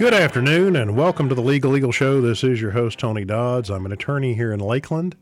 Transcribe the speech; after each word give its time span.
Good 0.00 0.14
afternoon 0.14 0.76
and 0.76 0.96
welcome 0.96 1.28
to 1.28 1.34
the 1.34 1.42
Legal 1.42 1.76
Eagle 1.76 1.92
Show. 1.92 2.22
This 2.22 2.42
is 2.42 2.58
your 2.58 2.70
host, 2.70 2.98
Tony 2.98 3.22
Dodds. 3.22 3.68
I'm 3.68 3.84
an 3.84 3.92
attorney 3.92 4.32
here 4.32 4.50
in 4.50 4.58
Lakeland. 4.58 5.14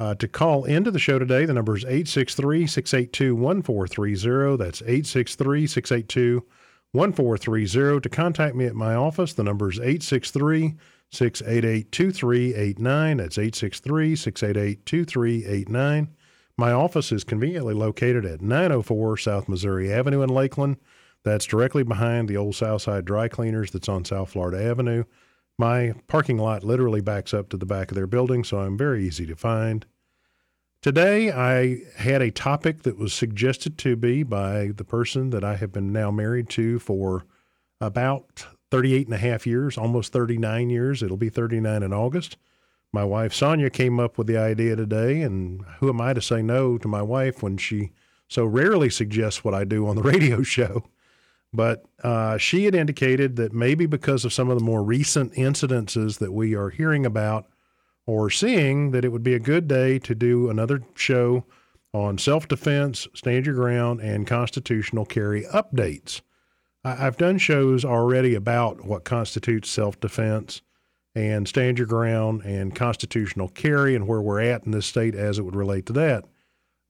Uh, 0.00 0.14
to 0.14 0.26
call 0.26 0.64
into 0.64 0.90
the 0.90 0.98
show 0.98 1.18
today, 1.18 1.44
the 1.44 1.52
number 1.52 1.76
is 1.76 1.84
863 1.84 2.66
682 2.66 3.36
1430. 3.36 4.56
That's 4.56 4.80
863 4.80 5.66
682 5.66 6.42
1430. 6.92 8.00
To 8.00 8.08
contact 8.08 8.56
me 8.56 8.64
at 8.64 8.74
my 8.74 8.94
office, 8.94 9.34
the 9.34 9.44
number 9.44 9.70
is 9.70 9.78
863 9.78 10.72
688 11.10 11.92
2389. 11.92 13.16
That's 13.18 13.36
863 13.36 14.16
688 14.16 14.86
2389. 14.86 16.08
My 16.56 16.72
office 16.72 17.12
is 17.12 17.24
conveniently 17.24 17.74
located 17.74 18.24
at 18.24 18.40
904 18.40 19.18
South 19.18 19.50
Missouri 19.50 19.92
Avenue 19.92 20.22
in 20.22 20.30
Lakeland. 20.30 20.78
That's 21.24 21.46
directly 21.46 21.82
behind 21.82 22.28
the 22.28 22.36
old 22.36 22.54
Southside 22.54 23.04
Dry 23.04 23.28
Cleaners 23.28 23.70
that's 23.70 23.88
on 23.88 24.04
South 24.04 24.30
Florida 24.30 24.62
Avenue. 24.62 25.04
My 25.58 25.94
parking 26.06 26.38
lot 26.38 26.64
literally 26.64 27.00
backs 27.00 27.32
up 27.32 27.48
to 27.48 27.56
the 27.56 27.66
back 27.66 27.90
of 27.90 27.94
their 27.94 28.06
building, 28.06 28.44
so 28.44 28.58
I'm 28.58 28.76
very 28.76 29.06
easy 29.06 29.24
to 29.26 29.36
find. 29.36 29.86
Today, 30.82 31.32
I 31.32 31.78
had 31.96 32.20
a 32.20 32.30
topic 32.30 32.82
that 32.82 32.98
was 32.98 33.14
suggested 33.14 33.78
to 33.78 33.96
me 33.96 34.22
by 34.22 34.72
the 34.76 34.84
person 34.84 35.30
that 35.30 35.42
I 35.42 35.56
have 35.56 35.72
been 35.72 35.92
now 35.92 36.10
married 36.10 36.50
to 36.50 36.78
for 36.78 37.24
about 37.80 38.46
38 38.70 39.06
and 39.06 39.14
a 39.14 39.18
half 39.18 39.46
years, 39.46 39.78
almost 39.78 40.12
39 40.12 40.68
years. 40.68 41.02
It'll 41.02 41.16
be 41.16 41.30
39 41.30 41.82
in 41.82 41.92
August. 41.94 42.36
My 42.92 43.02
wife, 43.02 43.32
Sonia, 43.32 43.70
came 43.70 43.98
up 43.98 44.18
with 44.18 44.26
the 44.26 44.36
idea 44.36 44.76
today, 44.76 45.22
and 45.22 45.64
who 45.78 45.88
am 45.88 46.02
I 46.02 46.12
to 46.12 46.20
say 46.20 46.42
no 46.42 46.76
to 46.76 46.86
my 46.86 47.00
wife 47.00 47.42
when 47.42 47.56
she 47.56 47.92
so 48.28 48.44
rarely 48.44 48.90
suggests 48.90 49.42
what 49.42 49.54
I 49.54 49.64
do 49.64 49.86
on 49.88 49.96
the 49.96 50.02
radio 50.12 50.42
show? 50.42 50.84
But 51.54 51.84
uh, 52.02 52.36
she 52.36 52.64
had 52.64 52.74
indicated 52.74 53.36
that 53.36 53.52
maybe 53.52 53.86
because 53.86 54.24
of 54.24 54.32
some 54.32 54.50
of 54.50 54.58
the 54.58 54.64
more 54.64 54.82
recent 54.82 55.34
incidences 55.34 56.18
that 56.18 56.32
we 56.32 56.54
are 56.54 56.68
hearing 56.70 57.06
about 57.06 57.46
or 58.06 58.28
seeing, 58.28 58.90
that 58.90 59.04
it 59.04 59.10
would 59.10 59.22
be 59.22 59.34
a 59.34 59.40
good 59.40 59.68
day 59.68 60.00
to 60.00 60.14
do 60.14 60.50
another 60.50 60.82
show 60.96 61.44
on 61.94 62.18
self 62.18 62.48
defense, 62.48 63.06
stand 63.14 63.46
your 63.46 63.54
ground, 63.54 64.00
and 64.00 64.26
constitutional 64.26 65.06
carry 65.06 65.44
updates. 65.44 66.22
I- 66.84 67.06
I've 67.06 67.16
done 67.16 67.38
shows 67.38 67.84
already 67.84 68.34
about 68.34 68.84
what 68.84 69.04
constitutes 69.04 69.70
self 69.70 69.98
defense 70.00 70.60
and 71.14 71.46
stand 71.46 71.78
your 71.78 71.86
ground 71.86 72.42
and 72.44 72.74
constitutional 72.74 73.48
carry 73.48 73.94
and 73.94 74.08
where 74.08 74.20
we're 74.20 74.40
at 74.40 74.64
in 74.64 74.72
this 74.72 74.86
state 74.86 75.14
as 75.14 75.38
it 75.38 75.42
would 75.42 75.54
relate 75.54 75.86
to 75.86 75.92
that. 75.92 76.24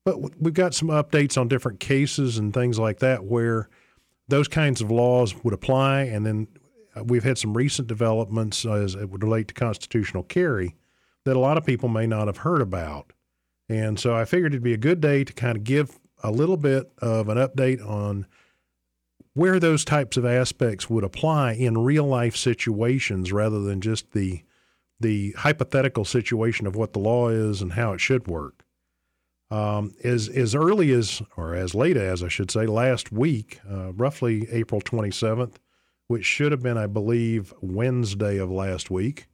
But 0.07 0.41
we've 0.41 0.55
got 0.55 0.75
some 0.75 0.89
updates 0.89 1.39
on 1.39 1.49
different 1.49 1.81
cases 1.81 2.39
and 2.39 2.53
things 2.55 2.79
like 2.79 3.01
that 3.01 3.25
where 3.25 3.69
those 4.29 4.49
kinds 4.49 4.81
of 4.81 4.91
laws 4.91 5.35
would 5.45 5.55
apply. 5.55 6.03
And 6.03 6.25
then 6.25 6.49
uh, 6.97 7.05
we've 7.05 7.25
had 7.25 7.39
some 7.39 7.57
recent 7.57 7.89
developments 7.89 8.65
as 8.65 8.95
it 8.95 9.11
would 9.11 9.23
relate 9.23 9.49
to 9.49 9.55
constitutional 9.55 10.23
carry 10.23 10.75
that 11.25 11.37
a 11.37 11.41
lot 11.41 11.57
of 11.57 11.65
people 11.65 11.89
may 11.89 12.07
not 12.07 12.27
have 12.27 12.39
heard 12.39 12.61
about. 12.61 13.13
And 13.69 13.99
so 13.99 14.15
I 14.15 14.25
figured 14.25 14.53
it'd 14.53 14.63
be 14.63 14.75
a 14.75 14.79
good 14.79 15.01
day 15.01 15.25
to 15.25 15.33
kind 15.33 15.57
of 15.57 15.65
give 15.65 15.99
a 16.23 16.31
little 16.31 16.57
bit 16.57 16.93
of 16.99 17.29
an 17.29 17.39
update 17.39 17.87
on 17.87 18.27
where 19.33 19.59
those 19.59 19.85
types 19.85 20.17
of 20.17 20.25
aspects 20.25 20.89
would 20.89 21.05
apply 21.05 21.53
in 21.53 21.79
real 21.79 22.05
life 22.05 22.37
situations 22.37 23.33
rather 23.33 23.61
than 23.61 23.81
just 23.81 24.13
the 24.13 24.43
the 25.01 25.33
hypothetical 25.33 26.05
situation 26.05 26.67
of 26.67 26.77
what 26.77 26.93
the 26.93 27.01
law 27.01 27.29
is 27.29 27.61
and 27.61 27.73
how 27.73 27.93
it 27.93 28.01
should 28.01 28.29
work. 28.29 28.64
Um, 29.51 29.95
as 30.03 30.29
as 30.29 30.55
early 30.55 30.91
as 30.93 31.23
or 31.37 31.55
as 31.55 31.75
late 31.75 31.97
as 31.97 32.23
I 32.23 32.29
should 32.29 32.51
say 32.51 32.67
last 32.67 33.13
week, 33.13 33.61
uh, 33.71 33.93
roughly 33.93 34.49
April 34.51 34.81
27th, 34.81 35.57
which 36.07 36.25
should 36.25 36.51
have 36.51 36.63
been 36.63 36.79
I 36.79 36.87
believe 36.87 37.53
Wednesday 37.61 38.39
of 38.39 38.51
last 38.51 38.91
week, 38.91 39.27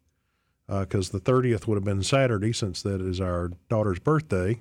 because 0.67 1.15
uh, 1.15 1.19
the 1.19 1.21
30th 1.21 1.67
would 1.67 1.77
have 1.77 1.85
been 1.85 2.03
Saturday 2.03 2.53
since 2.53 2.83
that 2.83 3.01
is 3.01 3.21
our 3.21 3.53
daughter's 3.69 3.99
birthday. 3.99 4.61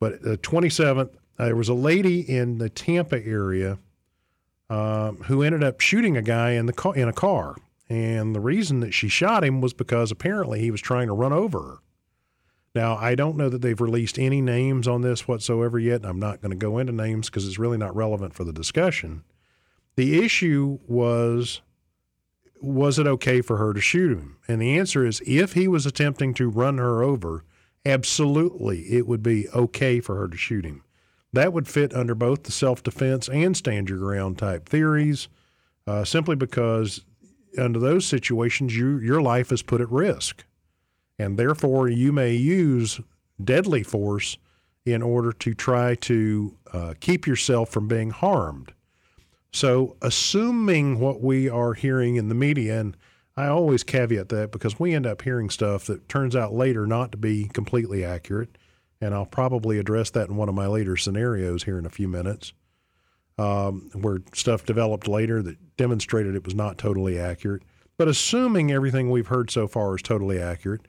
But 0.00 0.22
the 0.22 0.38
27th, 0.38 1.14
there 1.38 1.56
was 1.56 1.68
a 1.68 1.74
lady 1.74 2.20
in 2.20 2.58
the 2.58 2.68
Tampa 2.68 3.24
area 3.24 3.78
um, 4.70 5.16
who 5.24 5.42
ended 5.42 5.64
up 5.64 5.80
shooting 5.80 6.16
a 6.16 6.22
guy 6.22 6.50
in 6.50 6.66
the 6.66 6.72
car, 6.72 6.94
in 6.94 7.08
a 7.08 7.12
car, 7.12 7.56
and 7.88 8.34
the 8.34 8.40
reason 8.40 8.80
that 8.80 8.92
she 8.92 9.08
shot 9.08 9.44
him 9.44 9.60
was 9.60 9.72
because 9.72 10.10
apparently 10.10 10.60
he 10.60 10.70
was 10.70 10.80
trying 10.80 11.06
to 11.06 11.14
run 11.14 11.32
over 11.32 11.60
her. 11.60 11.78
Now, 12.78 12.96
I 12.96 13.16
don't 13.16 13.36
know 13.36 13.48
that 13.48 13.60
they've 13.60 13.80
released 13.80 14.20
any 14.20 14.40
names 14.40 14.86
on 14.86 15.00
this 15.00 15.26
whatsoever 15.26 15.80
yet. 15.80 16.04
I'm 16.04 16.20
not 16.20 16.40
going 16.40 16.52
to 16.52 16.56
go 16.56 16.78
into 16.78 16.92
names 16.92 17.28
because 17.28 17.44
it's 17.44 17.58
really 17.58 17.76
not 17.76 17.96
relevant 17.96 18.34
for 18.34 18.44
the 18.44 18.52
discussion. 18.52 19.24
The 19.96 20.24
issue 20.24 20.78
was 20.86 21.60
was 22.62 23.00
it 23.00 23.06
okay 23.08 23.40
for 23.40 23.56
her 23.56 23.74
to 23.74 23.80
shoot 23.80 24.16
him? 24.16 24.36
And 24.46 24.62
the 24.62 24.78
answer 24.78 25.04
is 25.04 25.20
if 25.26 25.54
he 25.54 25.66
was 25.66 25.86
attempting 25.86 26.34
to 26.34 26.48
run 26.48 26.78
her 26.78 27.02
over, 27.02 27.42
absolutely 27.84 28.82
it 28.82 29.08
would 29.08 29.24
be 29.24 29.48
okay 29.48 29.98
for 29.98 30.14
her 30.14 30.28
to 30.28 30.36
shoot 30.36 30.64
him. 30.64 30.84
That 31.32 31.52
would 31.52 31.66
fit 31.66 31.92
under 31.92 32.14
both 32.14 32.44
the 32.44 32.52
self 32.52 32.84
defense 32.84 33.28
and 33.28 33.56
stand 33.56 33.88
your 33.88 33.98
ground 33.98 34.38
type 34.38 34.68
theories, 34.68 35.26
uh, 35.84 36.04
simply 36.04 36.36
because 36.36 37.04
under 37.58 37.80
those 37.80 38.06
situations, 38.06 38.76
you, 38.76 38.98
your 38.98 39.20
life 39.20 39.50
is 39.50 39.62
put 39.64 39.80
at 39.80 39.90
risk. 39.90 40.44
And 41.18 41.38
therefore, 41.38 41.88
you 41.88 42.12
may 42.12 42.34
use 42.34 43.00
deadly 43.42 43.82
force 43.82 44.38
in 44.84 45.02
order 45.02 45.32
to 45.32 45.54
try 45.54 45.94
to 45.96 46.56
uh, 46.72 46.94
keep 47.00 47.26
yourself 47.26 47.68
from 47.70 47.88
being 47.88 48.10
harmed. 48.10 48.72
So, 49.52 49.96
assuming 50.02 51.00
what 51.00 51.20
we 51.20 51.48
are 51.48 51.74
hearing 51.74 52.16
in 52.16 52.28
the 52.28 52.34
media, 52.34 52.80
and 52.80 52.96
I 53.36 53.46
always 53.46 53.82
caveat 53.82 54.28
that 54.28 54.52
because 54.52 54.78
we 54.78 54.94
end 54.94 55.06
up 55.06 55.22
hearing 55.22 55.50
stuff 55.50 55.86
that 55.86 56.08
turns 56.08 56.36
out 56.36 56.52
later 56.52 56.86
not 56.86 57.12
to 57.12 57.18
be 57.18 57.48
completely 57.48 58.04
accurate 58.04 58.56
and 59.00 59.14
I'll 59.14 59.26
probably 59.26 59.78
address 59.78 60.10
that 60.10 60.28
in 60.28 60.36
one 60.36 60.48
of 60.48 60.54
my 60.54 60.66
later 60.66 60.96
scenarios 60.96 61.64
here 61.64 61.78
in 61.78 61.86
a 61.86 61.90
few 61.90 62.08
minutes, 62.08 62.52
um, 63.38 63.90
where 63.94 64.18
stuff 64.34 64.64
developed 64.64 65.06
later 65.06 65.42
that 65.42 65.76
demonstrated 65.76 66.34
it 66.34 66.44
was 66.44 66.54
not 66.54 66.78
totally 66.78 67.18
accurate. 67.18 67.62
But 67.96 68.08
assuming 68.08 68.72
everything 68.72 69.10
we've 69.10 69.28
heard 69.28 69.50
so 69.50 69.68
far 69.68 69.94
is 69.96 70.02
totally 70.02 70.40
accurate, 70.40 70.82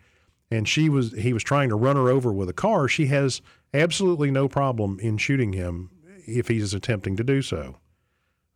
and 0.52 0.68
she 0.68 0.90
was 0.90 1.14
he 1.14 1.34
was 1.34 1.44
trying 1.44 1.70
to 1.70 1.76
run 1.76 1.96
her 1.96 2.10
over 2.10 2.32
with 2.32 2.50
a 2.50 2.54
car, 2.54 2.88
she 2.88 3.08
has 3.08 3.42
absolutely 3.74 4.32
no 4.32 4.48
problem 4.48 5.00
in 5.00 5.18
shooting 5.18 5.54
him 5.54 5.92
if 6.26 6.48
he's 6.48 6.74
attempting 6.74 7.16
to 7.16 7.24
do 7.24 7.42
so. 7.42 7.78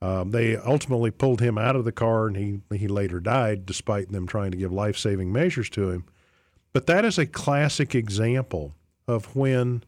Um, 0.02 0.32
they 0.32 0.58
ultimately 0.58 1.12
pulled 1.12 1.40
him 1.40 1.58
out 1.58 1.78
of 1.78 1.86
the 1.86 1.92
car, 1.92 2.28
and 2.28 2.36
he 2.36 2.60
he 2.76 2.88
later 2.88 3.20
died, 3.20 3.66
despite 3.66 4.12
them 4.12 4.28
trying 4.28 4.52
to 4.52 4.58
give 4.58 4.72
life 4.72 4.98
saving 4.98 5.32
measures 5.32 5.70
to 5.72 5.92
him. 5.92 6.06
But 6.74 6.88
that 6.88 7.06
is 7.06 7.18
a 7.18 7.26
classic 7.26 7.96
example 7.96 8.76
of 9.08 9.36
when 9.36 9.84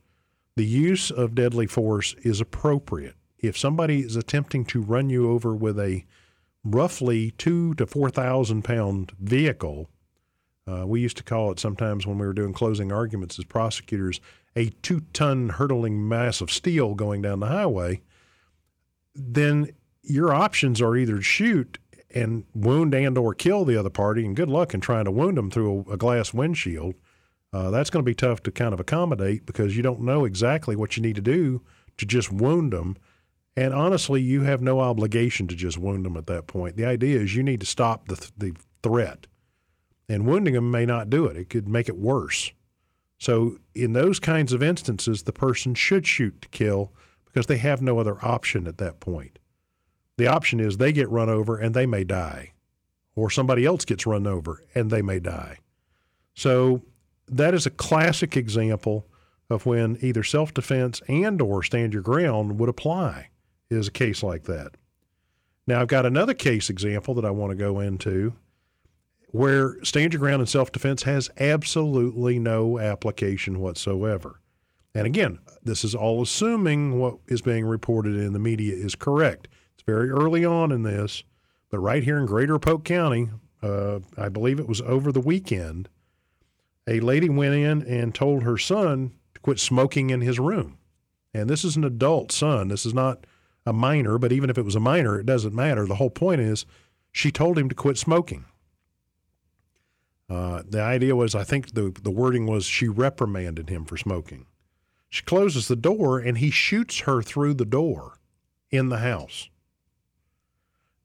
the 0.56 0.66
use 0.66 1.12
of 1.12 1.36
deadly 1.36 1.68
force 1.68 2.16
is 2.24 2.40
appropriate. 2.40 3.16
If 3.40 3.58
somebody 3.58 4.00
is 4.00 4.16
attempting 4.16 4.66
to 4.66 4.82
run 4.82 5.10
you 5.10 5.30
over 5.30 5.54
with 5.54 5.80
a 5.80 6.06
roughly 6.64 7.32
two 7.32 7.74
to 7.76 7.86
4,000 7.86 8.64
pound 8.64 9.12
vehicle, 9.20 9.90
uh, 10.68 10.86
we 10.86 11.02
used 11.02 11.18
to 11.18 11.24
call 11.24 11.52
it 11.52 11.60
sometimes 11.60 12.08
when 12.08 12.18
we 12.18 12.26
were 12.26 12.34
doing 12.34 12.54
closing 12.54 12.92
arguments 12.92 13.38
as 13.38 13.46
prosecutors 13.46 14.20
a 14.56 14.70
two 14.82 15.02
ton 15.14 15.50
hurtling 15.50 16.08
mass 16.08 16.42
of 16.42 16.52
steel 16.52 16.96
going 16.96 17.22
down 17.22 17.40
the 17.40 17.48
highway, 17.48 18.02
then 19.14 19.70
your 20.02 20.34
options 20.34 20.82
are 20.82 20.96
either 20.96 21.22
shoot 21.22 21.78
and 22.14 22.46
wound 22.54 22.94
and 22.94 23.18
or 23.18 23.34
kill 23.34 23.66
the 23.66 23.78
other 23.78 23.90
party 23.90 24.26
and 24.26 24.36
good 24.36 24.50
luck 24.50 24.74
in 24.74 24.80
trying 24.80 25.06
to 25.06 25.12
wound 25.12 25.38
them 25.38 25.52
through 25.52 25.86
a, 25.90 25.94
a 25.94 25.98
glass 25.98 26.34
windshield 26.34 26.96
uh, 27.56 27.72
that's 27.72 27.90
going 27.90 28.04
to 28.04 28.10
be 28.10 28.14
tough 28.14 28.44
to 28.44 28.52
kind 28.52 28.74
of 28.74 28.82
accommodate 28.82 29.46
because 29.46 29.78
you 29.78 29.82
don't 29.82 30.02
know 30.02 30.26
exactly 30.26 30.76
what 30.76 30.98
you 30.98 31.02
need 31.02 31.16
to 31.16 31.22
do 31.22 31.62
to 31.96 32.06
just 32.06 32.30
wound 32.30 32.74
them. 32.74 32.98
And 33.56 33.74
honestly, 33.74 34.22
you 34.22 34.42
have 34.42 34.62
no 34.62 34.82
obligation 34.82 35.48
to 35.48 35.56
just 35.56 35.78
wound 35.78 36.06
them 36.06 36.18
at 36.18 36.28
that 36.28 36.48
point. 36.48 36.76
The 36.76 36.84
idea 36.84 37.18
is 37.18 37.34
you 37.34 37.44
need 37.44 37.62
to 37.62 37.66
stop 37.66 38.10
the, 38.10 38.18
th- 38.18 38.34
the 38.38 38.54
threat. 38.84 39.28
And 40.08 40.28
wounding 40.28 40.54
them 40.54 40.70
may 40.72 40.86
not 40.86 41.10
do 41.10 41.26
it, 41.26 41.38
it 41.38 41.50
could 41.50 41.68
make 41.68 41.90
it 41.90 41.98
worse. 41.98 42.52
So, 43.18 43.58
in 43.74 43.94
those 43.94 44.20
kinds 44.20 44.54
of 44.54 44.62
instances, 44.62 45.24
the 45.24 45.34
person 45.34 45.74
should 45.74 46.06
shoot 46.06 46.42
to 46.42 46.50
kill 46.50 46.92
because 47.26 47.48
they 47.48 47.58
have 47.58 47.82
no 47.82 47.98
other 47.98 48.24
option 48.24 48.68
at 48.68 48.78
that 48.78 49.00
point. 49.00 49.40
The 50.18 50.28
option 50.28 50.60
is 50.60 50.78
they 50.78 50.92
get 50.92 51.10
run 51.10 51.30
over 51.30 51.58
and 51.58 51.74
they 51.74 51.86
may 51.86 52.04
die, 52.04 52.54
or 53.16 53.30
somebody 53.30 53.66
else 53.66 53.86
gets 53.86 54.06
run 54.06 54.28
over 54.28 54.62
and 54.76 54.92
they 54.92 55.02
may 55.02 55.20
die. 55.20 55.60
So, 56.34 56.84
that 57.28 57.54
is 57.54 57.66
a 57.66 57.72
classic 57.72 58.38
example 58.38 59.08
of 59.50 59.66
when 59.66 59.98
either 60.02 60.24
self-defense 60.24 61.02
and 61.08 61.42
or 61.42 61.64
stand 61.64 61.94
your 61.94 62.02
ground 62.02 62.60
would 62.60 62.70
apply 62.70 63.30
is 63.70 63.88
a 63.88 63.92
case 63.92 64.24
like 64.24 64.44
that. 64.44 64.76
Now 65.68 65.82
I've 65.82 65.88
got 65.88 66.06
another 66.06 66.34
case 66.34 66.70
example 66.70 67.14
that 67.16 67.26
I 67.26 67.32
want 67.32 67.52
to 67.52 67.56
go 67.56 67.80
into 67.80 68.34
where 69.36 69.84
stand 69.84 70.14
your 70.14 70.22
ground 70.22 70.40
and 70.40 70.48
self-defense 70.48 71.04
has 71.04 71.30
absolutely 71.40 72.40
no 72.40 72.80
application 72.80 73.60
whatsoever. 73.60 74.40
And 74.94 75.06
again, 75.06 75.40
this 75.62 75.84
is 75.84 75.94
all 75.94 76.22
assuming 76.22 77.00
what 77.00 77.18
is 77.28 77.42
being 77.42 77.66
reported 77.66 78.16
in 78.16 78.32
the 78.32 78.40
media 78.40 78.74
is 78.74 78.96
correct. 78.96 79.50
It's 79.74 79.84
very 79.84 80.10
early 80.10 80.46
on 80.46 80.72
in 80.72 80.84
this, 80.84 81.26
But 81.70 81.80
right 81.80 82.04
here 82.04 82.18
in 82.18 82.26
Greater 82.26 82.58
Polk 82.58 82.86
County, 82.86 83.30
uh, 83.62 84.00
I 84.18 84.30
believe 84.30 84.60
it 84.62 84.68
was 84.70 84.80
over 84.80 85.12
the 85.12 85.20
weekend, 85.20 85.90
a 86.88 87.02
lady 87.02 87.28
went 87.28 87.56
in 87.56 87.82
and 87.82 88.16
told 88.16 88.44
her 88.44 88.58
son 88.58 89.12
to 89.34 89.42
quit 89.42 89.60
smoking 89.60 90.10
in 90.10 90.22
his 90.22 90.40
room. 90.40 90.78
And 91.34 91.50
this 91.50 91.66
is 91.66 91.76
an 91.76 91.84
adult 91.84 92.32
son. 92.32 92.70
This 92.70 92.86
is 92.86 92.94
not 92.94 93.26
a 93.66 93.74
minor, 93.74 94.18
but 94.18 94.32
even 94.32 94.50
if 94.50 94.58
it 94.58 94.64
was 94.64 94.76
a 94.76 94.80
minor, 94.80 95.20
it 95.20 95.26
doesn't 95.26 95.54
matter. 95.54 95.86
The 95.86 95.96
whole 95.96 96.10
point 96.10 96.40
is 96.40 96.66
she 97.12 97.30
told 97.30 97.58
him 97.58 97.68
to 97.68 97.76
quit 97.76 97.98
smoking. 97.98 98.46
Uh, 100.30 100.64
the 100.68 100.82
idea 100.82 101.16
was, 101.16 101.36
I 101.36 101.44
think 101.44 101.74
the, 101.74 101.94
the 102.02 102.12
wording 102.12 102.48
was 102.48 102.66
she 102.66 102.88
reprimanded 102.88 103.70
him 103.70 103.86
for 103.86 103.98
smoking. 103.98 104.46
She 105.10 105.24
closes 105.24 105.68
the 105.68 105.76
door 105.76 106.20
and 106.20 106.40
he 106.40 106.50
shoots 106.50 107.02
her 107.02 107.22
through 107.22 107.54
the 107.54 107.66
door 107.66 108.18
in 108.72 108.90
the 108.90 109.00
house. 109.00 109.50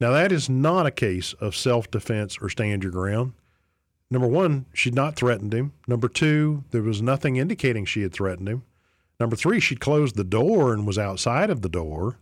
Now, 0.00 0.12
that 0.12 0.32
is 0.32 0.48
not 0.48 0.86
a 0.86 0.90
case 0.90 1.34
of 1.34 1.54
self 1.54 1.90
defense 1.90 2.38
or 2.40 2.48
stand 2.48 2.82
your 2.82 2.92
ground. 2.92 3.34
Number 4.10 4.26
one, 4.26 4.66
she'd 4.72 4.94
not 4.94 5.14
threatened 5.14 5.52
him. 5.52 5.72
Number 5.86 6.08
two, 6.08 6.64
there 6.70 6.82
was 6.82 7.02
nothing 7.02 7.36
indicating 7.36 7.84
she 7.84 8.02
had 8.02 8.12
threatened 8.12 8.48
him. 8.48 8.64
Number 9.20 9.36
three, 9.36 9.60
she'd 9.60 9.80
closed 9.80 10.16
the 10.16 10.24
door 10.24 10.72
and 10.72 10.86
was 10.86 10.98
outside 10.98 11.50
of 11.50 11.62
the 11.62 11.68
door. 11.68 12.16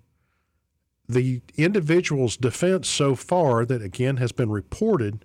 The 1.09 1.41
individual's 1.56 2.37
defense 2.37 2.89
so 2.89 3.15
far, 3.15 3.65
that 3.65 3.81
again 3.81 4.19
has 4.19 4.33
been 4.33 4.51
reported, 4.51 5.25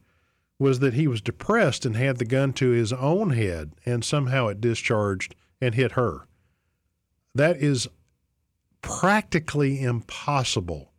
was 0.64 0.80
that 0.80 0.94
he 0.94 1.08
was 1.08 1.22
depressed 1.22 1.86
and 1.86 1.98
had 1.98 2.18
the 2.18 2.26
gun 2.26 2.54
to 2.54 2.70
his 2.70 2.94
own 2.94 3.32
head 3.32 3.74
and 3.86 4.04
somehow 4.04 4.48
it 4.48 4.62
discharged 4.62 5.36
and 5.60 5.76
hit 5.76 5.92
her. 5.92 6.26
That 7.36 7.58
is 7.58 7.90
practically 8.82 9.82
impossible 9.82 10.94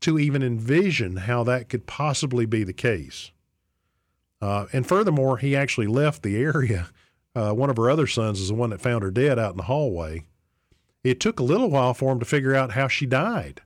to 0.00 0.18
even 0.18 0.42
envision 0.42 1.16
how 1.16 1.44
that 1.44 1.68
could 1.68 1.86
possibly 1.86 2.46
be 2.46 2.64
the 2.64 2.72
case. 2.72 3.30
Uh, 4.40 4.64
and 4.72 4.86
furthermore, 4.86 5.36
he 5.36 5.54
actually 5.54 5.86
left 5.86 6.22
the 6.22 6.38
area. 6.38 6.88
Uh, 7.36 7.52
one 7.52 7.68
of 7.68 7.76
her 7.76 7.90
other 7.90 8.06
sons 8.06 8.40
is 8.40 8.48
the 8.48 8.54
one 8.54 8.70
that 8.70 8.80
found 8.80 9.02
her 9.02 9.10
dead 9.10 9.38
out 9.38 9.50
in 9.50 9.58
the 9.58 9.64
hallway. 9.64 10.24
It 11.04 11.20
took 11.20 11.38
a 11.38 11.44
little 11.44 11.68
while 11.68 11.92
for 11.92 12.10
him 12.10 12.20
to 12.20 12.24
figure 12.24 12.54
out 12.54 12.72
how 12.72 12.88
she 12.88 13.04
died 13.04 13.60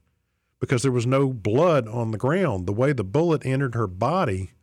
because 0.59 0.83
there 0.83 0.91
was 0.91 1.07
no 1.07 1.33
blood 1.33 1.87
on 1.87 2.11
the 2.11 2.19
ground. 2.19 2.67
The 2.67 2.73
way 2.73 2.93
the 2.93 3.05
bullet 3.05 3.47
entered 3.47 3.77
her 3.77 3.87
body, 3.87 4.54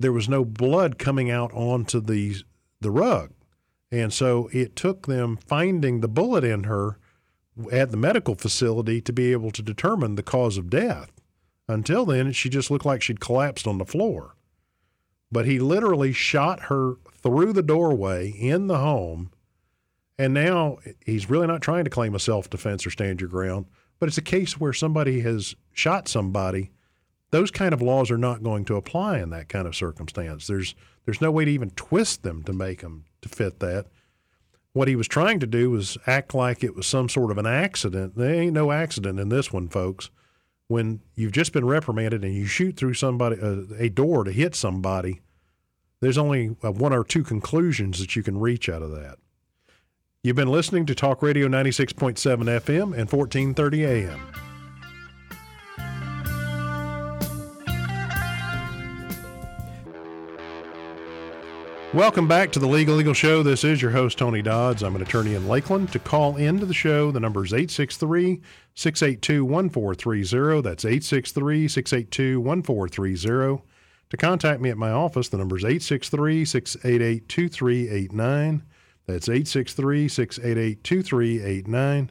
there 0.00 0.12
was 0.12 0.28
no 0.28 0.44
blood 0.44 0.98
coming 0.98 1.30
out 1.30 1.52
onto 1.52 2.00
the 2.00 2.36
the 2.80 2.90
rug. 2.90 3.32
And 3.92 4.12
so 4.12 4.48
it 4.52 4.74
took 4.74 5.06
them 5.06 5.36
finding 5.36 6.00
the 6.00 6.08
bullet 6.08 6.42
in 6.42 6.64
her 6.64 6.98
at 7.70 7.90
the 7.90 7.96
medical 7.96 8.34
facility 8.34 9.00
to 9.02 9.12
be 9.12 9.32
able 9.32 9.50
to 9.50 9.62
determine 9.62 10.14
the 10.14 10.22
cause 10.22 10.56
of 10.56 10.70
death. 10.70 11.12
Until 11.68 12.06
then, 12.06 12.32
she 12.32 12.48
just 12.48 12.70
looked 12.70 12.86
like 12.86 13.02
she'd 13.02 13.20
collapsed 13.20 13.66
on 13.66 13.78
the 13.78 13.84
floor. 13.84 14.34
But 15.30 15.46
he 15.46 15.58
literally 15.58 16.12
shot 16.12 16.64
her 16.64 16.94
through 17.22 17.52
the 17.52 17.62
doorway 17.62 18.30
in 18.30 18.66
the 18.66 18.78
home. 18.78 19.30
And 20.18 20.32
now 20.32 20.78
he's 21.04 21.30
really 21.30 21.46
not 21.46 21.60
trying 21.60 21.84
to 21.84 21.90
claim 21.90 22.14
a 22.14 22.18
self 22.18 22.48
defense 22.48 22.86
or 22.86 22.90
stand 22.90 23.20
your 23.20 23.30
ground, 23.30 23.66
but 23.98 24.08
it's 24.08 24.18
a 24.18 24.22
case 24.22 24.58
where 24.58 24.72
somebody 24.72 25.20
has 25.20 25.54
shot 25.72 26.08
somebody. 26.08 26.70
Those 27.30 27.50
kind 27.50 27.72
of 27.72 27.82
laws 27.82 28.10
are 28.10 28.18
not 28.18 28.42
going 28.42 28.64
to 28.66 28.76
apply 28.76 29.18
in 29.18 29.30
that 29.30 29.48
kind 29.48 29.66
of 29.66 29.76
circumstance. 29.76 30.46
There's 30.46 30.74
there's 31.04 31.20
no 31.20 31.30
way 31.30 31.44
to 31.44 31.50
even 31.50 31.70
twist 31.70 32.22
them 32.22 32.42
to 32.44 32.52
make 32.52 32.80
them 32.80 33.04
to 33.22 33.28
fit 33.28 33.60
that. 33.60 33.86
What 34.72 34.88
he 34.88 34.96
was 34.96 35.08
trying 35.08 35.40
to 35.40 35.46
do 35.46 35.70
was 35.70 35.98
act 36.06 36.34
like 36.34 36.62
it 36.62 36.76
was 36.76 36.86
some 36.86 37.08
sort 37.08 37.30
of 37.30 37.38
an 37.38 37.46
accident. 37.46 38.16
There 38.16 38.34
ain't 38.34 38.52
no 38.52 38.70
accident 38.70 39.18
in 39.18 39.28
this 39.28 39.52
one, 39.52 39.68
folks. 39.68 40.10
When 40.68 41.00
you've 41.16 41.32
just 41.32 41.52
been 41.52 41.64
reprimanded 41.64 42.24
and 42.24 42.32
you 42.32 42.46
shoot 42.46 42.76
through 42.76 42.94
somebody 42.94 43.40
uh, 43.40 43.62
a 43.76 43.88
door 43.88 44.22
to 44.22 44.30
hit 44.30 44.54
somebody, 44.54 45.20
there's 46.00 46.18
only 46.18 46.56
uh, 46.62 46.70
one 46.70 46.92
or 46.92 47.02
two 47.02 47.24
conclusions 47.24 47.98
that 47.98 48.14
you 48.14 48.22
can 48.22 48.38
reach 48.38 48.68
out 48.68 48.82
of 48.82 48.92
that. 48.92 49.18
You've 50.22 50.36
been 50.36 50.48
listening 50.48 50.86
to 50.86 50.94
Talk 50.94 51.22
Radio 51.22 51.48
96.7 51.48 52.14
FM 52.14 52.96
and 52.96 53.10
1430 53.10 53.84
AM. 53.84 54.49
Welcome 61.92 62.28
back 62.28 62.52
to 62.52 62.60
the 62.60 62.68
Legal 62.68 63.00
Eagle 63.00 63.14
Show. 63.14 63.42
This 63.42 63.64
is 63.64 63.82
your 63.82 63.90
host, 63.90 64.16
Tony 64.16 64.42
Dodds. 64.42 64.84
I'm 64.84 64.94
an 64.94 65.02
attorney 65.02 65.34
in 65.34 65.48
Lakeland. 65.48 65.90
To 65.90 65.98
call 65.98 66.36
into 66.36 66.64
the 66.64 66.72
show, 66.72 67.10
the 67.10 67.18
number 67.18 67.44
is 67.44 67.52
863 67.52 68.40
682 68.76 69.44
1430. 69.44 70.62
That's 70.62 70.84
863 70.84 71.66
682 71.66 72.40
1430. 72.40 73.62
To 74.08 74.16
contact 74.16 74.60
me 74.60 74.70
at 74.70 74.78
my 74.78 74.92
office, 74.92 75.30
the 75.30 75.38
number 75.38 75.56
is 75.56 75.64
863 75.64 76.44
688 76.44 77.28
2389. 77.28 78.62
That's 79.06 79.28
863 79.28 80.06
688 80.06 80.84
2389. 80.84 82.10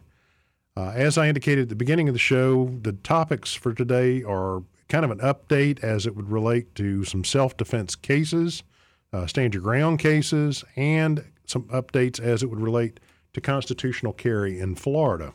Uh, 0.75 0.89
as 0.89 1.17
I 1.17 1.29
indicated 1.29 1.61
at 1.61 1.69
the 1.69 1.75
beginning 1.75 2.09
of 2.09 2.13
the 2.13 2.19
show, 2.19 2.77
the 2.81 2.91
topics 2.91 3.53
for 3.53 3.73
today 3.73 4.23
are 4.23 4.61
kind 4.89 5.05
of 5.05 5.11
an 5.11 5.19
update 5.19 5.81
as 5.81 6.05
it 6.05 6.17
would 6.17 6.29
relate 6.29 6.75
to 6.75 7.05
some 7.05 7.23
self 7.23 7.55
defense 7.55 7.95
cases 7.95 8.63
uh, 9.13 9.27
stand 9.27 9.53
your 9.53 9.63
ground 9.63 9.99
cases, 9.99 10.63
and 10.75 11.23
some 11.45 11.63
updates 11.63 12.19
as 12.19 12.43
it 12.43 12.49
would 12.49 12.61
relate 12.61 12.99
to 13.33 13.41
constitutional 13.41 14.13
carry 14.13 14.59
in 14.59 14.75
Florida. 14.75 15.33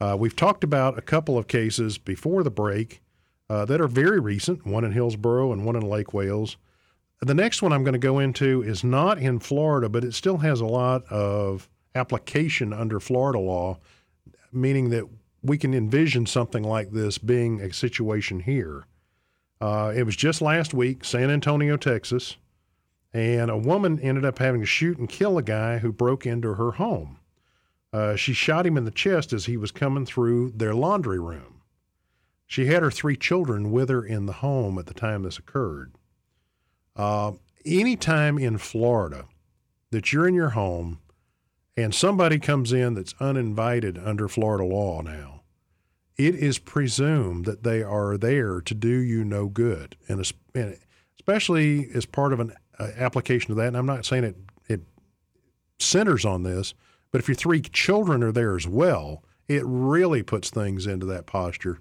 Uh, 0.00 0.16
we've 0.18 0.36
talked 0.36 0.64
about 0.64 0.98
a 0.98 1.02
couple 1.02 1.38
of 1.38 1.46
cases 1.46 1.98
before 1.98 2.42
the 2.42 2.50
break 2.50 3.00
uh, 3.48 3.64
that 3.64 3.80
are 3.80 3.88
very 3.88 4.20
recent, 4.20 4.66
one 4.66 4.84
in 4.84 4.92
Hillsborough 4.92 5.52
and 5.52 5.64
one 5.64 5.76
in 5.76 5.82
Lake 5.82 6.12
Wales. 6.12 6.56
The 7.20 7.34
next 7.34 7.62
one 7.62 7.72
I'm 7.72 7.84
going 7.84 7.94
to 7.94 7.98
go 7.98 8.18
into 8.18 8.62
is 8.62 8.84
not 8.84 9.18
in 9.18 9.38
Florida, 9.38 9.88
but 9.88 10.04
it 10.04 10.14
still 10.14 10.38
has 10.38 10.60
a 10.60 10.66
lot 10.66 11.04
of 11.04 11.68
application 11.94 12.72
under 12.72 13.00
Florida 13.00 13.38
law, 13.38 13.78
meaning 14.52 14.90
that 14.90 15.04
we 15.42 15.58
can 15.58 15.74
envision 15.74 16.26
something 16.26 16.62
like 16.62 16.90
this 16.90 17.18
being 17.18 17.60
a 17.60 17.72
situation 17.72 18.40
here. 18.40 18.86
Uh, 19.60 19.92
it 19.94 20.02
was 20.02 20.16
just 20.16 20.42
last 20.42 20.74
week, 20.74 21.04
San 21.04 21.30
Antonio, 21.30 21.76
Texas 21.76 22.36
and 23.14 23.48
a 23.48 23.56
woman 23.56 24.00
ended 24.00 24.24
up 24.24 24.40
having 24.40 24.60
to 24.60 24.66
shoot 24.66 24.98
and 24.98 25.08
kill 25.08 25.38
a 25.38 25.42
guy 25.42 25.78
who 25.78 25.92
broke 25.92 26.26
into 26.26 26.54
her 26.54 26.72
home. 26.72 27.20
Uh, 27.92 28.16
she 28.16 28.32
shot 28.32 28.66
him 28.66 28.76
in 28.76 28.84
the 28.84 28.90
chest 28.90 29.32
as 29.32 29.46
he 29.46 29.56
was 29.56 29.70
coming 29.70 30.04
through 30.04 30.50
their 30.50 30.74
laundry 30.74 31.20
room. 31.20 31.62
She 32.44 32.66
had 32.66 32.82
her 32.82 32.90
three 32.90 33.16
children 33.16 33.70
with 33.70 33.88
her 33.88 34.04
in 34.04 34.26
the 34.26 34.32
home 34.34 34.78
at 34.78 34.86
the 34.86 34.94
time 34.94 35.22
this 35.22 35.38
occurred. 35.38 35.92
Uh, 36.96 37.32
anytime 37.64 38.36
in 38.36 38.58
Florida 38.58 39.26
that 39.90 40.12
you're 40.12 40.26
in 40.26 40.34
your 40.34 40.50
home 40.50 40.98
and 41.76 41.94
somebody 41.94 42.40
comes 42.40 42.72
in 42.72 42.94
that's 42.94 43.14
uninvited 43.20 43.96
under 43.96 44.28
Florida 44.28 44.64
law 44.64 45.02
now, 45.02 45.42
it 46.16 46.34
is 46.34 46.58
presumed 46.58 47.44
that 47.44 47.62
they 47.62 47.82
are 47.82 48.16
there 48.16 48.60
to 48.60 48.74
do 48.74 48.88
you 48.88 49.24
no 49.24 49.46
good, 49.46 49.96
and 50.08 50.20
especially 51.16 51.88
as 51.94 52.06
part 52.06 52.32
of 52.32 52.40
an 52.40 52.52
uh, 52.78 52.90
application 52.96 53.50
of 53.50 53.56
that. 53.56 53.68
And 53.68 53.76
I'm 53.76 53.86
not 53.86 54.04
saying 54.04 54.24
it 54.24 54.36
it 54.68 54.82
centers 55.78 56.24
on 56.24 56.42
this, 56.42 56.74
but 57.10 57.20
if 57.20 57.28
your 57.28 57.34
three 57.34 57.60
children 57.60 58.22
are 58.22 58.32
there 58.32 58.56
as 58.56 58.66
well, 58.66 59.22
it 59.48 59.62
really 59.64 60.22
puts 60.22 60.50
things 60.50 60.86
into 60.86 61.06
that 61.06 61.26
posture. 61.26 61.78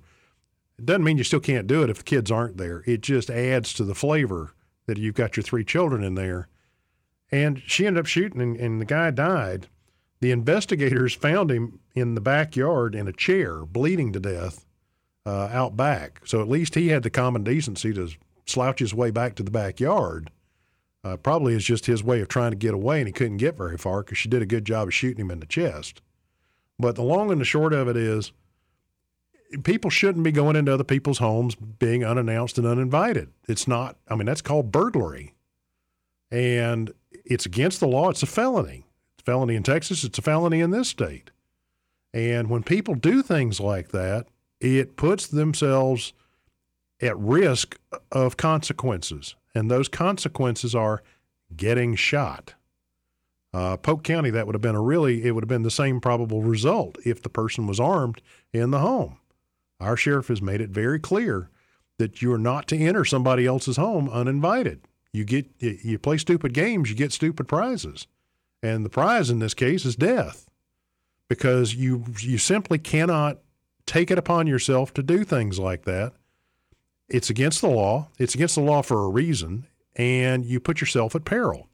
It 0.77 0.85
doesn't 0.85 1.03
mean 1.03 1.17
you 1.17 1.23
still 1.23 1.39
can't 1.39 1.67
do 1.67 1.83
it 1.83 1.89
if 1.89 1.97
the 1.97 2.03
kids 2.03 2.31
aren't 2.31 2.57
there. 2.57 2.83
It 2.85 3.01
just 3.01 3.29
adds 3.29 3.73
to 3.73 3.83
the 3.83 3.95
flavor 3.95 4.53
that 4.85 4.97
you've 4.97 5.15
got 5.15 5.37
your 5.37 5.43
three 5.43 5.63
children 5.63 6.03
in 6.03 6.15
there. 6.15 6.47
And 7.31 7.61
she 7.65 7.87
ended 7.87 8.01
up 8.01 8.05
shooting, 8.05 8.41
and, 8.41 8.57
and 8.57 8.81
the 8.81 8.85
guy 8.85 9.09
died. 9.11 9.67
The 10.19 10.31
investigators 10.31 11.13
found 11.13 11.51
him 11.51 11.79
in 11.95 12.15
the 12.15 12.21
backyard 12.21 12.95
in 12.95 13.07
a 13.07 13.13
chair, 13.13 13.65
bleeding 13.65 14.13
to 14.13 14.19
death, 14.19 14.65
uh, 15.25 15.49
out 15.51 15.75
back. 15.77 16.21
So 16.25 16.41
at 16.41 16.49
least 16.49 16.75
he 16.75 16.89
had 16.89 17.03
the 17.03 17.09
common 17.09 17.43
decency 17.43 17.93
to 17.93 18.09
slouch 18.45 18.79
his 18.79 18.93
way 18.93 19.09
back 19.09 19.35
to 19.35 19.43
the 19.43 19.51
backyard 19.51 20.29
uh, 21.03 21.17
probably 21.17 21.53
is 21.53 21.63
just 21.63 21.85
his 21.85 22.03
way 22.03 22.21
of 22.21 22.27
trying 22.27 22.51
to 22.51 22.57
get 22.57 22.73
away, 22.73 22.99
and 22.99 23.07
he 23.07 23.13
couldn't 23.13 23.37
get 23.37 23.57
very 23.57 23.77
far 23.77 24.03
because 24.03 24.17
she 24.17 24.29
did 24.29 24.41
a 24.41 24.47
good 24.47 24.65
job 24.65 24.87
of 24.87 24.93
shooting 24.93 25.25
him 25.25 25.31
in 25.31 25.39
the 25.39 25.45
chest. 25.45 26.01
But 26.79 26.95
the 26.95 27.03
long 27.03 27.31
and 27.31 27.41
the 27.41 27.45
short 27.45 27.73
of 27.73 27.87
it 27.87 27.97
is, 27.97 28.31
people 29.63 29.89
shouldn't 29.89 30.23
be 30.23 30.31
going 30.31 30.55
into 30.55 30.73
other 30.73 30.83
people's 30.83 31.19
homes 31.19 31.55
being 31.55 32.03
unannounced 32.03 32.57
and 32.57 32.65
uninvited. 32.65 33.31
It's 33.47 33.67
not. 33.67 33.97
I 34.07 34.15
mean, 34.15 34.25
that's 34.25 34.41
called 34.41 34.71
burglary, 34.71 35.35
and 36.31 36.93
it's 37.25 37.45
against 37.45 37.79
the 37.79 37.87
law. 37.87 38.09
It's 38.09 38.23
a 38.23 38.27
felony. 38.27 38.85
It's 39.15 39.23
a 39.23 39.31
felony 39.31 39.55
in 39.55 39.63
Texas. 39.63 40.03
It's 40.03 40.17
a 40.17 40.23
felony 40.23 40.61
in 40.61 40.71
this 40.71 40.87
state. 40.87 41.31
And 42.13 42.49
when 42.49 42.63
people 42.63 42.95
do 42.95 43.21
things 43.23 43.59
like 43.59 43.89
that, 43.89 44.27
it 44.59 44.95
puts 44.95 45.27
themselves 45.27 46.13
at 47.03 47.17
risk 47.17 47.77
of 48.11 48.37
consequences. 48.37 49.35
And 49.53 49.69
those 49.69 49.87
consequences 49.87 50.73
are 50.73 51.03
getting 51.55 51.95
shot. 51.95 52.55
Uh, 53.53 53.77
Polk 53.77 54.03
County, 54.03 54.31
that 54.31 54.47
would 54.47 54.55
have 54.55 54.61
been 54.61 54.75
a 54.75 54.81
really, 54.81 55.25
it 55.25 55.31
would 55.31 55.43
have 55.43 55.49
been 55.49 55.61
the 55.63 55.69
same 55.69 56.01
probable 56.01 56.41
result 56.41 56.97
if 57.05 57.21
the 57.21 57.29
person 57.29 57.67
was 57.67 57.79
armed 57.79 58.21
in 58.51 58.71
the 58.71 58.79
home. 58.79 59.19
Our 59.79 59.95
sheriff 59.95 60.29
has 60.29 60.41
made 60.41 60.61
it 60.61 60.69
very 60.69 60.99
clear 60.99 61.49
that 61.99 62.21
you're 62.21 62.39
not 62.39 62.67
to 62.69 62.77
enter 62.77 63.05
somebody 63.05 63.45
else's 63.45 63.77
home 63.77 64.09
uninvited. 64.09 64.81
You 65.11 65.25
get 65.25 65.47
you 65.59 65.99
play 65.99 66.17
stupid 66.17 66.53
games, 66.53 66.89
you 66.89 66.95
get 66.95 67.11
stupid 67.11 67.47
prizes. 67.47 68.07
And 68.63 68.83
the 68.83 68.89
prize 68.89 69.29
in 69.29 69.39
this 69.39 69.53
case 69.53 69.85
is 69.85 69.95
death. 69.95 70.49
Because 71.29 71.75
you 71.75 72.05
you 72.19 72.39
simply 72.39 72.79
cannot 72.79 73.39
take 73.85 74.09
it 74.09 74.17
upon 74.17 74.47
yourself 74.47 74.93
to 74.95 75.03
do 75.03 75.23
things 75.23 75.59
like 75.59 75.83
that. 75.83 76.13
It's 77.09 77.29
against 77.29 77.61
the 77.61 77.69
law. 77.69 78.09
It's 78.17 78.35
against 78.35 78.55
the 78.55 78.61
law 78.61 78.81
for 78.81 79.03
a 79.03 79.09
reason, 79.09 79.67
and 79.95 80.45
you 80.45 80.59
put 80.59 80.81
yourself 80.81 81.15
at 81.15 81.25
peril. 81.25 81.67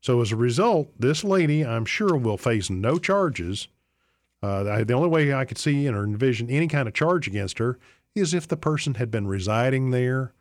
So 0.00 0.20
as 0.20 0.32
a 0.32 0.36
result, 0.36 0.88
this 0.98 1.22
lady, 1.22 1.64
I'm 1.64 1.84
sure, 1.84 2.16
will 2.16 2.38
face 2.38 2.70
no 2.70 2.98
charges. 2.98 3.68
Uh, 4.42 4.84
the 4.84 4.94
only 4.94 5.08
way 5.08 5.34
I 5.34 5.44
could 5.44 5.58
see 5.58 5.86
or 5.88 6.02
envision 6.04 6.48
any 6.48 6.66
kind 6.66 6.88
of 6.88 6.94
charge 6.94 7.26
against 7.26 7.58
her 7.58 7.78
is 8.14 8.32
if 8.32 8.48
the 8.48 8.56
person 8.56 8.94
had 8.94 9.10
been 9.10 9.26
residing 9.26 9.90
there, 9.90 10.32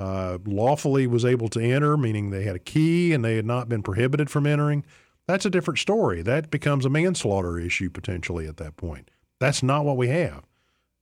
uh, 0.00 0.38
lawfully 0.44 1.06
was 1.06 1.24
able 1.24 1.48
to 1.48 1.60
enter, 1.60 1.96
meaning 1.96 2.30
they 2.30 2.42
had 2.42 2.56
a 2.56 2.60
key 2.60 3.12
and 3.12 3.24
they 3.24 3.36
had 3.36 3.46
not 3.46 3.68
been 3.68 3.82
prohibited 3.82 4.28
from 4.28 4.46
entering. 4.46 4.84
That's 5.28 5.46
a 5.46 5.50
different 5.50 5.78
story. 5.78 6.20
That 6.20 6.50
becomes 6.50 6.84
a 6.84 6.90
manslaughter 6.90 7.58
issue 7.58 7.90
potentially 7.90 8.46
at 8.48 8.56
that 8.58 8.76
point. 8.76 9.10
That's 9.38 9.62
not 9.62 9.84
what 9.84 9.96
we 9.96 10.08
have. 10.08 10.44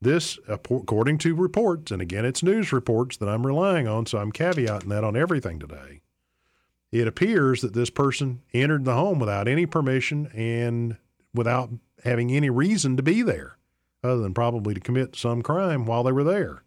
This, 0.03 0.37
according 0.49 1.19
to 1.19 1.37
reports, 1.37 1.93
and 1.93 2.03
again, 2.03 2.25
it's 2.25 2.43
news 2.43 2.73
reports 2.73 3.17
that 3.19 3.29
I'm 3.29 3.47
relying 3.47 3.87
on, 3.87 4.05
so 4.07 4.19
I'm 4.19 4.33
caveating 4.33 4.89
that 4.89 5.05
on 5.05 5.15
everything 5.15 5.61
today. 5.61 6.01
It 6.91 7.07
appears 7.07 7.61
that 7.61 7.73
this 7.73 7.89
person 7.89 8.43
entered 8.53 8.85
the 8.85 8.95
home 8.95 9.21
without 9.21 9.47
any 9.47 9.65
permission 9.65 10.27
and 10.35 10.97
without 11.33 11.71
having 12.03 12.33
any 12.33 12.51
reason 12.51 12.97
to 12.97 13.03
be 13.05 13.23
there, 13.23 13.59
other 14.03 14.21
than 14.21 14.35
probably 14.35 14.75
to 14.75 14.81
commit 14.81 15.15
some 15.15 15.41
crime 15.41 15.87
while 15.87 16.03
they 16.03 16.11
were 16.11 16.25
there. 16.25 16.65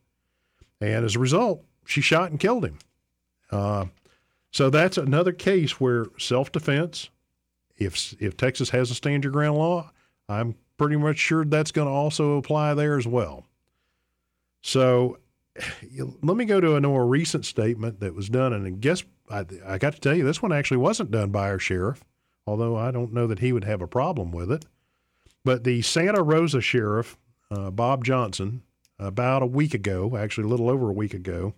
And 0.80 1.04
as 1.04 1.18
a 1.18 1.20
result, 1.20 1.62
she 1.86 2.00
shot 2.00 2.32
and 2.32 2.40
killed 2.40 2.64
him. 2.64 2.80
Uh, 3.52 3.88
so 4.50 4.70
that's 4.70 4.98
another 4.98 5.34
case 5.34 5.78
where 5.78 6.06
self-defense, 6.18 7.10
if 7.76 8.16
if 8.22 8.38
Texas 8.38 8.70
has 8.70 8.92
a 8.92 8.96
stand 8.96 9.26
your 9.26 9.34
ground 9.34 9.58
law, 9.58 9.92
I'm 10.30 10.56
pretty 10.78 10.98
much 10.98 11.18
sure 11.18 11.46
that's 11.46 11.72
going 11.72 11.88
to 11.88 11.94
also 11.94 12.38
apply 12.38 12.74
there 12.74 12.98
as 12.98 13.08
well. 13.08 13.46
So 14.62 15.20
let 16.22 16.38
me 16.38 16.46
go 16.46 16.60
to 16.60 16.76
a 16.76 16.82
more 16.82 17.08
recent 17.08 17.46
statement 17.46 18.00
that 18.00 18.16
was 18.16 18.30
done, 18.30 18.54
and 18.54 18.66
I 18.66 18.70
guess 18.72 19.04
I, 19.30 19.46
I 19.66 19.78
got 19.78 19.94
to 19.94 20.00
tell 20.00 20.16
you 20.16 20.24
this 20.24 20.42
one 20.42 20.52
actually 20.52 20.78
wasn't 20.78 21.12
done 21.12 21.32
by 21.32 21.50
our 21.50 21.60
sheriff, 21.60 22.04
although 22.46 22.76
I 22.76 22.92
don't 22.92 23.14
know 23.14 23.28
that 23.28 23.40
he 23.40 23.54
would 23.54 23.64
have 23.64 23.82
a 23.82 23.88
problem 23.88 24.32
with 24.32 24.52
it. 24.52 24.66
But 25.44 25.64
the 25.64 25.82
Santa 25.82 26.24
Rosa 26.24 26.62
sheriff, 26.62 27.18
uh, 27.52 27.70
Bob 27.70 28.04
Johnson, 28.04 28.64
about 28.98 29.44
a 29.44 29.48
week 29.48 29.74
ago, 29.74 30.18
actually 30.18 30.46
a 30.46 30.50
little 30.50 30.70
over 30.70 30.90
a 30.90 30.94
week 30.94 31.14
ago, 31.14 31.54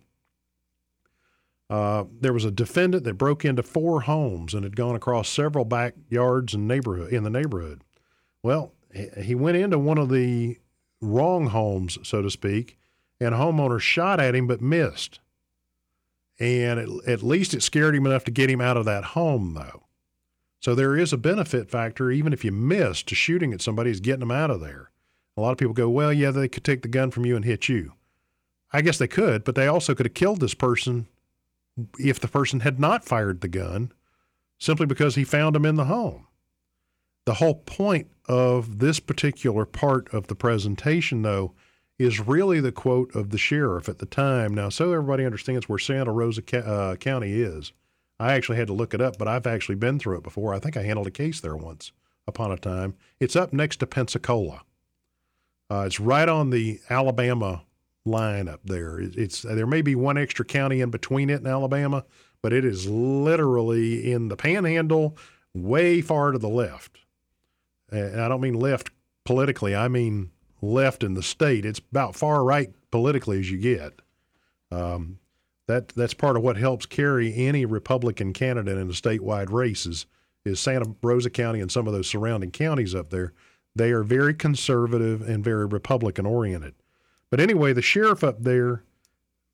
uh, 1.69 2.05
there 2.19 2.33
was 2.33 2.45
a 2.45 2.51
defendant 2.51 3.03
that 3.03 3.15
broke 3.15 3.43
into 3.43 3.63
four 3.63 4.01
homes 4.01 4.53
and 4.53 4.63
had 4.63 4.75
gone 4.75 4.95
across 4.95 5.27
several 5.27 5.65
backyards 5.65 6.53
and 6.53 6.67
neighborhood 6.67 7.11
in 7.11 7.23
the 7.23 7.29
neighborhood. 7.29 7.83
Well, 8.41 8.73
he 9.21 9.35
went 9.35 9.57
into 9.57 9.79
one 9.79 9.97
of 9.97 10.09
the 10.09 10.57
wrong 11.01 11.47
homes, 11.47 11.97
so 12.03 12.21
to 12.21 12.29
speak, 12.29 12.77
and 13.19 13.33
a 13.33 13.37
homeowner 13.37 13.79
shot 13.79 14.19
at 14.19 14.35
him 14.35 14.47
but 14.47 14.61
missed. 14.61 15.19
And 16.39 16.79
at, 16.79 16.89
at 17.07 17.23
least 17.23 17.53
it 17.53 17.63
scared 17.63 17.95
him 17.95 18.05
enough 18.05 18.23
to 18.25 18.31
get 18.31 18.49
him 18.49 18.61
out 18.61 18.77
of 18.77 18.85
that 18.85 19.03
home, 19.03 19.53
though. 19.55 19.83
So 20.59 20.75
there 20.75 20.97
is 20.97 21.13
a 21.13 21.17
benefit 21.17 21.69
factor, 21.69 22.11
even 22.11 22.33
if 22.33 22.43
you 22.43 22.51
miss, 22.51 23.03
to 23.03 23.15
shooting 23.15 23.53
at 23.53 23.61
somebody 23.61 23.91
is 23.91 23.99
getting 23.99 24.21
them 24.21 24.31
out 24.31 24.51
of 24.51 24.59
there. 24.59 24.91
A 25.35 25.41
lot 25.41 25.51
of 25.51 25.57
people 25.57 25.73
go, 25.73 25.89
well, 25.89 26.11
yeah, 26.11 26.31
they 26.31 26.47
could 26.47 26.63
take 26.63 26.81
the 26.81 26.87
gun 26.87 27.11
from 27.11 27.25
you 27.25 27.35
and 27.35 27.45
hit 27.45 27.69
you. 27.69 27.93
I 28.73 28.81
guess 28.81 28.97
they 28.97 29.07
could, 29.07 29.43
but 29.43 29.55
they 29.55 29.67
also 29.67 29.95
could 29.95 30.07
have 30.07 30.13
killed 30.13 30.39
this 30.39 30.53
person 30.53 31.07
if 31.99 32.19
the 32.19 32.27
person 32.27 32.61
had 32.61 32.79
not 32.79 33.05
fired 33.05 33.41
the 33.41 33.47
gun 33.47 33.91
simply 34.57 34.87
because 34.87 35.15
he 35.15 35.23
found 35.23 35.55
him 35.55 35.65
in 35.65 35.75
the 35.75 35.85
home. 35.85 36.27
The 37.25 37.35
whole 37.35 37.55
point 37.55 38.07
of 38.27 38.79
this 38.79 38.99
particular 38.99 39.65
part 39.65 40.13
of 40.13 40.27
the 40.27 40.35
presentation, 40.35 41.21
though, 41.21 41.53
is 41.97 42.19
really 42.19 42.59
the 42.59 42.71
quote 42.71 43.13
of 43.15 43.31
the 43.31 43.37
sheriff 43.37 43.89
at 43.89 43.99
the 43.99 44.05
time. 44.05 44.53
Now, 44.53 44.69
so 44.69 44.93
everybody 44.93 45.25
understands 45.25 45.67
where 45.67 45.79
Santa 45.79 46.11
Rosa 46.11 46.43
uh, 46.65 46.95
County 46.95 47.41
is. 47.41 47.73
I 48.19 48.33
actually 48.33 48.57
had 48.57 48.67
to 48.67 48.73
look 48.73 48.93
it 48.93 49.01
up, 49.01 49.17
but 49.17 49.27
I've 49.27 49.47
actually 49.47 49.75
been 49.75 49.99
through 49.99 50.17
it 50.17 50.23
before. 50.23 50.53
I 50.53 50.59
think 50.59 50.77
I 50.77 50.83
handled 50.83 51.07
a 51.07 51.11
case 51.11 51.39
there 51.39 51.55
once 51.55 51.91
upon 52.27 52.51
a 52.51 52.57
time. 52.57 52.95
It's 53.19 53.35
up 53.35 53.53
next 53.53 53.77
to 53.77 53.87
Pensacola. 53.87 54.61
Uh, 55.69 55.83
it's 55.85 55.99
right 55.99 56.27
on 56.29 56.49
the 56.49 56.79
Alabama 56.89 57.63
line 58.05 58.47
up 58.47 58.61
there. 58.63 58.99
It's 58.99 59.41
there 59.41 59.67
may 59.67 59.81
be 59.81 59.95
one 59.95 60.17
extra 60.17 60.45
county 60.45 60.81
in 60.81 60.89
between 60.89 61.29
it 61.29 61.39
and 61.39 61.47
Alabama, 61.47 62.05
but 62.41 62.53
it 62.53 62.63
is 62.63 62.87
literally 62.87 64.11
in 64.11 64.29
the 64.29 64.37
panhandle, 64.37 65.17
way 65.53 66.01
far 66.01 66.31
to 66.31 66.37
the 66.37 66.49
left. 66.49 66.99
And 67.91 68.21
I 68.21 68.27
don't 68.27 68.41
mean 68.41 68.53
left 68.53 68.89
politically. 69.25 69.75
I 69.75 69.87
mean 69.87 70.31
left 70.61 71.03
in 71.03 71.13
the 71.13 71.23
state. 71.23 71.65
It's 71.65 71.79
about 71.79 72.15
far 72.15 72.43
right 72.43 72.73
politically 72.91 73.39
as 73.39 73.51
you 73.51 73.57
get. 73.57 74.01
Um, 74.71 75.19
that 75.67 75.89
that's 75.89 76.13
part 76.13 76.37
of 76.37 76.43
what 76.43 76.57
helps 76.57 76.85
carry 76.85 77.33
any 77.35 77.65
Republican 77.65 78.33
candidate 78.33 78.77
in 78.77 78.89
a 78.89 78.93
statewide 78.93 79.51
races 79.51 80.05
is 80.45 80.59
Santa 80.59 80.95
Rosa 81.01 81.29
County 81.29 81.59
and 81.59 81.71
some 81.71 81.87
of 81.87 81.93
those 81.93 82.07
surrounding 82.07 82.51
counties 82.51 82.95
up 82.95 83.09
there. 83.09 83.33
They 83.75 83.91
are 83.91 84.03
very 84.03 84.33
conservative 84.33 85.21
and 85.21 85.43
very 85.43 85.65
Republican 85.65 86.25
oriented. 86.25 86.73
But 87.29 87.39
anyway, 87.39 87.73
the 87.73 87.81
sheriff 87.81 88.23
up 88.23 88.41
there 88.41 88.83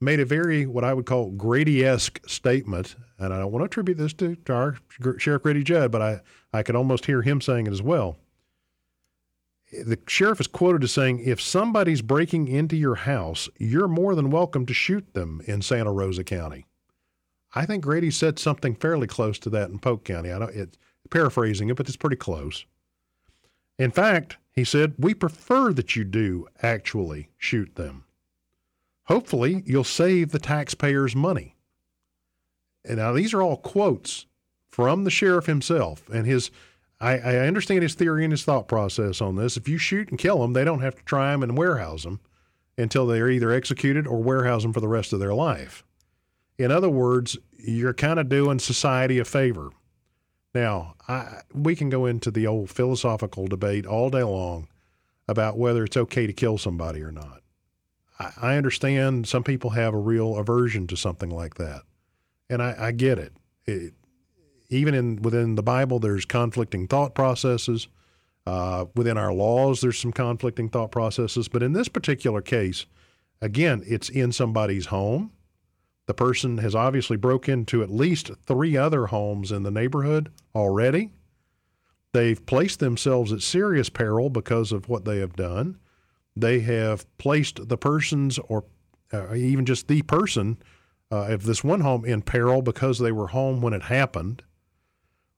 made 0.03 0.19
a 0.19 0.25
very 0.25 0.65
what 0.65 0.83
I 0.83 0.93
would 0.93 1.05
call 1.05 1.31
Grady-esque 1.31 2.19
statement, 2.27 2.95
and 3.17 3.33
I 3.33 3.39
don't 3.39 3.51
want 3.51 3.61
to 3.61 3.65
attribute 3.65 3.97
this 3.97 4.13
to, 4.13 4.35
to 4.35 4.53
our 4.53 4.77
Sheriff 5.17 5.43
Grady 5.43 5.63
Judd, 5.63 5.91
but 5.91 6.01
I 6.01 6.21
I 6.51 6.63
could 6.63 6.75
almost 6.75 7.05
hear 7.05 7.21
him 7.21 7.41
saying 7.41 7.67
it 7.67 7.73
as 7.73 7.81
well 7.81 8.17
the 9.73 9.99
sheriff 10.07 10.39
is 10.39 10.47
quoted 10.47 10.83
as 10.83 10.91
saying, 10.91 11.19
if 11.19 11.41
somebody's 11.41 12.01
breaking 12.01 12.47
into 12.47 12.75
your 12.75 12.95
house, 12.95 13.49
you're 13.57 13.87
more 13.87 14.15
than 14.15 14.29
welcome 14.29 14.65
to 14.67 14.73
shoot 14.73 15.13
them 15.13 15.41
in 15.45 15.61
Santa 15.61 15.91
Rosa 15.91 16.23
County. 16.23 16.65
I 17.55 17.65
think 17.65 17.83
Grady 17.83 18.11
said 18.11 18.39
something 18.39 18.75
fairly 18.75 19.07
close 19.07 19.39
to 19.39 19.49
that 19.51 19.69
in 19.69 19.79
Polk 19.79 20.03
County. 20.03 20.31
I 20.31 20.39
don't, 20.39 20.55
it's 20.55 20.77
paraphrasing 21.09 21.69
it, 21.69 21.75
but 21.75 21.87
it's 21.87 21.97
pretty 21.97 22.15
close. 22.15 22.65
In 23.77 23.91
fact, 23.91 24.37
he 24.51 24.63
said, 24.63 24.93
we 24.97 25.13
prefer 25.13 25.73
that 25.73 25.95
you 25.95 26.03
do 26.03 26.47
actually 26.61 27.29
shoot 27.37 27.75
them. 27.75 28.05
Hopefully, 29.05 29.63
you'll 29.65 29.83
save 29.83 30.31
the 30.31 30.39
taxpayers 30.39 31.15
money. 31.15 31.55
And 32.85 32.97
now, 32.97 33.13
these 33.13 33.33
are 33.33 33.41
all 33.41 33.57
quotes 33.57 34.25
from 34.69 35.03
the 35.03 35.11
sheriff 35.11 35.45
himself 35.45 36.09
and 36.09 36.25
his 36.25 36.51
I, 37.03 37.17
I 37.17 37.47
understand 37.47 37.83
his 37.83 37.95
theory 37.95 38.23
and 38.23 38.31
his 38.31 38.45
thought 38.45 38.69
process 38.69 39.19
on 39.19 39.35
this. 39.35 39.57
If 39.57 39.67
you 39.67 39.77
shoot 39.77 40.09
and 40.09 40.17
kill 40.17 40.39
them, 40.39 40.53
they 40.53 40.63
don't 40.63 40.81
have 40.81 40.95
to 40.95 41.03
try 41.03 41.31
them 41.31 41.43
and 41.43 41.57
warehouse 41.57 42.03
them 42.03 42.21
until 42.77 43.05
they're 43.05 43.29
either 43.29 43.51
executed 43.51 44.07
or 44.07 44.23
warehouse 44.23 44.63
them 44.63 44.71
for 44.71 44.79
the 44.79 44.87
rest 44.87 45.11
of 45.11 45.19
their 45.19 45.33
life. 45.33 45.83
In 46.57 46.71
other 46.71 46.89
words, 46.89 47.37
you're 47.57 47.93
kind 47.93 48.19
of 48.19 48.29
doing 48.29 48.57
society 48.57 49.19
a 49.19 49.25
favor. 49.25 49.71
Now, 50.55 50.95
I, 51.09 51.41
we 51.53 51.75
can 51.75 51.89
go 51.89 52.05
into 52.05 52.31
the 52.31 52.47
old 52.47 52.69
philosophical 52.69 53.47
debate 53.47 53.85
all 53.85 54.09
day 54.09 54.23
long 54.23 54.69
about 55.27 55.57
whether 55.57 55.83
it's 55.83 55.97
okay 55.97 56.25
to 56.25 56.33
kill 56.33 56.57
somebody 56.57 57.01
or 57.01 57.11
not. 57.11 57.42
I, 58.19 58.55
understand 58.57 59.27
some 59.27 59.43
people 59.43 59.71
have 59.71 59.93
a 59.93 59.97
real 59.97 60.37
aversion 60.37 60.87
to 60.87 60.95
something 60.95 61.29
like 61.29 61.55
that, 61.55 61.81
and 62.49 62.61
I, 62.61 62.75
I 62.77 62.91
get 62.91 63.17
it. 63.17 63.33
it 63.65 63.93
even 64.69 64.93
in 64.93 65.21
within 65.21 65.55
the 65.55 65.63
Bible, 65.63 65.99
there's 65.99 66.25
conflicting 66.25 66.87
thought 66.87 67.15
processes. 67.15 67.87
Uh, 68.45 68.85
within 68.95 69.17
our 69.17 69.33
laws, 69.33 69.81
there's 69.81 69.99
some 69.99 70.11
conflicting 70.11 70.69
thought 70.69 70.91
processes. 70.91 71.47
But 71.47 71.63
in 71.63 71.73
this 71.73 71.87
particular 71.87 72.41
case, 72.41 72.85
again, 73.41 73.83
it's 73.85 74.09
in 74.09 74.31
somebody's 74.31 74.87
home. 74.87 75.31
The 76.05 76.13
person 76.13 76.57
has 76.57 76.75
obviously 76.75 77.15
broke 77.15 77.47
into 77.47 77.81
at 77.81 77.89
least 77.89 78.31
three 78.45 78.75
other 78.75 79.07
homes 79.07 79.51
in 79.51 79.63
the 79.63 79.71
neighborhood 79.71 80.31
already. 80.53 81.11
They've 82.11 82.45
placed 82.45 82.79
themselves 82.79 83.31
at 83.31 83.41
serious 83.41 83.89
peril 83.89 84.29
because 84.29 84.71
of 84.71 84.89
what 84.89 85.05
they 85.05 85.19
have 85.19 85.35
done. 85.35 85.79
They 86.35 86.61
have 86.61 87.05
placed 87.17 87.67
the 87.67 87.77
persons 87.77 88.39
or 88.39 88.65
uh, 89.13 89.35
even 89.35 89.65
just 89.65 89.87
the 89.87 90.01
person 90.01 90.57
uh, 91.11 91.27
of 91.27 91.43
this 91.43 91.63
one 91.63 91.81
home 91.81 92.05
in 92.05 92.21
peril 92.21 92.61
because 92.61 92.97
they 92.97 93.11
were 93.11 93.27
home 93.27 93.61
when 93.61 93.73
it 93.73 93.83
happened. 93.83 94.41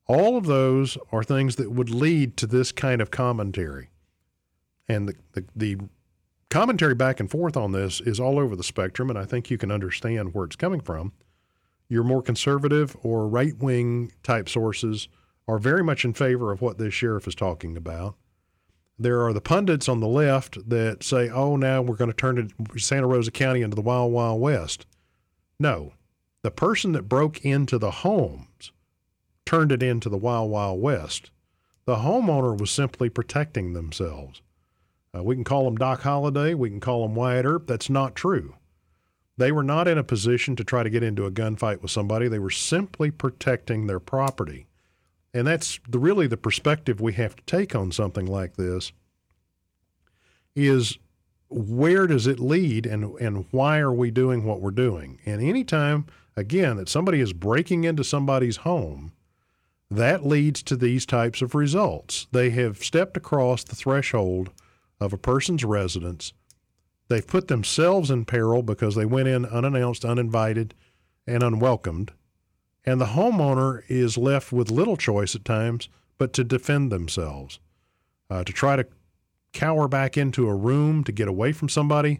All 0.07 0.37
of 0.37 0.45
those 0.45 0.97
are 1.11 1.23
things 1.23 1.57
that 1.57 1.71
would 1.71 1.89
lead 1.89 2.37
to 2.37 2.47
this 2.47 2.71
kind 2.71 3.01
of 3.01 3.11
commentary. 3.11 3.89
And 4.87 5.09
the, 5.09 5.15
the, 5.33 5.45
the, 5.55 5.77
commentary 6.49 6.95
back 6.95 7.19
and 7.19 7.29
forth 7.29 7.57
on 7.57 7.73
this 7.73 7.99
is 7.99 8.19
all 8.19 8.39
over 8.39 8.55
the 8.55 8.63
spectrum, 8.63 9.09
and 9.09 9.19
I 9.19 9.25
think 9.25 9.49
you 9.49 9.57
can 9.57 9.71
understand 9.71 10.33
where 10.33 10.45
it's 10.45 10.55
coming 10.55 10.79
from. 10.79 11.11
Your 11.89 12.03
more 12.03 12.21
conservative 12.21 12.95
or 13.03 13.27
right 13.27 13.57
wing 13.57 14.13
type 14.23 14.47
sources 14.47 15.09
are 15.47 15.57
very 15.57 15.83
much 15.83 16.05
in 16.05 16.13
favor 16.13 16.51
of 16.51 16.61
what 16.61 16.77
this 16.77 16.93
sheriff 16.93 17.27
is 17.27 17.35
talking 17.35 17.75
about. 17.75 18.15
There 18.97 19.21
are 19.23 19.33
the 19.33 19.41
pundits 19.41 19.89
on 19.89 19.99
the 19.99 20.07
left 20.07 20.69
that 20.69 21.03
say, 21.03 21.29
oh, 21.29 21.55
now 21.57 21.81
we're 21.81 21.97
going 21.97 22.11
to 22.11 22.15
turn 22.15 22.49
Santa 22.77 23.07
Rosa 23.07 23.31
County 23.31 23.61
into 23.61 23.75
the 23.75 23.81
Wild 23.81 24.13
Wild 24.13 24.39
West. 24.39 24.85
No, 25.59 25.93
the 26.43 26.51
person 26.51 26.93
that 26.93 27.09
broke 27.09 27.43
into 27.43 27.77
the 27.77 27.91
homes 27.91 28.71
turned 29.45 29.71
it 29.71 29.83
into 29.83 30.09
the 30.09 30.17
Wild 30.17 30.49
Wild 30.49 30.81
West. 30.81 31.31
The 31.85 31.97
homeowner 31.97 32.57
was 32.57 32.71
simply 32.71 33.09
protecting 33.09 33.73
themselves. 33.73 34.41
Uh, 35.15 35.23
we 35.23 35.35
can 35.35 35.43
call 35.43 35.65
them 35.65 35.75
Doc 35.75 36.01
Holliday, 36.01 36.53
we 36.53 36.69
can 36.69 36.79
call 36.79 37.03
them 37.03 37.15
Wyatt 37.15 37.45
Earp. 37.45 37.67
That's 37.67 37.89
not 37.89 38.15
true. 38.15 38.55
They 39.37 39.51
were 39.51 39.63
not 39.63 39.87
in 39.87 39.97
a 39.97 40.03
position 40.03 40.55
to 40.55 40.63
try 40.63 40.83
to 40.83 40.89
get 40.89 41.03
into 41.03 41.25
a 41.25 41.31
gunfight 41.31 41.81
with 41.81 41.91
somebody. 41.91 42.27
They 42.27 42.39
were 42.39 42.49
simply 42.49 43.11
protecting 43.11 43.87
their 43.87 43.99
property. 43.99 44.67
And 45.35 45.45
that's 45.45 45.81
the, 45.89 45.99
really 45.99 46.27
the 46.27 46.37
perspective 46.37 47.01
we 47.01 47.11
have 47.13 47.35
to 47.35 47.43
take 47.43 47.75
on 47.75 47.91
something 47.91 48.25
like 48.25 48.55
this 48.55 48.93
is 50.55 50.97
where 51.49 52.07
does 52.07 52.25
it 52.25 52.39
lead 52.39 52.85
and, 52.85 53.19
and 53.19 53.45
why 53.51 53.79
are 53.79 53.91
we 53.91 54.11
doing 54.11 54.45
what 54.45 54.61
we're 54.61 54.71
doing? 54.71 55.19
And 55.25 55.41
anytime, 55.41 56.05
again, 56.37 56.77
that 56.77 56.87
somebody 56.87 57.19
is 57.19 57.33
breaking 57.33 57.83
into 57.83 58.01
somebody's 58.01 58.57
home, 58.57 59.11
that 59.91 60.25
leads 60.25 60.63
to 60.63 60.77
these 60.77 61.05
types 61.05 61.41
of 61.41 61.53
results. 61.53 62.27
They 62.31 62.51
have 62.51 62.77
stepped 62.77 63.17
across 63.17 63.65
the 63.65 63.75
threshold 63.75 64.51
of 65.01 65.11
a 65.11 65.17
person's 65.17 65.65
residence. 65.65 66.31
They've 67.09 67.27
put 67.27 67.49
themselves 67.49 68.09
in 68.09 68.23
peril 68.23 68.63
because 68.63 68.95
they 68.95 69.05
went 69.05 69.27
in 69.27 69.45
unannounced, 69.45 70.05
uninvited, 70.05 70.75
and 71.27 71.43
unwelcomed. 71.43 72.13
And 72.85 73.01
the 73.01 73.07
homeowner 73.07 73.81
is 73.87 74.17
left 74.17 74.51
with 74.51 74.69
little 74.69 74.97
choice 74.97 75.35
at 75.35 75.45
times 75.45 75.89
but 76.17 76.33
to 76.33 76.43
defend 76.43 76.91
themselves, 76.91 77.59
uh, 78.29 78.43
to 78.43 78.53
try 78.53 78.75
to 78.75 78.87
cower 79.53 79.87
back 79.87 80.17
into 80.17 80.47
a 80.47 80.55
room 80.55 81.03
to 81.03 81.11
get 81.11 81.27
away 81.27 81.51
from 81.51 81.69
somebody. 81.69 82.19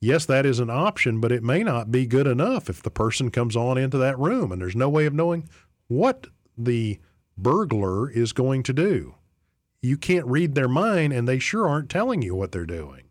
Yes, 0.00 0.24
that 0.26 0.46
is 0.46 0.60
an 0.60 0.70
option, 0.70 1.20
but 1.20 1.32
it 1.32 1.42
may 1.42 1.62
not 1.62 1.90
be 1.90 2.06
good 2.06 2.26
enough 2.26 2.70
if 2.70 2.82
the 2.82 2.90
person 2.90 3.30
comes 3.30 3.56
on 3.56 3.76
into 3.76 3.98
that 3.98 4.18
room 4.18 4.52
and 4.52 4.62
there's 4.62 4.76
no 4.76 4.88
way 4.88 5.06
of 5.06 5.14
knowing 5.14 5.48
what 5.88 6.28
the 6.56 6.98
burglar 7.36 8.10
is 8.10 8.32
going 8.32 8.62
to 8.64 8.72
do. 8.72 9.14
You 9.80 9.96
can't 9.96 10.26
read 10.26 10.54
their 10.54 10.68
mind, 10.68 11.12
and 11.12 11.28
they 11.28 11.38
sure 11.38 11.68
aren't 11.68 11.88
telling 11.88 12.20
you 12.20 12.34
what 12.34 12.50
they're 12.52 12.66
doing. 12.66 13.04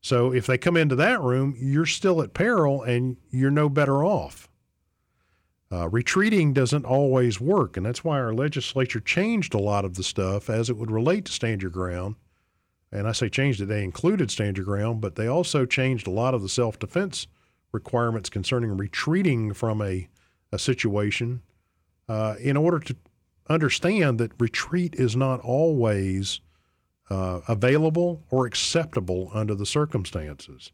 So 0.00 0.32
if 0.32 0.46
they 0.46 0.58
come 0.58 0.76
into 0.76 0.96
that 0.96 1.20
room, 1.20 1.54
you're 1.58 1.86
still 1.86 2.20
at 2.22 2.34
peril 2.34 2.82
and 2.82 3.16
you're 3.30 3.50
no 3.50 3.68
better 3.68 4.04
off. 4.04 4.48
Uh, 5.74 5.88
retreating 5.88 6.52
doesn't 6.52 6.84
always 6.84 7.40
work, 7.40 7.76
and 7.76 7.84
that's 7.84 8.04
why 8.04 8.20
our 8.20 8.32
legislature 8.32 9.00
changed 9.00 9.54
a 9.54 9.58
lot 9.58 9.84
of 9.84 9.96
the 9.96 10.04
stuff 10.04 10.48
as 10.48 10.70
it 10.70 10.76
would 10.76 10.90
relate 10.90 11.24
to 11.24 11.32
stand 11.32 11.62
your 11.62 11.70
ground. 11.70 12.14
And 12.92 13.08
I 13.08 13.12
say 13.12 13.28
changed 13.28 13.60
it, 13.60 13.66
they 13.66 13.82
included 13.82 14.30
stand 14.30 14.56
your 14.56 14.66
ground, 14.66 15.00
but 15.00 15.16
they 15.16 15.26
also 15.26 15.66
changed 15.66 16.06
a 16.06 16.12
lot 16.12 16.32
of 16.32 16.42
the 16.42 16.48
self 16.48 16.78
defense 16.78 17.26
requirements 17.72 18.30
concerning 18.30 18.76
retreating 18.76 19.52
from 19.52 19.82
a, 19.82 20.08
a 20.52 20.60
situation 20.60 21.42
uh, 22.08 22.36
in 22.38 22.56
order 22.56 22.78
to 22.78 22.94
understand 23.48 24.18
that 24.20 24.30
retreat 24.38 24.94
is 24.94 25.16
not 25.16 25.40
always 25.40 26.40
uh, 27.10 27.40
available 27.48 28.22
or 28.30 28.46
acceptable 28.46 29.28
under 29.34 29.56
the 29.56 29.66
circumstances. 29.66 30.70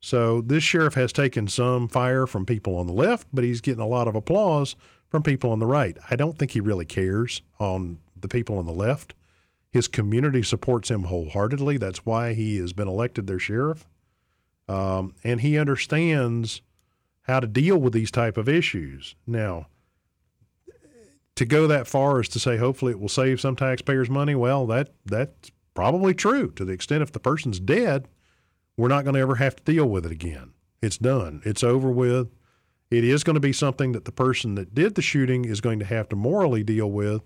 So 0.00 0.40
this 0.40 0.64
sheriff 0.64 0.94
has 0.94 1.12
taken 1.12 1.46
some 1.46 1.86
fire 1.86 2.26
from 2.26 2.46
people 2.46 2.76
on 2.76 2.86
the 2.86 2.92
left, 2.92 3.28
but 3.32 3.44
he's 3.44 3.60
getting 3.60 3.82
a 3.82 3.86
lot 3.86 4.08
of 4.08 4.14
applause 4.14 4.74
from 5.08 5.22
people 5.22 5.52
on 5.52 5.58
the 5.58 5.66
right. 5.66 5.96
I 6.10 6.16
don't 6.16 6.38
think 6.38 6.52
he 6.52 6.60
really 6.60 6.86
cares 6.86 7.42
on 7.58 7.98
the 8.18 8.28
people 8.28 8.58
on 8.58 8.66
the 8.66 8.72
left. 8.72 9.14
His 9.70 9.88
community 9.88 10.42
supports 10.42 10.90
him 10.90 11.04
wholeheartedly. 11.04 11.76
That's 11.76 12.04
why 12.06 12.32
he 12.32 12.56
has 12.56 12.72
been 12.72 12.88
elected 12.88 13.26
their 13.26 13.38
sheriff, 13.38 13.86
um, 14.68 15.14
and 15.22 15.42
he 15.42 15.58
understands 15.58 16.62
how 17.22 17.38
to 17.38 17.46
deal 17.46 17.76
with 17.76 17.92
these 17.92 18.10
type 18.10 18.36
of 18.36 18.48
issues. 18.48 19.14
Now, 19.26 19.66
to 21.36 21.44
go 21.44 21.66
that 21.66 21.86
far 21.86 22.18
as 22.20 22.28
to 22.30 22.40
say 22.40 22.56
hopefully 22.56 22.92
it 22.92 23.00
will 23.00 23.08
save 23.08 23.40
some 23.40 23.54
taxpayers 23.54 24.10
money, 24.10 24.34
well, 24.34 24.66
that 24.66 24.92
that's 25.04 25.50
probably 25.74 26.14
true 26.14 26.50
to 26.52 26.64
the 26.64 26.72
extent 26.72 27.02
if 27.02 27.12
the 27.12 27.20
person's 27.20 27.60
dead 27.60 28.08
we're 28.80 28.88
not 28.88 29.04
going 29.04 29.14
to 29.14 29.20
ever 29.20 29.34
have 29.34 29.56
to 29.56 29.62
deal 29.62 29.86
with 29.86 30.06
it 30.06 30.12
again. 30.12 30.54
It's 30.80 30.96
done. 30.96 31.42
It's 31.44 31.62
over 31.62 31.90
with. 31.90 32.30
It 32.90 33.04
is 33.04 33.22
going 33.22 33.34
to 33.34 33.40
be 33.40 33.52
something 33.52 33.92
that 33.92 34.06
the 34.06 34.12
person 34.12 34.54
that 34.54 34.74
did 34.74 34.94
the 34.94 35.02
shooting 35.02 35.44
is 35.44 35.60
going 35.60 35.78
to 35.80 35.84
have 35.84 36.08
to 36.08 36.16
morally 36.16 36.64
deal 36.64 36.90
with. 36.90 37.20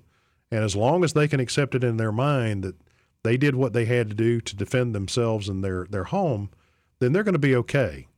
And 0.51 0.65
as 0.65 0.75
long 0.75 1.05
as 1.05 1.13
they 1.13 1.29
can 1.29 1.39
accept 1.39 1.77
it 1.77 1.85
in 1.85 1.97
their 1.97 2.11
mind 2.11 2.65
that 2.65 2.75
they 3.23 3.37
did 3.37 3.55
what 3.55 3.73
they 3.73 3.85
had 3.85 4.09
to 4.09 4.17
do 4.17 4.41
to 4.41 4.57
defend 4.57 4.95
themselves 4.95 5.49
and 5.49 5.63
their, 5.63 5.87
their 5.89 6.05
home, 6.05 6.51
then 6.99 7.13
they're 7.13 7.23
going 7.23 7.35
to 7.35 7.39
be 7.39 7.55
okay. 7.55 8.09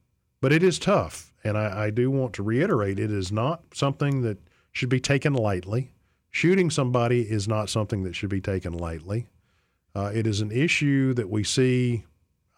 But 0.40 0.52
it 0.52 0.62
is 0.62 0.78
tough. 0.78 1.34
And 1.44 1.58
I, 1.58 1.84
I 1.84 1.90
do 1.90 2.10
want 2.10 2.32
to 2.34 2.42
reiterate 2.42 2.98
it 2.98 3.12
is 3.12 3.30
not 3.30 3.62
something 3.74 4.22
that 4.22 4.38
should 4.72 4.88
be 4.88 4.98
taken 4.98 5.34
lightly. 5.34 5.92
Shooting 6.30 6.70
somebody 6.70 7.20
is 7.20 7.46
not 7.46 7.68
something 7.68 8.02
that 8.04 8.16
should 8.16 8.30
be 8.30 8.40
taken 8.40 8.72
lightly. 8.72 9.26
Uh, 9.94 10.10
it 10.14 10.26
is 10.26 10.40
an 10.40 10.50
issue 10.50 11.12
that 11.14 11.28
we 11.28 11.44
see 11.44 12.04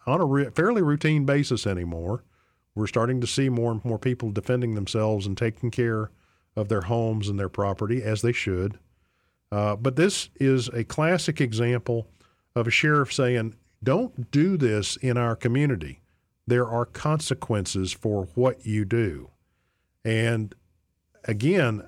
on 0.09 0.21
a 0.21 0.25
re- 0.25 0.49
fairly 0.49 0.81
routine 0.81 1.25
basis 1.25 1.65
anymore. 1.67 2.23
We're 2.75 2.87
starting 2.87 3.21
to 3.21 3.27
see 3.27 3.49
more 3.49 3.71
and 3.71 3.83
more 3.83 3.99
people 3.99 4.31
defending 4.31 4.75
themselves 4.75 5.25
and 5.25 5.37
taking 5.37 5.71
care 5.71 6.11
of 6.55 6.69
their 6.69 6.81
homes 6.81 7.29
and 7.29 7.39
their 7.39 7.49
property 7.49 8.03
as 8.03 8.21
they 8.21 8.31
should. 8.31 8.79
Uh, 9.51 9.75
but 9.75 9.95
this 9.95 10.29
is 10.39 10.67
a 10.69 10.83
classic 10.83 11.41
example 11.41 12.07
of 12.55 12.67
a 12.67 12.71
sheriff 12.71 13.11
saying, 13.13 13.55
don't 13.81 14.31
do 14.31 14.57
this 14.57 14.95
in 14.97 15.17
our 15.17 15.35
community. 15.35 16.01
There 16.45 16.67
are 16.67 16.85
consequences 16.85 17.91
for 17.91 18.27
what 18.35 18.65
you 18.65 18.85
do. 18.85 19.31
And 20.03 20.53
again, 21.25 21.83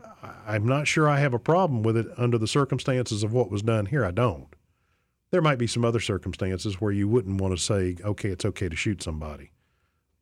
I'm 0.48 0.66
not 0.66 0.88
sure 0.88 1.10
I 1.10 1.20
have 1.20 1.34
a 1.34 1.40
problem 1.40 1.84
with 1.84 1.98
it 1.98 2.08
under 2.18 2.38
the 2.38 2.48
circumstances 2.48 3.24
of 3.24 3.34
what 3.34 3.52
was 3.52 3.62
done 3.62 3.88
here. 3.88 4.06
I 4.06 4.12
don't. 4.12 4.48
There 5.32 5.42
might 5.42 5.58
be 5.58 5.68
some 5.68 5.86
other 5.86 6.00
circumstances 6.00 6.80
where 6.80 6.92
you 6.92 7.08
wouldn't 7.08 7.42
want 7.42 7.58
to 7.58 7.64
say, 7.64 7.96
okay, 8.04 8.30
it's 8.30 8.46
okay 8.46 8.70
to 8.70 8.76
shoot 8.76 9.02
somebody. 9.02 9.52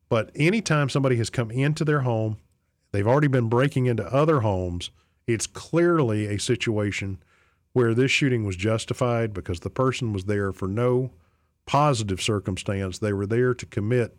But 0.08 0.30
anytime 0.34 0.88
somebody 0.88 1.16
has 1.16 1.30
come 1.30 1.50
into 1.50 1.84
their 1.84 2.00
home, 2.00 2.38
they've 2.92 3.06
already 3.06 3.28
been 3.28 3.48
breaking 3.48 3.86
into 3.86 4.04
other 4.06 4.40
homes, 4.40 4.90
it's 5.26 5.46
clearly 5.46 6.26
a 6.26 6.38
situation 6.38 7.22
where 7.72 7.94
this 7.94 8.10
shooting 8.10 8.44
was 8.44 8.56
justified 8.56 9.32
because 9.32 9.60
the 9.60 9.70
person 9.70 10.12
was 10.12 10.24
there 10.24 10.52
for 10.52 10.66
no 10.66 11.12
positive 11.66 12.20
circumstance. 12.20 12.98
They 12.98 13.12
were 13.12 13.26
there 13.26 13.54
to 13.54 13.66
commit 13.66 14.16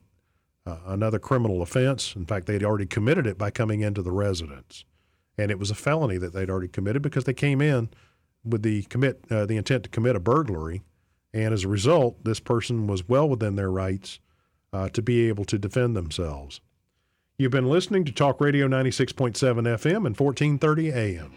uh, 0.66 0.78
another 0.86 1.20
criminal 1.20 1.62
offense. 1.62 2.16
In 2.16 2.26
fact, 2.26 2.46
they'd 2.46 2.64
already 2.64 2.86
committed 2.86 3.28
it 3.28 3.38
by 3.38 3.52
coming 3.52 3.82
into 3.82 4.02
the 4.02 4.12
residence. 4.12 4.86
And 5.38 5.52
it 5.52 5.60
was 5.60 5.72
a 5.72 5.76
felony 5.76 6.18
that 6.18 6.34
they'd 6.34 6.50
already 6.50 6.68
committed 6.68 7.02
because 7.02 7.26
they 7.26 7.34
came 7.34 7.62
in 7.62 7.90
with 8.44 8.64
the 8.64 8.84
commit 8.84 9.24
uh, 9.30 9.46
the 9.46 9.58
intent 9.58 9.84
to 9.84 9.90
commit 9.90 10.16
a 10.16 10.20
burglary, 10.20 10.82
and 11.34 11.54
as 11.54 11.64
a 11.64 11.68
result, 11.68 12.24
this 12.24 12.40
person 12.40 12.88
was 12.88 13.08
well 13.08 13.28
within 13.28 13.56
their 13.56 13.72
rights 13.72 14.20
uh, 14.74 14.90
to 14.90 15.02
be 15.02 15.28
able 15.28 15.46
to 15.46 15.58
defend 15.58 15.96
themselves. 15.96 16.62
You've 17.38 17.52
been 17.52 17.70
listening 17.70 18.06
to 18.06 18.12
Talk 18.12 18.40
Radio 18.40 18.68
96.7 18.68 19.34
FM 19.34 20.06
and 20.06 20.18
1430 20.18 20.92
AM. 20.92 21.32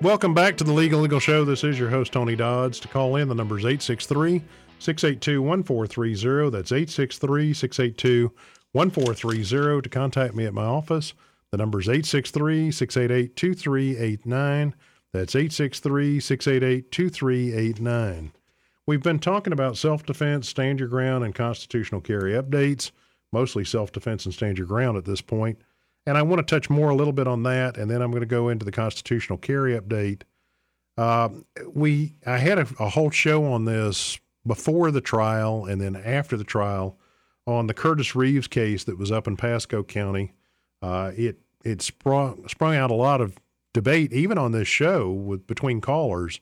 Welcome 0.00 0.34
back 0.34 0.56
to 0.58 0.64
the 0.64 0.72
Legal 0.72 1.04
Eagle 1.04 1.20
Show. 1.20 1.44
This 1.44 1.64
is 1.64 1.78
your 1.78 1.88
host, 1.88 2.12
Tony 2.12 2.36
Dodds. 2.36 2.80
To 2.80 2.88
call 2.88 3.16
in, 3.16 3.28
the 3.28 3.34
number 3.34 3.58
is 3.58 3.64
863 3.64 4.42
682 4.78 5.40
1430. 5.40 6.50
That's 6.50 6.72
863 6.72 7.54
682 7.54 8.32
1430 8.74 9.82
to 9.82 9.88
contact 9.88 10.34
me 10.34 10.46
at 10.46 10.52
my 10.52 10.64
office. 10.64 11.14
The 11.52 11.58
number 11.58 11.78
is 11.78 11.88
863 11.88 12.72
688 12.72 13.36
2389. 13.36 14.74
That's 15.12 15.36
863 15.36 16.18
688 16.18 16.90
2389. 16.90 18.32
We've 18.84 19.02
been 19.02 19.20
talking 19.20 19.52
about 19.52 19.76
self 19.76 20.04
defense, 20.04 20.48
stand 20.48 20.80
your 20.80 20.88
ground, 20.88 21.24
and 21.24 21.32
constitutional 21.32 22.00
carry 22.00 22.32
updates, 22.32 22.90
mostly 23.32 23.64
self 23.64 23.92
defense 23.92 24.24
and 24.24 24.34
stand 24.34 24.58
your 24.58 24.66
ground 24.66 24.98
at 24.98 25.04
this 25.04 25.20
point. 25.20 25.60
And 26.04 26.18
I 26.18 26.22
want 26.22 26.44
to 26.46 26.54
touch 26.54 26.68
more 26.68 26.90
a 26.90 26.96
little 26.96 27.12
bit 27.12 27.28
on 27.28 27.44
that, 27.44 27.76
and 27.76 27.88
then 27.88 28.02
I'm 28.02 28.10
going 28.10 28.22
to 28.22 28.26
go 28.26 28.48
into 28.48 28.64
the 28.64 28.72
constitutional 28.72 29.38
carry 29.38 29.78
update. 29.78 30.22
Uh, 30.98 31.28
we 31.72 32.16
I 32.26 32.38
had 32.38 32.58
a, 32.58 32.66
a 32.80 32.88
whole 32.88 33.10
show 33.10 33.44
on 33.44 33.66
this 33.66 34.18
before 34.44 34.90
the 34.90 35.00
trial 35.00 35.64
and 35.64 35.80
then 35.80 35.94
after 35.94 36.36
the 36.36 36.44
trial 36.44 36.98
on 37.46 37.66
the 37.66 37.74
Curtis 37.74 38.14
Reeves 38.14 38.46
case 38.46 38.84
that 38.84 38.98
was 38.98 39.12
up 39.12 39.26
in 39.26 39.36
Pasco 39.36 39.82
County. 39.82 40.32
Uh, 40.80 41.12
it 41.16 41.40
it 41.64 41.82
sprung 41.82 42.46
sprung 42.48 42.76
out 42.76 42.90
a 42.90 42.94
lot 42.94 43.20
of 43.20 43.36
debate, 43.72 44.12
even 44.12 44.38
on 44.38 44.52
this 44.52 44.68
show, 44.68 45.10
with 45.10 45.46
between 45.46 45.80
callers, 45.80 46.40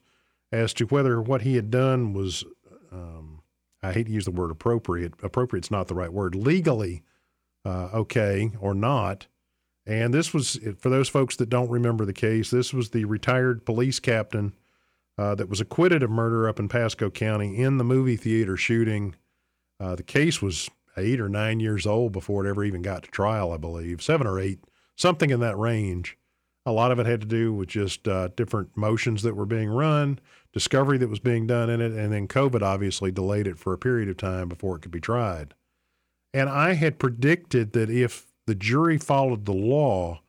as 0.51 0.73
to 0.75 0.85
whether 0.85 1.21
what 1.21 1.41
he 1.41 1.55
had 1.55 1.71
done 1.71 2.13
was. 2.13 2.43
Um, 2.91 3.41
I 3.81 3.91
hate 3.91 4.05
to 4.05 4.13
use 4.13 4.25
the 4.25 4.31
word 4.31 4.51
appropriate. 4.51 5.13
Appropriate's 5.21 5.71
not 5.71 5.87
the 5.87 5.95
right 5.95 6.13
word. 6.13 6.35
Legally 6.35 7.03
uh, 7.65 7.89
okay 7.93 8.51
or 8.59 8.73
not. 8.73 9.27
And 9.85 10.13
this 10.13 10.33
was, 10.33 10.57
for 10.79 10.89
those 10.89 11.09
folks 11.09 11.35
that 11.35 11.49
don't 11.49 11.69
remember 11.69 12.05
the 12.05 12.13
case, 12.13 12.49
this 12.49 12.73
was 12.73 12.91
the 12.91 13.03
retired 13.05 13.65
police 13.65 13.99
captain 13.99 14.53
uh, 15.17 15.35
that 15.35 15.49
was 15.49 15.59
acquitted 15.59 16.03
of 16.03 16.09
murder 16.09 16.47
up 16.47 16.59
in 16.59 16.69
Pasco 16.69 17.09
County 17.09 17.57
in 17.57 17.77
the 17.77 17.83
movie 17.83 18.15
theater 18.15 18.55
shooting. 18.55 19.15
Uh, 19.79 19.95
the 19.95 20.03
case 20.03 20.41
was 20.41 20.69
eight 20.97 21.19
or 21.19 21.29
nine 21.29 21.59
years 21.59 21.85
old 21.85 22.11
before 22.11 22.45
it 22.45 22.49
ever 22.49 22.63
even 22.63 22.81
got 22.81 23.03
to 23.03 23.11
trial, 23.11 23.51
I 23.51 23.57
believe, 23.57 24.01
seven 24.01 24.27
or 24.27 24.39
eight, 24.39 24.59
something 24.95 25.29
in 25.29 25.39
that 25.39 25.57
range. 25.57 26.17
A 26.65 26.71
lot 26.71 26.91
of 26.91 26.99
it 26.99 27.05
had 27.05 27.21
to 27.21 27.27
do 27.27 27.53
with 27.53 27.69
just 27.69 28.07
uh, 28.07 28.29
different 28.35 28.77
motions 28.77 29.21
that 29.23 29.35
were 29.35 29.45
being 29.45 29.69
run, 29.69 30.19
discovery 30.53 30.97
that 30.99 31.09
was 31.09 31.19
being 31.19 31.45
done 31.45 31.69
in 31.69 31.81
it, 31.81 31.91
and 31.91 32.13
then 32.13 32.27
COVID 32.27 32.61
obviously 32.61 33.11
delayed 33.11 33.47
it 33.47 33.59
for 33.59 33.73
a 33.73 33.77
period 33.77 34.07
of 34.07 34.17
time 34.17 34.47
before 34.47 34.77
it 34.77 34.81
could 34.81 34.91
be 34.91 35.01
tried. 35.01 35.53
And 36.33 36.49
I 36.49 36.73
had 36.73 36.99
predicted 36.99 37.73
that 37.73 37.89
if 37.89 38.27
the 38.47 38.55
jury 38.55 38.97
followed 38.97 39.45
the 39.45 39.53
law 39.53 40.21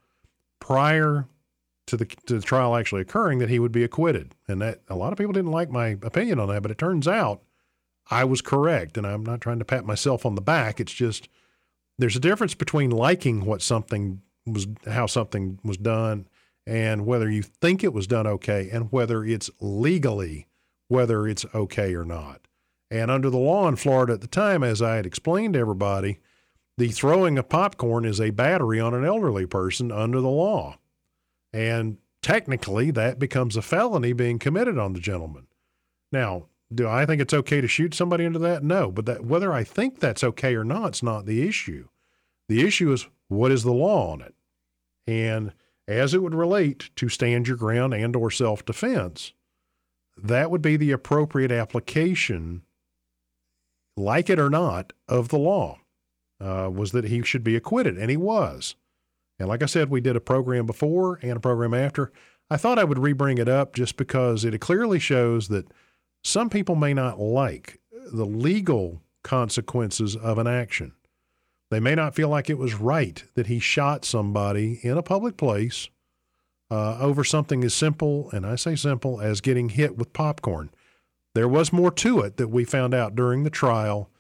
prior 0.60 1.28
to 1.86 1.96
the, 1.96 2.06
to 2.06 2.34
the 2.34 2.42
trial 2.42 2.74
actually 2.74 3.02
occurring, 3.02 3.38
that 3.38 3.50
he 3.50 3.58
would 3.58 3.72
be 3.72 3.84
acquitted. 3.84 4.34
And 4.48 4.60
that 4.60 4.80
a 4.88 4.96
lot 4.96 5.12
of 5.12 5.18
people 5.18 5.32
didn't 5.32 5.50
like 5.50 5.70
my 5.70 5.98
opinion 6.02 6.40
on 6.40 6.48
that, 6.48 6.62
but 6.62 6.70
it 6.70 6.78
turns 6.78 7.06
out 7.06 7.42
I 8.10 8.24
was 8.24 8.40
correct. 8.40 8.96
And 8.96 9.06
I'm 9.06 9.24
not 9.24 9.40
trying 9.40 9.58
to 9.58 9.64
pat 9.64 9.84
myself 9.84 10.26
on 10.26 10.34
the 10.34 10.40
back. 10.40 10.80
It's 10.80 10.92
just 10.92 11.28
there's 11.98 12.16
a 12.16 12.20
difference 12.20 12.54
between 12.54 12.90
liking 12.90 13.44
what 13.44 13.62
something 13.62 14.20
was, 14.46 14.66
how 14.86 15.06
something 15.06 15.58
was 15.62 15.76
done, 15.76 16.26
and 16.66 17.06
whether 17.06 17.30
you 17.30 17.42
think 17.42 17.84
it 17.84 17.92
was 17.92 18.06
done 18.06 18.26
okay, 18.26 18.68
and 18.70 18.90
whether 18.90 19.24
it's 19.24 19.50
legally, 19.60 20.48
whether 20.88 21.26
it's 21.26 21.46
okay 21.54 21.94
or 21.94 22.04
not. 22.04 22.40
And 22.90 23.10
under 23.10 23.30
the 23.30 23.38
law 23.38 23.68
in 23.68 23.76
Florida 23.76 24.12
at 24.14 24.20
the 24.20 24.26
time, 24.26 24.62
as 24.62 24.82
I 24.82 24.96
had 24.96 25.06
explained 25.06 25.54
to 25.54 25.60
everybody, 25.60 26.18
the 26.76 26.88
throwing 26.88 27.38
of 27.38 27.48
popcorn 27.48 28.04
is 28.04 28.20
a 28.20 28.30
battery 28.30 28.80
on 28.80 28.94
an 28.94 29.04
elderly 29.04 29.46
person 29.46 29.92
under 29.92 30.20
the 30.20 30.28
law. 30.28 30.78
And 31.52 31.98
technically, 32.20 32.90
that 32.90 33.18
becomes 33.18 33.56
a 33.56 33.62
felony 33.62 34.12
being 34.12 34.38
committed 34.38 34.78
on 34.78 34.92
the 34.92 35.00
gentleman. 35.00 35.46
Now, 36.10 36.46
do 36.72 36.88
I 36.88 37.06
think 37.06 37.20
it's 37.20 37.34
okay 37.34 37.60
to 37.60 37.68
shoot 37.68 37.94
somebody 37.94 38.24
into 38.24 38.38
that? 38.40 38.62
No, 38.62 38.90
but 38.90 39.06
that, 39.06 39.24
whether 39.24 39.52
I 39.52 39.64
think 39.64 40.00
that's 40.00 40.24
okay 40.24 40.54
or 40.54 40.64
not 40.64 40.94
is 40.94 41.02
not 41.02 41.26
the 41.26 41.46
issue. 41.46 41.88
The 42.48 42.66
issue 42.66 42.92
is 42.92 43.06
what 43.28 43.52
is 43.52 43.62
the 43.62 43.72
law 43.72 44.12
on 44.12 44.20
it? 44.20 44.34
And 45.06 45.52
as 45.86 46.14
it 46.14 46.22
would 46.22 46.34
relate 46.34 46.90
to 46.96 47.08
stand 47.08 47.48
your 47.48 47.56
ground 47.56 47.94
and 47.94 48.16
or 48.16 48.30
self-defense, 48.30 49.32
that 50.16 50.50
would 50.50 50.62
be 50.62 50.76
the 50.76 50.92
appropriate 50.92 51.50
application, 51.50 52.62
like 53.96 54.30
it 54.30 54.38
or 54.38 54.50
not, 54.50 54.92
of 55.08 55.28
the 55.28 55.38
law. 55.38 55.78
Uh, 56.40 56.68
was 56.68 56.90
that 56.92 57.04
he 57.04 57.22
should 57.22 57.44
be 57.44 57.56
acquitted, 57.56 57.96
and 57.96 58.10
he 58.10 58.16
was. 58.16 58.74
And 59.38 59.48
like 59.48 59.62
I 59.62 59.66
said, 59.66 59.88
we 59.88 60.00
did 60.00 60.16
a 60.16 60.20
program 60.20 60.66
before 60.66 61.18
and 61.22 61.36
a 61.36 61.40
program 61.40 61.72
after. 61.72 62.12
I 62.50 62.56
thought 62.56 62.78
I 62.78 62.84
would 62.84 62.98
rebring 62.98 63.38
it 63.38 63.48
up 63.48 63.74
just 63.74 63.96
because 63.96 64.44
it 64.44 64.60
clearly 64.60 64.98
shows 64.98 65.48
that 65.48 65.66
some 66.24 66.50
people 66.50 66.74
may 66.74 66.94
not 66.94 67.20
like 67.20 67.78
the 68.12 68.26
legal 68.26 69.02
consequences 69.22 70.16
of 70.16 70.38
an 70.38 70.46
action. 70.46 70.92
They 71.70 71.80
may 71.80 71.94
not 71.94 72.14
feel 72.14 72.28
like 72.28 72.48
it 72.48 72.58
was 72.58 72.74
right 72.74 73.22
that 73.34 73.46
he 73.46 73.58
shot 73.58 74.04
somebody 74.04 74.80
in 74.82 74.96
a 74.96 75.02
public 75.02 75.36
place 75.36 75.88
uh, 76.70 76.98
over 76.98 77.24
something 77.24 77.62
as 77.62 77.74
simple, 77.74 78.30
and 78.30 78.46
I 78.46 78.56
say 78.56 78.74
simple, 78.74 79.20
as 79.20 79.40
getting 79.40 79.70
hit 79.70 79.96
with 79.96 80.12
popcorn. 80.12 80.70
There 81.34 81.48
was 81.48 81.72
more 81.72 81.90
to 81.92 82.20
it 82.20 82.36
that 82.36 82.48
we 82.48 82.64
found 82.64 82.94
out 82.94 83.14
during 83.14 83.42
the 83.42 83.50
trial 83.50 84.10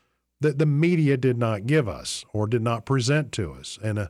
that 0.40 0.58
the 0.58 0.66
media 0.66 1.16
did 1.16 1.38
not 1.38 1.66
give 1.66 1.88
us 1.88 2.24
or 2.32 2.46
did 2.46 2.62
not 2.62 2.84
present 2.84 3.32
to 3.32 3.52
us. 3.52 3.78
And 3.82 3.98
uh, 3.98 4.08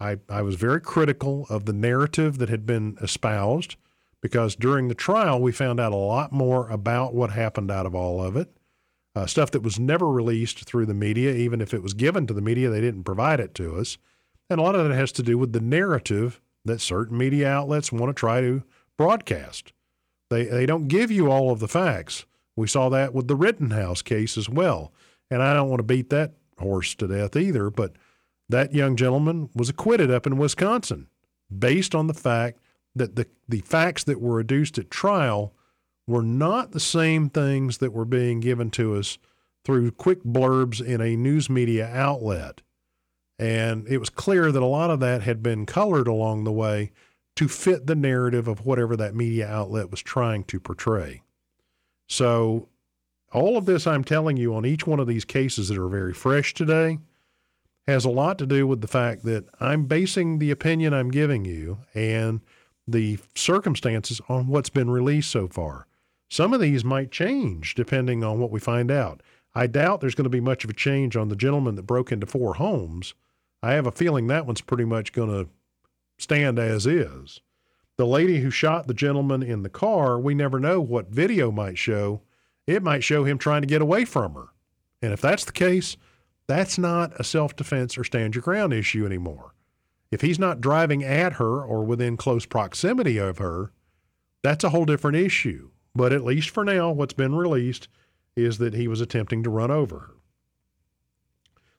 I, 0.00 0.18
I 0.28 0.42
was 0.42 0.56
very 0.56 0.80
critical 0.80 1.46
of 1.48 1.64
the 1.64 1.72
narrative 1.72 2.38
that 2.38 2.48
had 2.48 2.66
been 2.66 2.96
espoused 3.00 3.76
because 4.22 4.56
during 4.56 4.88
the 4.88 4.94
trial, 4.94 5.40
we 5.40 5.52
found 5.52 5.78
out 5.78 5.92
a 5.92 5.96
lot 5.96 6.32
more 6.32 6.68
about 6.68 7.14
what 7.14 7.30
happened 7.30 7.70
out 7.70 7.86
of 7.86 7.94
all 7.94 8.22
of 8.22 8.36
it. 8.36 8.50
Uh, 9.14 9.26
stuff 9.26 9.50
that 9.50 9.62
was 9.62 9.78
never 9.78 10.06
released 10.08 10.64
through 10.64 10.84
the 10.84 10.94
media, 10.94 11.32
even 11.32 11.60
if 11.60 11.72
it 11.72 11.82
was 11.82 11.94
given 11.94 12.26
to 12.26 12.34
the 12.34 12.42
media, 12.42 12.68
they 12.68 12.80
didn't 12.80 13.04
provide 13.04 13.40
it 13.40 13.54
to 13.54 13.76
us. 13.76 13.96
And 14.50 14.60
a 14.60 14.62
lot 14.62 14.74
of 14.74 14.86
that 14.86 14.94
has 14.94 15.12
to 15.12 15.22
do 15.22 15.38
with 15.38 15.52
the 15.52 15.60
narrative 15.60 16.40
that 16.64 16.80
certain 16.80 17.16
media 17.16 17.48
outlets 17.48 17.90
want 17.90 18.10
to 18.10 18.18
try 18.18 18.40
to 18.40 18.62
broadcast. 18.96 19.72
They, 20.28 20.44
they 20.44 20.66
don't 20.66 20.88
give 20.88 21.10
you 21.10 21.30
all 21.30 21.50
of 21.50 21.60
the 21.60 21.68
facts. 21.68 22.26
We 22.56 22.66
saw 22.66 22.88
that 22.90 23.14
with 23.14 23.28
the 23.28 23.36
Rittenhouse 23.36 24.02
case 24.02 24.36
as 24.36 24.48
well. 24.48 24.92
And 25.30 25.42
I 25.42 25.54
don't 25.54 25.68
want 25.68 25.80
to 25.80 25.84
beat 25.84 26.10
that 26.10 26.32
horse 26.58 26.94
to 26.96 27.08
death 27.08 27.36
either, 27.36 27.70
but 27.70 27.92
that 28.48 28.74
young 28.74 28.96
gentleman 28.96 29.50
was 29.54 29.68
acquitted 29.68 30.10
up 30.10 30.26
in 30.26 30.38
Wisconsin 30.38 31.08
based 31.56 31.94
on 31.94 32.06
the 32.06 32.14
fact 32.14 32.60
that 32.96 33.16
the, 33.16 33.26
the 33.48 33.60
facts 33.60 34.04
that 34.04 34.20
were 34.20 34.40
adduced 34.40 34.78
at 34.78 34.90
trial 34.90 35.54
were 36.06 36.22
not 36.22 36.72
the 36.72 36.80
same 36.80 37.28
things 37.28 37.78
that 37.78 37.92
were 37.92 38.04
being 38.04 38.40
given 38.40 38.70
to 38.70 38.96
us 38.96 39.18
through 39.64 39.90
quick 39.90 40.22
blurbs 40.22 40.84
in 40.84 41.00
a 41.00 41.16
news 41.16 41.50
media 41.50 41.88
outlet. 41.92 42.62
And 43.38 43.86
it 43.88 43.98
was 43.98 44.08
clear 44.08 44.50
that 44.50 44.62
a 44.62 44.66
lot 44.66 44.90
of 44.90 45.00
that 45.00 45.22
had 45.22 45.42
been 45.42 45.66
colored 45.66 46.08
along 46.08 46.44
the 46.44 46.52
way 46.52 46.92
to 47.34 47.48
fit 47.48 47.86
the 47.86 47.94
narrative 47.94 48.48
of 48.48 48.64
whatever 48.64 48.96
that 48.96 49.14
media 49.14 49.46
outlet 49.46 49.90
was 49.90 50.00
trying 50.00 50.44
to 50.44 50.60
portray. 50.60 51.22
So, 52.08 52.68
all 53.32 53.56
of 53.56 53.66
this 53.66 53.86
I'm 53.86 54.04
telling 54.04 54.36
you 54.36 54.54
on 54.54 54.64
each 54.64 54.86
one 54.86 55.00
of 55.00 55.08
these 55.08 55.24
cases 55.24 55.68
that 55.68 55.78
are 55.78 55.88
very 55.88 56.14
fresh 56.14 56.54
today 56.54 56.98
has 57.86 58.04
a 58.04 58.10
lot 58.10 58.38
to 58.38 58.46
do 58.46 58.66
with 58.66 58.80
the 58.80 58.88
fact 58.88 59.24
that 59.24 59.44
I'm 59.60 59.84
basing 59.84 60.38
the 60.38 60.50
opinion 60.50 60.94
I'm 60.94 61.10
giving 61.10 61.44
you 61.44 61.78
and 61.92 62.40
the 62.86 63.18
circumstances 63.34 64.20
on 64.28 64.46
what's 64.46 64.70
been 64.70 64.90
released 64.90 65.30
so 65.30 65.48
far. 65.48 65.86
Some 66.28 66.52
of 66.52 66.60
these 66.60 66.84
might 66.84 67.10
change 67.10 67.74
depending 67.74 68.24
on 68.24 68.38
what 68.38 68.50
we 68.50 68.60
find 68.60 68.90
out. 68.90 69.22
I 69.54 69.66
doubt 69.66 70.00
there's 70.00 70.14
going 70.14 70.24
to 70.24 70.30
be 70.30 70.40
much 70.40 70.64
of 70.64 70.70
a 70.70 70.74
change 70.74 71.16
on 71.16 71.28
the 71.28 71.36
gentleman 71.36 71.76
that 71.76 71.84
broke 71.84 72.12
into 72.12 72.26
four 72.26 72.54
homes. 72.54 73.14
I 73.62 73.72
have 73.72 73.86
a 73.86 73.92
feeling 73.92 74.26
that 74.26 74.46
one's 74.46 74.60
pretty 74.60 74.84
much 74.84 75.12
going 75.12 75.30
to 75.30 75.48
stand 76.18 76.58
as 76.58 76.86
is. 76.86 77.40
The 77.96 78.06
lady 78.06 78.40
who 78.40 78.50
shot 78.50 78.86
the 78.86 78.94
gentleman 78.94 79.42
in 79.42 79.62
the 79.62 79.70
car, 79.70 80.18
we 80.18 80.34
never 80.34 80.60
know 80.60 80.80
what 80.80 81.08
video 81.08 81.50
might 81.50 81.78
show. 81.78 82.20
It 82.66 82.82
might 82.82 83.02
show 83.02 83.24
him 83.24 83.38
trying 83.38 83.62
to 83.62 83.66
get 83.66 83.80
away 83.80 84.04
from 84.04 84.34
her. 84.34 84.48
And 85.00 85.12
if 85.12 85.20
that's 85.20 85.44
the 85.44 85.52
case, 85.52 85.96
that's 86.46 86.78
not 86.78 87.18
a 87.18 87.24
self 87.24 87.56
defense 87.56 87.96
or 87.96 88.04
stand 88.04 88.34
your 88.34 88.42
ground 88.42 88.74
issue 88.74 89.06
anymore. 89.06 89.54
If 90.10 90.20
he's 90.20 90.38
not 90.38 90.60
driving 90.60 91.02
at 91.02 91.34
her 91.34 91.62
or 91.62 91.84
within 91.84 92.16
close 92.16 92.46
proximity 92.46 93.18
of 93.18 93.38
her, 93.38 93.72
that's 94.42 94.64
a 94.64 94.70
whole 94.70 94.84
different 94.84 95.16
issue. 95.16 95.70
But 95.94 96.12
at 96.12 96.24
least 96.24 96.50
for 96.50 96.64
now, 96.64 96.90
what's 96.90 97.14
been 97.14 97.34
released 97.34 97.88
is 98.36 98.58
that 98.58 98.74
he 98.74 98.86
was 98.86 99.00
attempting 99.00 99.42
to 99.42 99.50
run 99.50 99.70
over 99.70 99.98
her. 99.98 100.14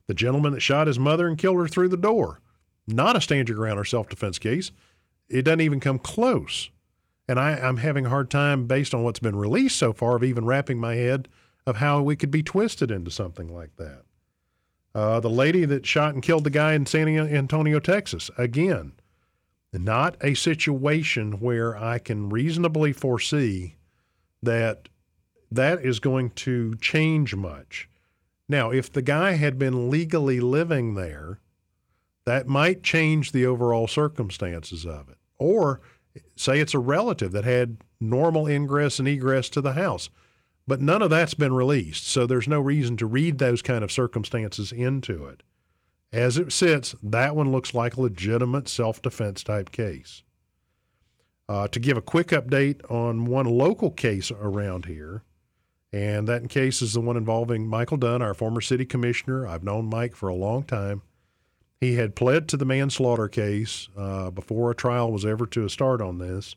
The 0.06 0.14
gentleman 0.14 0.52
that 0.52 0.60
shot 0.60 0.86
his 0.86 0.98
mother 0.98 1.28
and 1.28 1.38
killed 1.38 1.58
her 1.58 1.68
through 1.68 1.88
the 1.88 1.96
door, 1.96 2.40
not 2.86 3.16
a 3.16 3.20
stand 3.20 3.48
your 3.48 3.56
ground 3.56 3.78
or 3.78 3.84
self 3.84 4.08
defense 4.08 4.38
case. 4.38 4.72
It 5.28 5.42
doesn't 5.42 5.60
even 5.60 5.80
come 5.80 5.98
close. 5.98 6.70
And 7.28 7.38
I, 7.38 7.52
I'm 7.52 7.76
having 7.76 8.06
a 8.06 8.10
hard 8.10 8.30
time, 8.30 8.66
based 8.66 8.94
on 8.94 9.02
what's 9.02 9.18
been 9.18 9.36
released 9.36 9.76
so 9.76 9.92
far, 9.92 10.16
of 10.16 10.24
even 10.24 10.46
wrapping 10.46 10.78
my 10.78 10.94
head 10.94 11.28
of 11.66 11.76
how 11.76 12.00
we 12.00 12.16
could 12.16 12.30
be 12.30 12.42
twisted 12.42 12.90
into 12.90 13.10
something 13.10 13.54
like 13.54 13.76
that. 13.76 14.04
Uh, 14.98 15.20
the 15.20 15.30
lady 15.30 15.64
that 15.64 15.86
shot 15.86 16.12
and 16.12 16.24
killed 16.24 16.42
the 16.42 16.50
guy 16.50 16.72
in 16.72 16.84
San 16.84 17.06
Antonio, 17.06 17.78
Texas, 17.78 18.32
again, 18.36 18.90
not 19.72 20.16
a 20.20 20.34
situation 20.34 21.38
where 21.38 21.76
I 21.78 22.00
can 22.00 22.30
reasonably 22.30 22.92
foresee 22.92 23.76
that 24.42 24.88
that 25.52 25.84
is 25.84 26.00
going 26.00 26.30
to 26.30 26.74
change 26.80 27.36
much. 27.36 27.88
Now, 28.48 28.72
if 28.72 28.92
the 28.92 29.00
guy 29.00 29.34
had 29.34 29.56
been 29.56 29.88
legally 29.88 30.40
living 30.40 30.94
there, 30.94 31.38
that 32.24 32.48
might 32.48 32.82
change 32.82 33.30
the 33.30 33.46
overall 33.46 33.86
circumstances 33.86 34.84
of 34.84 35.08
it. 35.08 35.18
Or 35.38 35.80
say 36.34 36.58
it's 36.58 36.74
a 36.74 36.80
relative 36.80 37.30
that 37.30 37.44
had 37.44 37.76
normal 38.00 38.48
ingress 38.48 38.98
and 38.98 39.06
egress 39.06 39.48
to 39.50 39.60
the 39.60 39.74
house. 39.74 40.10
But 40.68 40.82
none 40.82 41.00
of 41.00 41.08
that's 41.08 41.32
been 41.32 41.54
released, 41.54 42.06
so 42.06 42.26
there's 42.26 42.46
no 42.46 42.60
reason 42.60 42.98
to 42.98 43.06
read 43.06 43.38
those 43.38 43.62
kind 43.62 43.82
of 43.82 43.90
circumstances 43.90 44.70
into 44.70 45.24
it. 45.24 45.42
As 46.12 46.36
it 46.36 46.52
sits, 46.52 46.94
that 47.02 47.34
one 47.34 47.50
looks 47.50 47.72
like 47.72 47.96
a 47.96 48.02
legitimate 48.02 48.68
self 48.68 49.00
defense 49.00 49.42
type 49.42 49.72
case. 49.72 50.22
Uh, 51.48 51.68
to 51.68 51.80
give 51.80 51.96
a 51.96 52.02
quick 52.02 52.28
update 52.28 52.82
on 52.90 53.24
one 53.24 53.46
local 53.46 53.90
case 53.90 54.30
around 54.30 54.84
here, 54.84 55.22
and 55.90 56.28
that 56.28 56.50
case 56.50 56.82
is 56.82 56.92
the 56.92 57.00
one 57.00 57.16
involving 57.16 57.66
Michael 57.66 57.96
Dunn, 57.96 58.20
our 58.20 58.34
former 58.34 58.60
city 58.60 58.84
commissioner. 58.84 59.46
I've 59.46 59.64
known 59.64 59.86
Mike 59.86 60.14
for 60.14 60.28
a 60.28 60.34
long 60.34 60.64
time. 60.64 61.00
He 61.80 61.94
had 61.94 62.14
pled 62.14 62.46
to 62.48 62.58
the 62.58 62.66
manslaughter 62.66 63.28
case 63.28 63.88
uh, 63.96 64.30
before 64.30 64.70
a 64.70 64.74
trial 64.74 65.10
was 65.10 65.24
ever 65.24 65.46
to 65.46 65.66
start 65.70 66.02
on 66.02 66.18
this, 66.18 66.56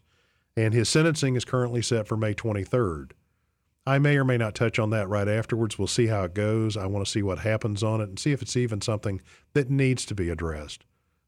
and 0.57 0.73
his 0.73 0.89
sentencing 0.89 1.37
is 1.37 1.45
currently 1.45 1.81
set 1.81 2.09
for 2.09 2.17
May 2.17 2.33
23rd. 2.33 3.11
I 3.85 3.97
may 3.97 4.17
or 4.17 4.23
may 4.23 4.37
not 4.37 4.53
touch 4.53 4.77
on 4.77 4.91
that 4.91 5.09
right 5.09 5.27
afterwards. 5.27 5.79
We'll 5.79 5.87
see 5.87 6.07
how 6.07 6.23
it 6.23 6.33
goes. 6.33 6.77
I 6.77 6.85
want 6.85 7.05
to 7.05 7.11
see 7.11 7.23
what 7.23 7.39
happens 7.39 7.81
on 7.81 7.99
it 7.99 8.09
and 8.09 8.19
see 8.19 8.31
if 8.31 8.41
it's 8.41 8.55
even 8.55 8.81
something 8.81 9.21
that 9.53 9.69
needs 9.69 10.05
to 10.05 10.15
be 10.15 10.29
addressed. 10.29 10.85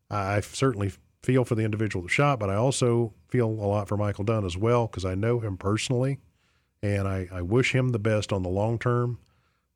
I 0.09 0.39
certainly 0.41 0.91
feel 1.23 1.45
for 1.45 1.55
the 1.55 1.63
individual 1.63 2.03
that 2.03 2.11
shot, 2.11 2.39
but 2.39 2.49
I 2.49 2.55
also 2.55 3.13
feel 3.27 3.47
a 3.47 3.49
lot 3.49 3.87
for 3.87 3.97
Michael 3.97 4.25
Dunn 4.25 4.45
as 4.45 4.57
well 4.57 4.85
because 4.85 5.05
I 5.05 5.15
know 5.15 5.39
him 5.39 5.57
personally, 5.57 6.19
and 6.83 7.07
I, 7.07 7.27
I 7.31 7.41
wish 7.41 7.73
him 7.73 7.89
the 7.89 7.99
best 7.99 8.31
on 8.31 8.43
the 8.43 8.49
long 8.49 8.77
term. 8.77 9.17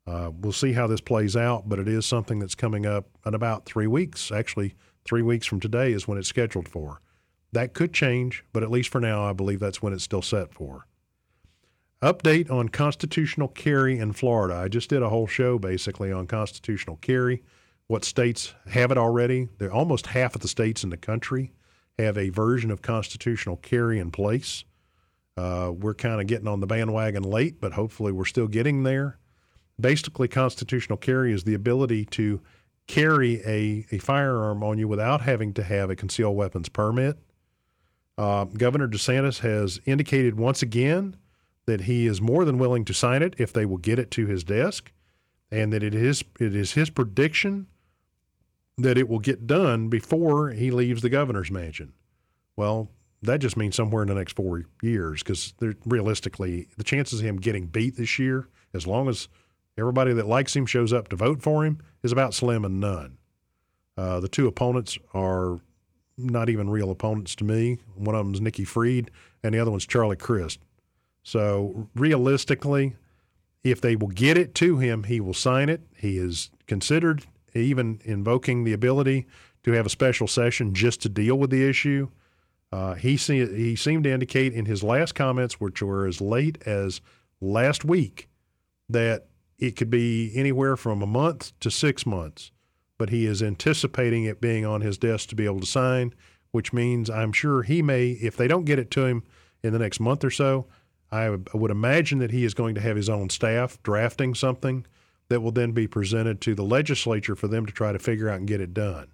Uh, 0.06 0.30
we'll 0.40 0.52
see 0.52 0.72
how 0.72 0.86
this 0.86 1.00
plays 1.00 1.36
out, 1.36 1.68
but 1.68 1.78
it 1.78 1.88
is 1.88 2.06
something 2.06 2.38
that's 2.38 2.54
coming 2.54 2.86
up 2.86 3.08
in 3.26 3.34
about 3.34 3.66
three 3.66 3.86
weeks. 3.86 4.30
Actually, 4.30 4.74
three 5.04 5.22
weeks 5.22 5.46
from 5.46 5.58
today 5.58 5.92
is 5.92 6.06
when 6.06 6.16
it's 6.16 6.28
scheduled 6.28 6.68
for. 6.68 7.00
That 7.52 7.74
could 7.74 7.92
change, 7.92 8.44
but 8.52 8.62
at 8.62 8.70
least 8.70 8.90
for 8.90 9.00
now, 9.00 9.24
I 9.24 9.32
believe 9.32 9.58
that's 9.58 9.82
when 9.82 9.92
it's 9.92 10.04
still 10.04 10.22
set 10.22 10.54
for. 10.54 10.86
Update 12.00 12.48
on 12.48 12.68
constitutional 12.68 13.48
carry 13.48 13.98
in 13.98 14.12
Florida. 14.12 14.54
I 14.54 14.68
just 14.68 14.88
did 14.88 15.02
a 15.02 15.08
whole 15.08 15.26
show 15.26 15.58
basically 15.58 16.12
on 16.12 16.28
constitutional 16.28 16.96
carry. 16.96 17.42
What 17.88 18.04
states 18.04 18.54
have 18.68 18.92
it 18.92 18.98
already? 18.98 19.48
They're 19.58 19.72
almost 19.72 20.08
half 20.08 20.36
of 20.36 20.40
the 20.40 20.48
states 20.48 20.84
in 20.84 20.90
the 20.90 20.96
country 20.96 21.52
have 21.98 22.16
a 22.16 22.28
version 22.28 22.70
of 22.70 22.82
constitutional 22.82 23.56
carry 23.56 23.98
in 23.98 24.12
place. 24.12 24.62
Uh, 25.36 25.72
we're 25.76 25.94
kind 25.94 26.20
of 26.20 26.28
getting 26.28 26.46
on 26.46 26.60
the 26.60 26.66
bandwagon 26.66 27.24
late, 27.24 27.60
but 27.60 27.72
hopefully 27.72 28.12
we're 28.12 28.24
still 28.24 28.46
getting 28.46 28.84
there. 28.84 29.18
Basically, 29.80 30.28
constitutional 30.28 30.96
carry 30.96 31.32
is 31.32 31.44
the 31.44 31.54
ability 31.54 32.04
to 32.06 32.40
carry 32.86 33.40
a, 33.44 33.84
a 33.90 33.98
firearm 33.98 34.62
on 34.62 34.78
you 34.78 34.86
without 34.86 35.20
having 35.22 35.52
to 35.54 35.64
have 35.64 35.90
a 35.90 35.96
concealed 35.96 36.36
weapons 36.36 36.68
permit. 36.68 37.18
Uh, 38.16 38.44
Governor 38.44 38.88
DeSantis 38.88 39.40
has 39.40 39.80
indicated 39.84 40.36
once 40.36 40.62
again 40.62 41.16
that 41.68 41.82
he 41.82 42.06
is 42.06 42.18
more 42.22 42.46
than 42.46 42.56
willing 42.56 42.82
to 42.86 42.94
sign 42.94 43.22
it 43.22 43.34
if 43.36 43.52
they 43.52 43.66
will 43.66 43.76
get 43.76 43.98
it 43.98 44.10
to 44.10 44.24
his 44.24 44.42
desk, 44.42 44.90
and 45.50 45.70
that 45.70 45.82
it 45.82 45.94
is 45.94 46.24
it 46.40 46.56
is 46.56 46.72
his 46.72 46.88
prediction 46.88 47.66
that 48.78 48.96
it 48.96 49.06
will 49.06 49.18
get 49.18 49.46
done 49.46 49.88
before 49.88 50.48
he 50.50 50.70
leaves 50.70 51.02
the 51.02 51.10
governor's 51.10 51.50
mansion. 51.50 51.92
Well, 52.56 52.90
that 53.20 53.40
just 53.40 53.58
means 53.58 53.76
somewhere 53.76 54.02
in 54.02 54.08
the 54.08 54.14
next 54.14 54.34
four 54.34 54.64
years, 54.80 55.22
because 55.22 55.52
realistically, 55.84 56.68
the 56.78 56.84
chances 56.84 57.20
of 57.20 57.26
him 57.26 57.36
getting 57.36 57.66
beat 57.66 57.96
this 57.96 58.18
year, 58.18 58.48
as 58.72 58.86
long 58.86 59.06
as 59.06 59.28
everybody 59.76 60.14
that 60.14 60.26
likes 60.26 60.56
him 60.56 60.64
shows 60.64 60.94
up 60.94 61.08
to 61.08 61.16
vote 61.16 61.42
for 61.42 61.66
him, 61.66 61.82
is 62.02 62.12
about 62.12 62.32
slim 62.32 62.64
and 62.64 62.80
none. 62.80 63.18
Uh, 63.98 64.20
the 64.20 64.28
two 64.28 64.46
opponents 64.46 64.96
are 65.12 65.60
not 66.16 66.48
even 66.48 66.70
real 66.70 66.90
opponents 66.90 67.34
to 67.34 67.44
me. 67.44 67.78
One 67.94 68.14
of 68.14 68.24
them 68.24 68.32
is 68.32 68.40
Nikki 68.40 68.64
Fried, 68.64 69.10
and 69.42 69.54
the 69.54 69.58
other 69.58 69.70
one's 69.70 69.86
Charlie 69.86 70.16
Crist. 70.16 70.60
So 71.28 71.90
realistically, 71.94 72.96
if 73.62 73.82
they 73.82 73.96
will 73.96 74.08
get 74.08 74.38
it 74.38 74.54
to 74.54 74.78
him, 74.78 75.02
he 75.02 75.20
will 75.20 75.34
sign 75.34 75.68
it. 75.68 75.82
He 75.94 76.16
is 76.16 76.48
considered 76.66 77.26
even 77.52 78.00
invoking 78.02 78.64
the 78.64 78.72
ability 78.72 79.26
to 79.64 79.72
have 79.72 79.84
a 79.84 79.90
special 79.90 80.26
session 80.26 80.72
just 80.72 81.02
to 81.02 81.10
deal 81.10 81.38
with 81.38 81.50
the 81.50 81.68
issue. 81.68 82.08
Uh, 82.72 82.94
he, 82.94 83.16
he 83.16 83.76
seemed 83.76 84.04
to 84.04 84.10
indicate 84.10 84.54
in 84.54 84.64
his 84.64 84.82
last 84.82 85.14
comments, 85.14 85.60
which 85.60 85.82
were 85.82 86.06
as 86.06 86.22
late 86.22 86.62
as 86.64 87.02
last 87.42 87.84
week, 87.84 88.30
that 88.88 89.26
it 89.58 89.76
could 89.76 89.90
be 89.90 90.32
anywhere 90.34 90.78
from 90.78 91.02
a 91.02 91.06
month 91.06 91.52
to 91.60 91.70
six 91.70 92.06
months. 92.06 92.52
But 92.96 93.10
he 93.10 93.26
is 93.26 93.42
anticipating 93.42 94.24
it 94.24 94.40
being 94.40 94.64
on 94.64 94.80
his 94.80 94.96
desk 94.96 95.28
to 95.28 95.34
be 95.34 95.44
able 95.44 95.60
to 95.60 95.66
sign, 95.66 96.14
which 96.52 96.72
means 96.72 97.10
I'm 97.10 97.32
sure 97.32 97.64
he 97.64 97.82
may, 97.82 98.12
if 98.12 98.34
they 98.34 98.48
don't 98.48 98.64
get 98.64 98.78
it 98.78 98.90
to 98.92 99.04
him 99.04 99.24
in 99.62 99.74
the 99.74 99.78
next 99.78 100.00
month 100.00 100.24
or 100.24 100.30
so, 100.30 100.66
I 101.10 101.30
would 101.54 101.70
imagine 101.70 102.18
that 102.18 102.30
he 102.30 102.44
is 102.44 102.54
going 102.54 102.74
to 102.74 102.80
have 102.80 102.96
his 102.96 103.08
own 103.08 103.30
staff 103.30 103.82
drafting 103.82 104.34
something 104.34 104.84
that 105.28 105.40
will 105.40 105.52
then 105.52 105.72
be 105.72 105.86
presented 105.86 106.40
to 106.42 106.54
the 106.54 106.62
legislature 106.62 107.34
for 107.34 107.48
them 107.48 107.66
to 107.66 107.72
try 107.72 107.92
to 107.92 107.98
figure 107.98 108.28
out 108.28 108.38
and 108.38 108.48
get 108.48 108.60
it 108.60 108.74
done. 108.74 109.08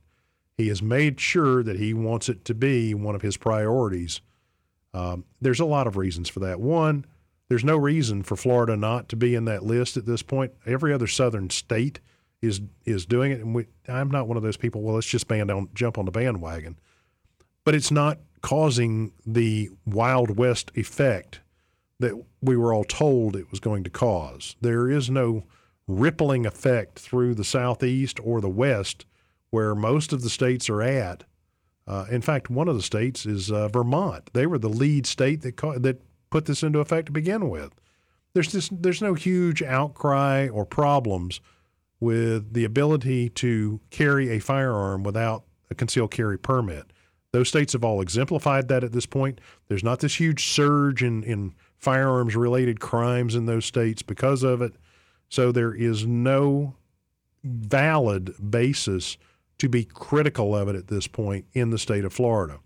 He 0.57 0.69
has 0.69 0.83
made 0.83 1.21
sure 1.21 1.63
that 1.63 1.79
he 1.79 1.95
wants 1.95 2.29
it 2.29 2.45
to 2.47 2.55
be 2.55 2.95
one 2.95 3.15
of 3.15 3.23
his 3.23 3.37
priorities. 3.37 4.21
Um, 4.93 5.25
there's 5.41 5.61
a 5.61 5.65
lot 5.65 5.87
of 5.87 5.97
reasons 5.97 6.29
for 6.29 6.41
that. 6.41 6.61
One, 6.61 7.05
there's 7.49 7.65
no 7.65 7.77
reason 7.77 8.23
for 8.23 8.37
Florida 8.37 8.77
not 8.77 9.09
to 9.11 9.17
be 9.17 9.35
in 9.35 9.45
that 9.47 9.65
list 9.65 9.97
at 9.97 10.07
this 10.07 10.23
point. 10.23 10.53
Every 10.65 10.93
other 10.93 11.09
southern 11.09 11.51
state 11.51 12.01
is 12.41 12.61
is 12.85 13.07
doing 13.07 13.33
it, 13.33 13.41
and 13.41 13.55
we, 13.55 13.67
I'm 13.89 14.11
not 14.11 14.29
one 14.29 14.37
of 14.37 14.43
those 14.43 14.57
people. 14.57 14.83
Well, 14.83 14.95
let's 14.95 15.07
just 15.07 15.27
band 15.27 15.51
on, 15.51 15.69
jump 15.75 15.99
on 15.99 16.05
the 16.05 16.11
bandwagon, 16.11 16.79
but 17.65 17.75
it's 17.75 17.91
not 17.91 18.19
causing 18.43 19.13
the 19.27 19.71
Wild 19.87 20.37
West 20.37 20.71
effect 20.75 21.41
that 22.05 22.23
we 22.43 22.57
were 22.57 22.73
all 22.73 22.85
told 22.85 23.35
it 23.35 23.51
was 23.51 23.61
going 23.61 23.85
to 23.85 23.90
cause. 23.90 24.57
There 24.61 24.90
is 24.90 25.11
no 25.11 25.45
rippling 25.87 26.47
effect 26.47 26.99
through 26.99 27.35
the 27.35 27.45
southeast 27.45 28.19
or 28.23 28.40
the 28.40 28.49
west 28.49 29.07
where 29.51 29.75
most 29.75 30.12
of 30.12 30.23
the 30.23 30.31
states 30.31 30.69
are 30.69 30.83
at. 30.83 31.25
Uh, 31.87 32.07
in 32.11 32.23
fact, 32.23 32.51
one 32.51 32.69
of 32.69 32.77
the 32.77 32.83
states 32.83 33.27
is 33.27 33.51
uh, 33.51 33.69
Vermont. 33.69 34.31
They 34.33 34.47
were 34.47 34.59
the 34.59 34.69
lead 34.69 35.07
state 35.07 35.43
that 35.43 35.57
that 35.83 36.01
put 36.31 36.47
this 36.47 36.62
into 36.62 36.81
effect 36.81 37.07
to 37.07 37.12
begin 37.12 37.49
with. 37.51 37.73
There's 38.33 38.51
just 38.51 38.83
there's 38.83 39.03
no 39.03 39.14
huge 39.14 39.62
outcry 39.62 40.49
or 40.49 40.64
problems 40.64 41.40
with 42.01 42.53
the 42.53 42.64
ability 42.64 43.29
to 43.31 43.81
carry 43.90 44.31
a 44.31 44.38
firearm 44.38 45.03
without 45.03 45.45
a 45.71 45.75
concealed 45.75 46.11
carry 46.11 46.38
permit. 46.38 46.93
Those 47.33 47.49
states 47.49 47.73
have 47.73 47.85
all 47.85 48.01
exemplified 48.01 48.69
that 48.69 48.85
at 48.85 48.93
this 48.93 49.07
point. 49.07 49.40
There's 49.69 49.83
not 49.83 50.01
this 50.01 50.21
huge 50.21 50.47
surge 50.47 51.03
in, 51.03 51.25
in 51.25 51.55
firearms 51.79 52.37
related 52.37 52.81
crimes 52.81 53.35
in 53.35 53.47
those 53.47 53.65
states 53.65 54.03
because 54.03 54.43
of 54.43 54.63
it. 54.63 54.75
So 55.29 55.53
there 55.53 55.75
is 55.75 56.07
no 56.07 56.75
valid 57.43 58.35
basis 58.51 59.17
to 59.59 59.69
be 59.69 59.85
critical 59.85 60.57
of 60.57 60.69
it 60.69 60.77
at 60.77 60.89
this 60.89 61.07
point 61.07 61.47
in 61.53 61.71
the 61.71 61.79
state 61.79 62.05
of 62.05 62.13
Florida. 62.13 62.59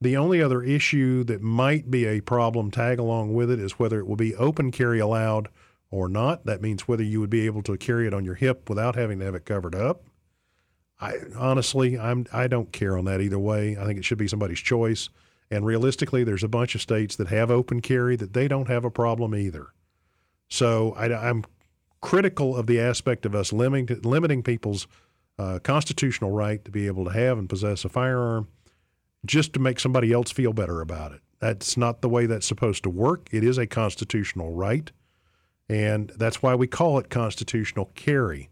The 0.00 0.16
only 0.16 0.40
other 0.40 0.62
issue 0.62 1.24
that 1.24 1.42
might 1.42 1.90
be 1.90 2.06
a 2.06 2.20
problem 2.20 2.70
tag 2.70 2.98
along 2.98 3.34
with 3.34 3.50
it 3.50 3.58
is 3.58 3.78
whether 3.78 3.98
it 3.98 4.06
will 4.06 4.16
be 4.16 4.34
open 4.34 4.70
carry 4.70 4.98
allowed 4.98 5.48
or 5.90 6.08
not. 6.08 6.46
That 6.46 6.62
means 6.62 6.88
whether 6.88 7.02
you 7.02 7.20
would 7.20 7.30
be 7.30 7.46
able 7.46 7.62
to 7.62 7.76
carry 7.76 8.06
it 8.06 8.14
on 8.14 8.24
your 8.24 8.36
hip 8.36 8.68
without 8.68 8.94
having 8.94 9.18
to 9.18 9.24
have 9.26 9.34
it 9.34 9.44
covered 9.44 9.74
up. 9.74 10.04
I 11.00 11.16
honestly, 11.36 11.98
I'm 11.98 12.26
I 12.32 12.46
don't 12.46 12.72
care 12.72 12.96
on 12.96 13.06
that 13.06 13.20
either 13.20 13.38
way. 13.38 13.76
I 13.76 13.84
think 13.84 13.98
it 13.98 14.04
should 14.04 14.18
be 14.18 14.28
somebody's 14.28 14.60
choice. 14.60 15.08
And 15.50 15.66
realistically, 15.66 16.22
there's 16.22 16.44
a 16.44 16.48
bunch 16.48 16.74
of 16.74 16.80
states 16.80 17.16
that 17.16 17.28
have 17.28 17.50
open 17.50 17.80
carry 17.80 18.16
that 18.16 18.34
they 18.34 18.46
don't 18.46 18.68
have 18.68 18.84
a 18.84 18.90
problem 18.90 19.34
either. 19.34 19.68
So 20.48 20.92
I, 20.92 21.28
am 21.28 21.44
critical 22.00 22.56
of 22.56 22.66
the 22.66 22.80
aspect 22.80 23.26
of 23.26 23.34
us 23.34 23.52
limiting, 23.52 24.00
limiting 24.02 24.42
people's 24.42 24.86
uh, 25.38 25.58
constitutional 25.62 26.30
right 26.30 26.64
to 26.64 26.70
be 26.70 26.86
able 26.86 27.04
to 27.04 27.10
have 27.10 27.38
and 27.38 27.48
possess 27.48 27.84
a 27.84 27.88
firearm 27.88 28.48
just 29.24 29.52
to 29.54 29.60
make 29.60 29.80
somebody 29.80 30.12
else 30.12 30.30
feel 30.30 30.52
better 30.52 30.80
about 30.80 31.12
it. 31.12 31.20
That's 31.40 31.76
not 31.76 32.02
the 32.02 32.08
way 32.08 32.26
that's 32.26 32.46
supposed 32.46 32.82
to 32.84 32.90
work. 32.90 33.28
It 33.32 33.42
is 33.42 33.58
a 33.58 33.66
constitutional 33.66 34.52
right, 34.52 34.90
and 35.68 36.12
that's 36.16 36.42
why 36.42 36.54
we 36.54 36.66
call 36.66 36.98
it 36.98 37.08
constitutional 37.08 37.86
carry. 37.94 38.50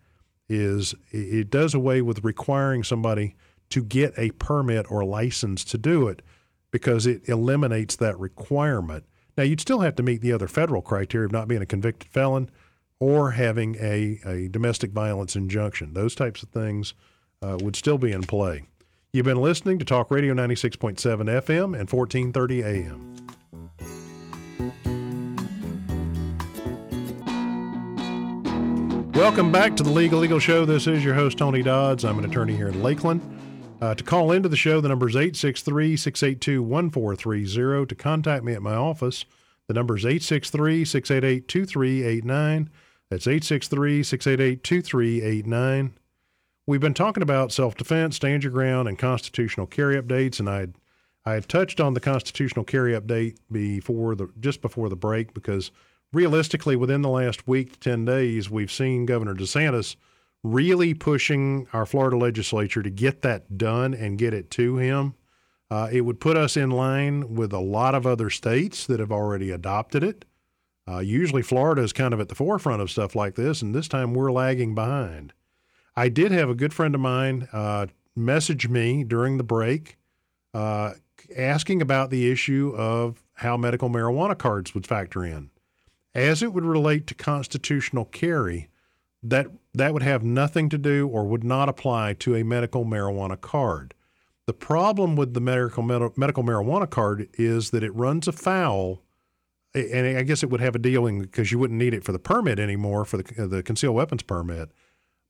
Is 0.48 0.94
it 1.10 1.50
does 1.50 1.74
away 1.74 2.00
with 2.00 2.24
requiring 2.24 2.82
somebody 2.82 3.34
to 3.68 3.84
get 3.84 4.14
a 4.16 4.30
permit 4.32 4.90
or 4.90 5.04
license 5.04 5.62
to 5.64 5.76
do 5.76 6.08
it 6.08 6.22
because 6.70 7.06
it 7.06 7.28
eliminates 7.28 7.96
that 7.96 8.18
requirement. 8.18 9.04
Now, 9.36 9.44
you'd 9.44 9.60
still 9.60 9.80
have 9.80 9.94
to 9.96 10.02
meet 10.02 10.20
the 10.20 10.32
other 10.32 10.48
federal 10.48 10.82
criteria 10.82 11.26
of 11.26 11.32
not 11.32 11.48
being 11.48 11.62
a 11.62 11.66
convicted 11.66 12.10
felon 12.10 12.50
or 13.00 13.32
having 13.32 13.76
a, 13.76 14.20
a 14.26 14.48
domestic 14.48 14.90
violence 14.90 15.36
injunction. 15.36 15.94
Those 15.94 16.14
types 16.14 16.42
of 16.42 16.48
things 16.48 16.94
uh, 17.40 17.56
would 17.60 17.76
still 17.76 17.98
be 17.98 18.12
in 18.12 18.22
play. 18.22 18.64
You've 19.12 19.26
been 19.26 19.40
listening 19.40 19.78
to 19.78 19.84
Talk 19.84 20.10
Radio 20.10 20.34
96.7 20.34 20.96
FM 20.96 21.78
and 21.78 21.90
1430 21.90 22.62
AM. 22.62 23.14
Welcome 29.12 29.50
back 29.50 29.74
to 29.76 29.82
the 29.82 29.90
Legal 29.90 30.24
Eagle 30.24 30.38
Show. 30.38 30.64
This 30.64 30.86
is 30.86 31.04
your 31.04 31.14
host, 31.14 31.38
Tony 31.38 31.62
Dodds. 31.62 32.04
I'm 32.04 32.18
an 32.18 32.24
attorney 32.24 32.54
here 32.54 32.68
in 32.68 32.82
Lakeland. 32.82 33.37
Uh, 33.80 33.94
to 33.94 34.02
call 34.02 34.32
into 34.32 34.48
the 34.48 34.56
show, 34.56 34.80
the 34.80 34.88
number 34.88 35.08
is 35.08 35.14
863 35.14 35.96
682 35.96 36.62
1430. 36.62 37.86
To 37.86 37.94
contact 37.94 38.44
me 38.44 38.52
at 38.52 38.62
my 38.62 38.74
office, 38.74 39.24
the 39.68 39.74
number 39.74 39.96
is 39.96 40.04
863 40.04 40.84
688 40.84 41.48
2389. 41.48 42.70
That's 43.08 43.26
863 43.26 44.02
688 44.02 44.64
2389. 44.64 45.94
We've 46.66 46.80
been 46.80 46.94
talking 46.94 47.22
about 47.22 47.52
self 47.52 47.76
defense, 47.76 48.16
stand 48.16 48.42
your 48.42 48.52
ground, 48.52 48.88
and 48.88 48.98
constitutional 48.98 49.66
carry 49.66 50.00
updates, 50.00 50.40
and 50.40 50.50
I 50.50 50.68
I 51.24 51.34
had 51.34 51.48
touched 51.48 51.78
on 51.80 51.94
the 51.94 52.00
constitutional 52.00 52.64
carry 52.64 52.98
update 52.98 53.36
before 53.52 54.16
the 54.16 54.28
just 54.40 54.60
before 54.60 54.88
the 54.88 54.96
break 54.96 55.34
because 55.34 55.70
realistically, 56.12 56.74
within 56.74 57.02
the 57.02 57.08
last 57.08 57.46
week 57.46 57.72
to 57.74 57.78
10 57.78 58.04
days, 58.04 58.50
we've 58.50 58.72
seen 58.72 59.06
Governor 59.06 59.34
DeSantis 59.34 59.94
really 60.52 60.94
pushing 60.94 61.66
our 61.72 61.86
Florida 61.86 62.16
legislature 62.16 62.82
to 62.82 62.90
get 62.90 63.22
that 63.22 63.58
done 63.58 63.94
and 63.94 64.18
get 64.18 64.34
it 64.34 64.50
to 64.52 64.76
him. 64.76 65.14
Uh, 65.70 65.88
it 65.92 66.00
would 66.02 66.20
put 66.20 66.36
us 66.36 66.56
in 66.56 66.70
line 66.70 67.34
with 67.34 67.52
a 67.52 67.58
lot 67.58 67.94
of 67.94 68.06
other 68.06 68.30
states 68.30 68.86
that 68.86 69.00
have 69.00 69.12
already 69.12 69.50
adopted 69.50 70.02
it. 70.02 70.24
Uh, 70.88 71.00
usually, 71.00 71.42
Florida 71.42 71.82
is 71.82 71.92
kind 71.92 72.14
of 72.14 72.20
at 72.20 72.28
the 72.28 72.34
forefront 72.34 72.80
of 72.80 72.90
stuff 72.90 73.14
like 73.14 73.34
this, 73.34 73.60
and 73.60 73.74
this 73.74 73.88
time 73.88 74.14
we're 74.14 74.32
lagging 74.32 74.74
behind. 74.74 75.34
I 75.94 76.08
did 76.08 76.32
have 76.32 76.48
a 76.48 76.54
good 76.54 76.72
friend 76.72 76.94
of 76.94 77.00
mine 77.00 77.48
uh, 77.52 77.88
message 78.16 78.68
me 78.68 79.04
during 79.04 79.36
the 79.36 79.44
break 79.44 79.98
uh, 80.54 80.94
asking 81.36 81.82
about 81.82 82.10
the 82.10 82.30
issue 82.30 82.74
of 82.76 83.22
how 83.34 83.56
medical 83.56 83.90
marijuana 83.90 84.36
cards 84.36 84.74
would 84.74 84.86
factor 84.86 85.24
in. 85.24 85.50
As 86.14 86.42
it 86.42 86.52
would 86.52 86.64
relate 86.64 87.06
to 87.08 87.14
constitutional 87.14 88.06
carry, 88.06 88.68
that 89.22 89.48
that 89.80 89.92
would 89.92 90.02
have 90.02 90.22
nothing 90.22 90.68
to 90.68 90.78
do 90.78 91.08
or 91.08 91.24
would 91.26 91.44
not 91.44 91.68
apply 91.68 92.14
to 92.14 92.34
a 92.34 92.44
medical 92.44 92.84
marijuana 92.84 93.40
card. 93.40 93.94
The 94.46 94.54
problem 94.54 95.14
with 95.14 95.34
the 95.34 95.40
medical 95.40 95.82
medical 95.82 96.42
marijuana 96.42 96.88
card 96.88 97.28
is 97.34 97.70
that 97.70 97.82
it 97.82 97.94
runs 97.94 98.26
afoul, 98.26 99.02
and 99.74 100.16
I 100.16 100.22
guess 100.22 100.42
it 100.42 100.50
would 100.50 100.60
have 100.60 100.74
a 100.74 100.78
dealing 100.78 101.20
because 101.20 101.52
you 101.52 101.58
wouldn't 101.58 101.78
need 101.78 101.92
it 101.92 102.04
for 102.04 102.12
the 102.12 102.18
permit 102.18 102.58
anymore 102.58 103.04
for 103.04 103.18
the 103.18 103.46
the 103.46 103.62
concealed 103.62 103.94
weapons 103.94 104.22
permit, 104.22 104.70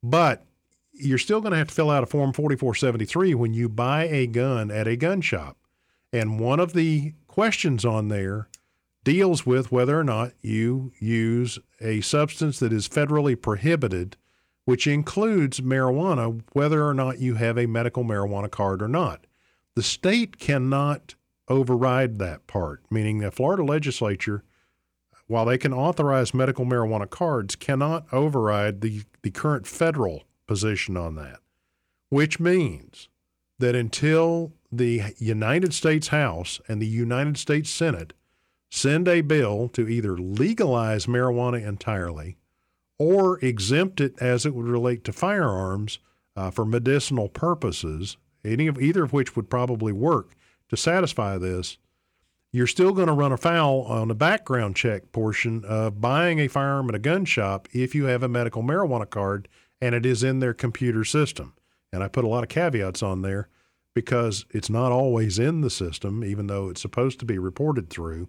but 0.03 0.47
you're 0.93 1.19
still 1.19 1.41
going 1.41 1.53
to 1.53 1.59
have 1.59 1.69
to 1.69 1.75
fill 1.75 1.91
out 1.91 2.03
a 2.03 2.07
form 2.07 2.33
4473 2.33 3.35
when 3.35 3.55
you 3.55 3.69
buy 3.69 4.05
a 4.05 4.27
gun 4.27 4.71
at 4.71 4.87
a 4.87 4.97
gun 4.97 5.21
shop, 5.21 5.57
and 6.13 6.39
one 6.39 6.61
of 6.61 6.73
the 6.73 7.15
questions 7.27 7.85
on 7.85 8.09
there 8.09 8.49
deals 9.05 9.47
with 9.47 9.73
whether 9.73 9.99
or 9.99 10.05
not 10.05 10.33
you 10.43 10.93
use 10.99 11.59
a 11.81 12.01
substance 12.03 12.59
that 12.59 12.73
is 12.73 12.89
federally 12.89 13.41
prohibited, 13.41 14.17
which 14.69 14.87
includes 14.87 15.63
marijuana, 15.63 16.43
whether 16.53 16.87
or 16.87 16.93
not 16.93 17.19
you 17.19 17.37
have 17.37 17.57
a 17.57 17.65
medical 17.65 18.05
marijuana 18.05 18.51
card 18.51 18.83
or 18.83 18.87
not. 18.87 19.27
The 19.75 19.83
state 19.83 20.39
cannot 20.39 21.15
override 21.49 22.19
that 22.19 22.47
part, 22.47 22.83
meaning 22.91 23.21
the 23.21 23.31
Florida 23.31 23.65
legislature, 23.65 24.45
while 25.27 25.47
they 25.47 25.57
can 25.57 25.73
authorize 25.73 26.35
medical 26.35 26.67
marijuana 26.67 27.09
cards, 27.09 27.57
cannot 27.57 28.13
override 28.13 28.83
the, 28.83 29.05
the 29.23 29.31
current 29.31 29.67
federal 29.67 30.25
position 30.47 30.99
on 30.99 31.15
that, 31.15 31.39
which 32.11 32.39
means 32.39 33.09
that 33.59 33.75
until 33.75 34.53
the 34.71 35.15
United 35.17 35.73
States 35.73 36.09
House 36.09 36.61
and 36.69 36.83
the 36.83 36.87
United 36.87 37.39
States 37.39 37.71
Senate 37.71 38.13
send 38.71 39.09
a 39.09 39.23
bill 39.23 39.71
to 39.71 39.89
either 39.89 40.19
legalize 40.19 41.07
marijuana 41.07 41.67
entirely 41.67 42.37
or 42.99 43.39
exempt 43.41 44.01
it 44.01 44.15
as 44.21 44.45
it 44.45 44.55
would 44.55 44.67
relate 44.67 45.05
to 45.05 45.13
firearms 45.13 45.99
uh, 46.37 46.51
for 46.51 46.65
medicinal 46.65 47.29
purposes, 47.29 48.17
any 48.45 48.67
of 48.67 48.81
either 48.81 49.05
of 49.05 49.13
which 49.13 49.37
would 49.37 49.51
probably 49.51 49.93
work 49.93 50.35
to 50.69 50.77
satisfy 50.77 51.39
this, 51.39 51.79
you're 52.53 52.67
still 52.67 52.93
going 52.93 53.09
to 53.09 53.13
run 53.13 53.33
afoul 53.33 53.83
on 53.83 54.09
the 54.09 54.15
background 54.15 54.75
check 54.75 55.13
portion 55.13 55.65
of 55.65 56.01
buying 56.01 56.39
a 56.39 56.49
firearm 56.49 56.89
at 56.89 56.95
a 56.95 56.99
gun 56.99 57.25
shop 57.25 57.69
if 57.73 57.95
you 57.95 58.05
have 58.05 58.23
a 58.23 58.29
medical 58.29 58.63
marijuana 58.63 59.09
card 59.09 59.49
and 59.81 59.95
it 59.95 60.07
is 60.07 60.23
in 60.23 60.41
their 60.41 60.55
computer 60.55 61.05
system. 61.05 61.55
And 61.93 62.03
I 62.03 62.09
put 62.09 62.25
a 62.25 62.29
lot 62.29 62.43
of 62.43 62.49
caveats 62.49 63.03
on 63.03 63.23
there 63.23 63.49
because 63.95 64.47
it's 64.51 64.71
not 64.71 64.93
always 64.93 65.39
in 65.39 65.61
the 65.61 65.71
system, 65.71 66.25
even 66.25 66.47
though 66.47 66.69
it's 66.69 66.81
supposed 66.81 67.19
to 67.21 67.27
be 67.27 67.39
reported 67.39 67.91
through. 67.91 68.29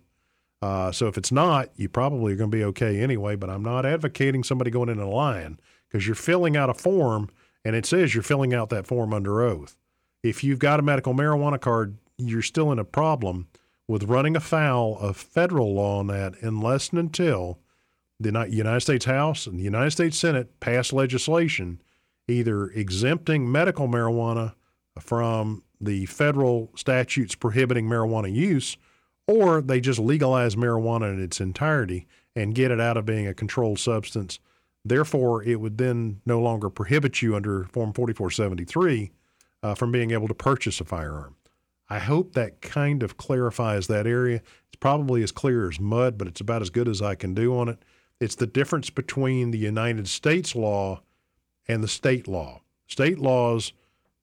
Uh, 0.61 0.91
so 0.91 1.07
if 1.07 1.17
it's 1.17 1.31
not, 1.31 1.69
you 1.75 1.87
probably 1.87 2.33
are 2.33 2.35
going 2.35 2.51
to 2.51 2.57
be 2.57 2.63
okay 2.65 2.99
anyway. 2.99 3.35
But 3.35 3.49
I'm 3.49 3.63
not 3.63 3.85
advocating 3.85 4.43
somebody 4.43 4.71
going 4.71 4.89
in 4.89 4.99
and 4.99 5.09
lying 5.09 5.57
because 5.87 6.05
you're 6.05 6.15
filling 6.15 6.57
out 6.57 6.69
a 6.69 6.73
form 6.73 7.29
and 7.63 7.75
it 7.75 7.85
says 7.85 8.13
you're 8.13 8.23
filling 8.23 8.53
out 8.53 8.69
that 8.69 8.87
form 8.87 9.13
under 9.13 9.41
oath. 9.41 9.77
If 10.23 10.43
you've 10.43 10.59
got 10.59 10.79
a 10.79 10.83
medical 10.83 11.13
marijuana 11.13 11.59
card, 11.59 11.97
you're 12.17 12.41
still 12.41 12.71
in 12.71 12.79
a 12.79 12.85
problem 12.85 13.47
with 13.87 14.03
running 14.03 14.35
afoul 14.35 14.97
of 14.99 15.17
federal 15.17 15.73
law 15.73 15.99
on 15.99 16.07
that 16.07 16.35
unless 16.41 16.89
and 16.89 16.99
until 16.99 17.59
the 18.19 18.47
United 18.49 18.81
States 18.81 19.05
House 19.05 19.47
and 19.47 19.57
the 19.57 19.63
United 19.63 19.91
States 19.91 20.17
Senate 20.17 20.59
pass 20.59 20.91
legislation 20.91 21.81
either 22.27 22.67
exempting 22.67 23.51
medical 23.51 23.87
marijuana 23.87 24.53
from 24.99 25.63
the 25.81 26.05
federal 26.05 26.69
statutes 26.75 27.33
prohibiting 27.33 27.87
marijuana 27.87 28.31
use 28.31 28.77
or 29.29 29.61
they 29.61 29.79
just 29.79 29.99
legalize 29.99 30.55
marijuana 30.55 31.13
in 31.13 31.21
its 31.21 31.39
entirety 31.39 32.07
and 32.35 32.55
get 32.55 32.71
it 32.71 32.81
out 32.81 32.97
of 32.97 33.05
being 33.05 33.27
a 33.27 33.33
controlled 33.33 33.77
substance. 33.77 34.39
Therefore, 34.83 35.43
it 35.43 35.61
would 35.61 35.77
then 35.77 36.19
no 36.25 36.41
longer 36.41 36.71
prohibit 36.71 37.21
you 37.21 37.35
under 37.35 37.65
Form 37.65 37.93
4473 37.93 39.11
uh, 39.61 39.75
from 39.75 39.91
being 39.91 40.09
able 40.09 40.27
to 40.27 40.33
purchase 40.33 40.81
a 40.81 40.83
firearm. 40.83 41.35
I 41.87 41.99
hope 41.99 42.33
that 42.33 42.61
kind 42.61 43.03
of 43.03 43.17
clarifies 43.17 43.85
that 43.85 44.07
area. 44.07 44.37
It's 44.37 44.79
probably 44.79 45.21
as 45.21 45.31
clear 45.31 45.69
as 45.69 45.79
mud, 45.79 46.17
but 46.17 46.27
it's 46.27 46.41
about 46.41 46.63
as 46.63 46.71
good 46.71 46.87
as 46.87 46.99
I 46.99 47.13
can 47.13 47.35
do 47.35 47.55
on 47.55 47.69
it. 47.69 47.77
It's 48.19 48.35
the 48.35 48.47
difference 48.47 48.89
between 48.89 49.51
the 49.51 49.59
United 49.59 50.07
States 50.07 50.55
law 50.55 51.03
and 51.67 51.83
the 51.83 51.87
state 51.87 52.27
law. 52.27 52.61
State 52.87 53.19
laws, 53.19 53.73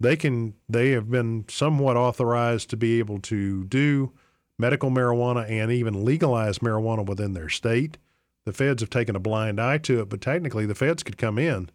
they 0.00 0.16
can 0.16 0.54
they 0.68 0.90
have 0.90 1.08
been 1.10 1.44
somewhat 1.48 1.96
authorized 1.96 2.70
to 2.70 2.76
be 2.76 2.98
able 2.98 3.20
to 3.20 3.62
do 3.64 4.12
medical 4.58 4.90
marijuana 4.90 5.48
and 5.50 5.70
even 5.70 6.04
legalized 6.04 6.60
marijuana 6.60 7.04
within 7.04 7.34
their 7.34 7.48
state. 7.48 7.98
The 8.44 8.52
feds 8.52 8.82
have 8.82 8.90
taken 8.90 9.16
a 9.16 9.20
blind 9.20 9.60
eye 9.60 9.78
to 9.78 10.00
it, 10.00 10.08
but 10.08 10.20
technically 10.20 10.66
the 10.66 10.74
feds 10.74 11.02
could 11.02 11.18
come 11.18 11.38
in 11.38 11.70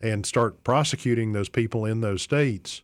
and 0.00 0.26
start 0.26 0.64
prosecuting 0.64 1.32
those 1.32 1.48
people 1.48 1.84
in 1.84 2.00
those 2.00 2.22
states 2.22 2.82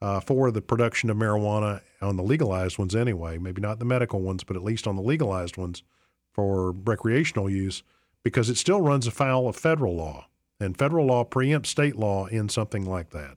uh, 0.00 0.20
for 0.20 0.50
the 0.50 0.62
production 0.62 1.10
of 1.10 1.16
marijuana 1.16 1.80
on 2.00 2.16
the 2.16 2.22
legalized 2.22 2.78
ones 2.78 2.94
anyway, 2.94 3.38
maybe 3.38 3.62
not 3.62 3.78
the 3.78 3.84
medical 3.84 4.20
ones, 4.20 4.44
but 4.44 4.56
at 4.56 4.62
least 4.62 4.86
on 4.86 4.96
the 4.96 5.02
legalized 5.02 5.56
ones 5.56 5.82
for 6.32 6.72
recreational 6.72 7.48
use, 7.48 7.82
because 8.22 8.50
it 8.50 8.56
still 8.56 8.80
runs 8.80 9.06
afoul 9.06 9.48
of 9.48 9.56
federal 9.56 9.96
law. 9.96 10.26
And 10.60 10.76
federal 10.76 11.06
law 11.06 11.24
preempts 11.24 11.66
state 11.66 11.96
law 11.96 12.26
in 12.26 12.48
something 12.48 12.84
like 12.84 13.10
that. 13.10 13.36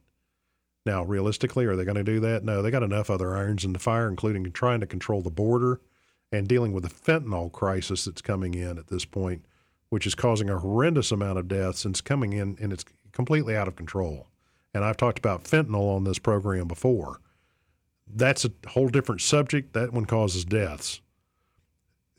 Now, 0.87 1.03
realistically, 1.03 1.65
are 1.65 1.75
they 1.75 1.83
going 1.83 1.97
to 1.97 2.03
do 2.05 2.21
that? 2.21 2.45
No, 2.45 2.61
they 2.61 2.71
got 2.71 2.81
enough 2.81 3.09
other 3.09 3.35
irons 3.35 3.65
in 3.65 3.73
the 3.73 3.77
fire, 3.79 4.07
including 4.07 4.49
trying 4.53 4.79
to 4.79 4.87
control 4.87 5.21
the 5.21 5.29
border 5.29 5.81
and 6.31 6.47
dealing 6.47 6.71
with 6.71 6.83
the 6.83 6.89
fentanyl 6.89 7.51
crisis 7.51 8.05
that's 8.05 8.21
coming 8.21 8.53
in 8.53 8.77
at 8.77 8.87
this 8.87 9.03
point, 9.03 9.43
which 9.89 10.07
is 10.07 10.15
causing 10.15 10.49
a 10.49 10.59
horrendous 10.59 11.11
amount 11.11 11.39
of 11.39 11.49
deaths 11.49 11.83
and 11.83 11.93
it's 11.93 11.99
coming 11.99 12.31
in 12.31 12.57
and 12.61 12.71
it's 12.71 12.85
completely 13.11 13.53
out 13.53 13.67
of 13.67 13.75
control. 13.75 14.27
And 14.73 14.85
I've 14.85 14.95
talked 14.95 15.19
about 15.19 15.43
fentanyl 15.43 15.93
on 15.93 16.05
this 16.05 16.19
program 16.19 16.69
before. 16.69 17.19
That's 18.07 18.45
a 18.45 18.51
whole 18.69 18.87
different 18.87 19.19
subject. 19.19 19.73
That 19.73 19.91
one 19.91 20.05
causes 20.05 20.45
deaths. 20.45 21.01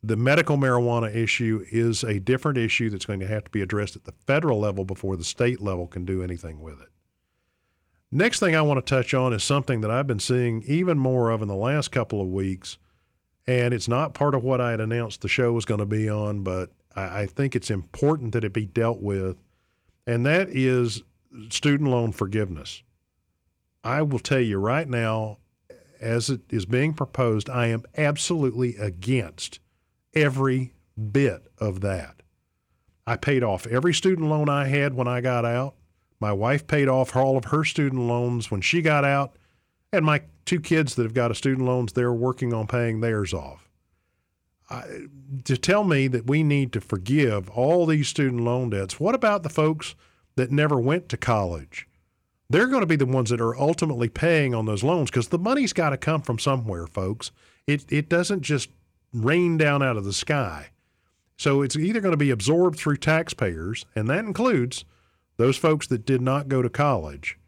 The 0.03 0.17
medical 0.17 0.59
marijuana 0.59 1.17
issue 1.17 1.65
is 1.73 2.05
a 2.05 2.21
different 2.21 2.59
issue 2.59 2.91
that's 2.91 3.07
going 3.07 3.21
to 3.21 3.27
have 3.29 3.45
to 3.45 3.51
be 3.51 3.63
addressed 3.63 3.97
at 3.97 4.05
the 4.05 4.13
federal 4.27 4.61
level 4.61 4.85
before 4.85 5.17
the 5.17 5.25
state 5.25 5.63
level 5.63 5.87
can 5.87 6.05
do 6.05 6.23
anything 6.23 6.61
with 6.61 6.83
it. 6.83 6.89
Next 8.11 8.40
thing 8.40 8.57
I 8.57 8.62
want 8.62 8.85
to 8.85 8.88
touch 8.88 9.12
on 9.12 9.33
is 9.33 9.44
something 9.44 9.83
that 9.83 9.90
I've 9.90 10.07
been 10.07 10.18
seeing 10.18 10.62
even 10.66 10.99
more 10.99 11.31
of 11.31 11.42
in 11.42 11.49
the 11.49 11.55
last 11.55 11.88
couple 11.88 12.23
of 12.23 12.29
weeks. 12.29 12.79
And 13.47 13.75
it's 13.75 13.88
not 13.88 14.14
part 14.14 14.35
of 14.35 14.42
what 14.42 14.61
I 14.61 14.71
had 14.71 14.81
announced 14.81 15.21
the 15.21 15.29
show 15.29 15.53
was 15.53 15.64
going 15.64 15.81
to 15.81 15.87
be 15.87 16.09
on, 16.09 16.42
but 16.42 16.71
I, 16.94 17.23
I 17.23 17.27
think 17.27 17.55
it's 17.55 17.71
important 17.71 18.33
that 18.33 18.44
it 18.44 18.53
be 18.53 18.66
dealt 18.66 19.01
with. 19.01 19.37
And 20.07 20.25
that 20.25 20.49
is 20.49 21.03
student 21.51 21.90
loan 21.90 22.12
forgiveness. 22.12 22.83
I 23.85 24.03
will 24.03 24.18
tell 24.18 24.40
you 24.40 24.59
right 24.59 24.88
now, 24.88 25.38
as 26.01 26.31
it 26.31 26.40
is 26.51 26.64
being 26.64 26.94
proposed, 26.94 27.51
I 27.51 27.66
am 27.66 27.85
absolutely 27.97 28.77
against 28.77 29.61
every 30.14 30.73
bit 31.12 31.47
of 31.59 31.81
that. 31.83 32.23
I 33.07 33.16
paid 33.16 33.42
off 33.42 33.66
every 33.66 33.94
student 33.94 34.29
loan 34.29 34.49
I 34.49 34.66
had 34.66 34.94
when 34.94 35.09
I 35.09 35.21
got 35.21 35.44
out. 35.44 35.75
My 36.21 36.33
wife 36.33 36.67
paid 36.67 36.89
off 36.89 37.15
all 37.15 37.37
of 37.37 37.47
her 37.47 37.65
student 37.65 38.03
loans 38.03 38.51
when 38.51 38.61
she 38.61 38.83
got 38.83 39.05
out, 39.05 39.37
and 39.93 40.05
my 40.05 40.23
two 40.45 40.61
kids 40.61 40.95
that 40.95 41.05
have 41.05 41.15
got 41.15 41.31
a 41.31 41.35
student 41.35 41.67
loans, 41.67 41.93
they're 41.93 42.13
working 42.13 42.53
on 42.53 42.67
paying 42.67 43.01
theirs 43.01 43.33
off. 43.33 43.69
I, 44.71 45.07
to 45.45 45.57
tell 45.57 45.85
me 45.85 46.09
that 46.09 46.27
we 46.27 46.43
need 46.43 46.73
to 46.73 46.81
forgive 46.81 47.49
all 47.51 47.87
these 47.87 48.09
student 48.09 48.43
loan 48.43 48.71
debts, 48.71 49.01
what 49.01 49.15
about 49.15 49.43
the 49.43 49.49
folks 49.49 49.95
that 50.37 50.51
never 50.51 50.79
went 50.79 51.09
to 51.11 51.17
college? 51.17 51.87
They're 52.51 52.67
going 52.67 52.81
to 52.81 52.87
be 52.87 52.97
the 52.97 53.07
ones 53.07 53.31
that 53.31 53.41
are 53.41 53.57
ultimately 53.59 54.09
paying 54.09 54.55
on 54.55 54.67
those 54.67 54.83
loans 54.83 55.11
because 55.11 55.29
the 55.29 55.39
money's 55.39 55.73
got 55.73 55.91
to 55.91 55.97
come 55.97 56.23
from 56.23 56.39
somewhere, 56.39 56.87
folks. 56.87 57.31
It, 57.67 57.85
it 57.91 58.09
doesn't 58.09 58.43
just 58.43 58.71
rain 59.12 59.59
down 59.59 59.83
out 59.83 59.97
of 59.97 60.05
the 60.05 60.12
sky. 60.12 60.71
So 61.37 61.62
it's 61.62 61.77
either 61.77 62.01
going 62.01 62.12
to 62.12 62.16
be 62.16 62.31
absorbed 62.31 62.79
through 62.79 62.97
taxpayers, 62.97 63.87
and 63.95 64.09
that 64.09 64.25
includes 64.25 64.85
those 65.39 65.57
folks 65.57 65.86
that 65.86 66.05
did 66.05 66.20
not 66.20 66.49
go 66.49 66.61
to 66.61 66.68
college, 66.68 67.39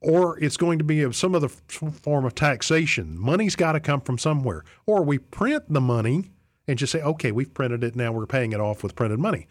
or 0.00 0.38
it's 0.38 0.56
going 0.56 0.78
to 0.78 0.84
be 0.84 1.02
of 1.02 1.14
some 1.14 1.34
other 1.34 1.48
form 1.48 2.24
of 2.24 2.34
taxation. 2.34 3.18
Money's 3.18 3.56
got 3.56 3.72
to 3.72 3.80
come 3.80 4.00
from 4.00 4.16
somewhere. 4.16 4.64
Or 4.86 5.02
we 5.02 5.18
print 5.18 5.64
the 5.68 5.80
money 5.80 6.30
and 6.66 6.78
just 6.78 6.92
say, 6.92 7.02
okay, 7.02 7.32
we've 7.32 7.52
printed 7.52 7.84
it. 7.84 7.94
Now 7.94 8.10
we're 8.12 8.26
paying 8.26 8.52
it 8.52 8.60
off 8.60 8.82
with 8.82 8.94
printed 8.94 9.18
money. 9.18 9.46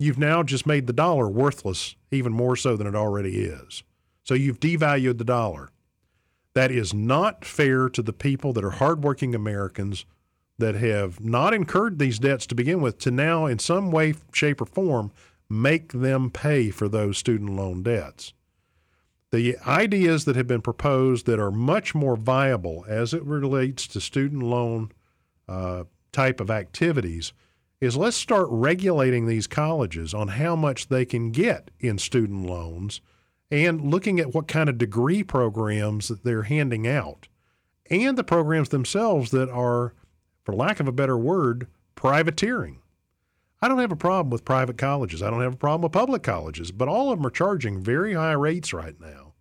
You've 0.00 0.18
now 0.18 0.42
just 0.42 0.66
made 0.66 0.88
the 0.88 0.92
dollar 0.92 1.28
worthless 1.28 1.94
even 2.10 2.32
more 2.32 2.56
so 2.56 2.76
than 2.76 2.88
it 2.88 2.96
already 2.96 3.42
is. 3.42 3.84
So 4.24 4.34
you've 4.34 4.58
devalued 4.58 5.18
the 5.18 5.24
dollar. 5.24 5.70
That 6.54 6.72
is 6.72 6.92
not 6.92 7.44
fair 7.44 7.88
to 7.90 8.02
the 8.02 8.12
people 8.12 8.52
that 8.54 8.64
are 8.64 8.70
hardworking 8.70 9.34
Americans 9.34 10.04
that 10.58 10.74
have 10.74 11.20
not 11.20 11.54
incurred 11.54 11.98
these 11.98 12.18
debts 12.18 12.46
to 12.46 12.54
begin 12.54 12.80
with 12.80 12.98
to 12.98 13.10
now, 13.10 13.46
in 13.46 13.58
some 13.58 13.90
way, 13.90 14.14
shape, 14.32 14.60
or 14.60 14.66
form, 14.66 15.12
make 15.52 15.92
them 15.92 16.30
pay 16.30 16.70
for 16.70 16.88
those 16.88 17.18
student 17.18 17.50
loan 17.50 17.82
debts. 17.82 18.32
The 19.30 19.56
ideas 19.66 20.24
that 20.24 20.36
have 20.36 20.46
been 20.46 20.62
proposed 20.62 21.26
that 21.26 21.38
are 21.38 21.50
much 21.50 21.94
more 21.94 22.16
viable 22.16 22.84
as 22.88 23.14
it 23.14 23.24
relates 23.24 23.86
to 23.88 24.00
student 24.00 24.42
loan 24.42 24.92
uh, 25.48 25.84
type 26.12 26.40
of 26.40 26.50
activities 26.50 27.32
is 27.80 27.96
let's 27.96 28.16
start 28.16 28.46
regulating 28.50 29.26
these 29.26 29.46
colleges 29.46 30.14
on 30.14 30.28
how 30.28 30.54
much 30.54 30.88
they 30.88 31.04
can 31.04 31.30
get 31.30 31.70
in 31.80 31.98
student 31.98 32.46
loans 32.46 33.00
and 33.50 33.90
looking 33.90 34.20
at 34.20 34.34
what 34.34 34.48
kind 34.48 34.68
of 34.68 34.78
degree 34.78 35.22
programs 35.22 36.08
that 36.08 36.24
they're 36.24 36.44
handing 36.44 36.86
out 36.86 37.28
and 37.90 38.16
the 38.16 38.24
programs 38.24 38.68
themselves 38.68 39.30
that 39.32 39.50
are, 39.50 39.94
for 40.44 40.54
lack 40.54 40.80
of 40.80 40.88
a 40.88 40.92
better 40.92 41.18
word, 41.18 41.66
privateering. 41.94 42.81
I 43.62 43.68
don't 43.68 43.78
have 43.78 43.92
a 43.92 43.96
problem 43.96 44.30
with 44.30 44.44
private 44.44 44.76
colleges. 44.76 45.22
I 45.22 45.30
don't 45.30 45.40
have 45.40 45.54
a 45.54 45.56
problem 45.56 45.82
with 45.82 45.92
public 45.92 46.24
colleges, 46.24 46.72
but 46.72 46.88
all 46.88 47.12
of 47.12 47.18
them 47.18 47.26
are 47.26 47.30
charging 47.30 47.80
very 47.80 48.14
high 48.14 48.32
rates 48.32 48.72
right 48.72 49.00
now. 49.00 49.34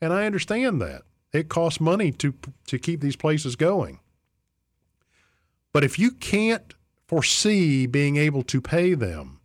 And 0.00 0.12
I 0.12 0.26
understand 0.26 0.82
that. 0.82 1.02
It 1.32 1.48
costs 1.48 1.80
money 1.80 2.10
to 2.12 2.34
to 2.66 2.78
keep 2.78 3.00
these 3.00 3.16
places 3.16 3.54
going. 3.54 4.00
But 5.72 5.84
if 5.84 5.98
you 5.98 6.10
can't 6.10 6.74
foresee 7.06 7.86
being 7.86 8.16
able 8.16 8.42
to 8.44 8.60
pay 8.60 8.94
them 8.94 9.40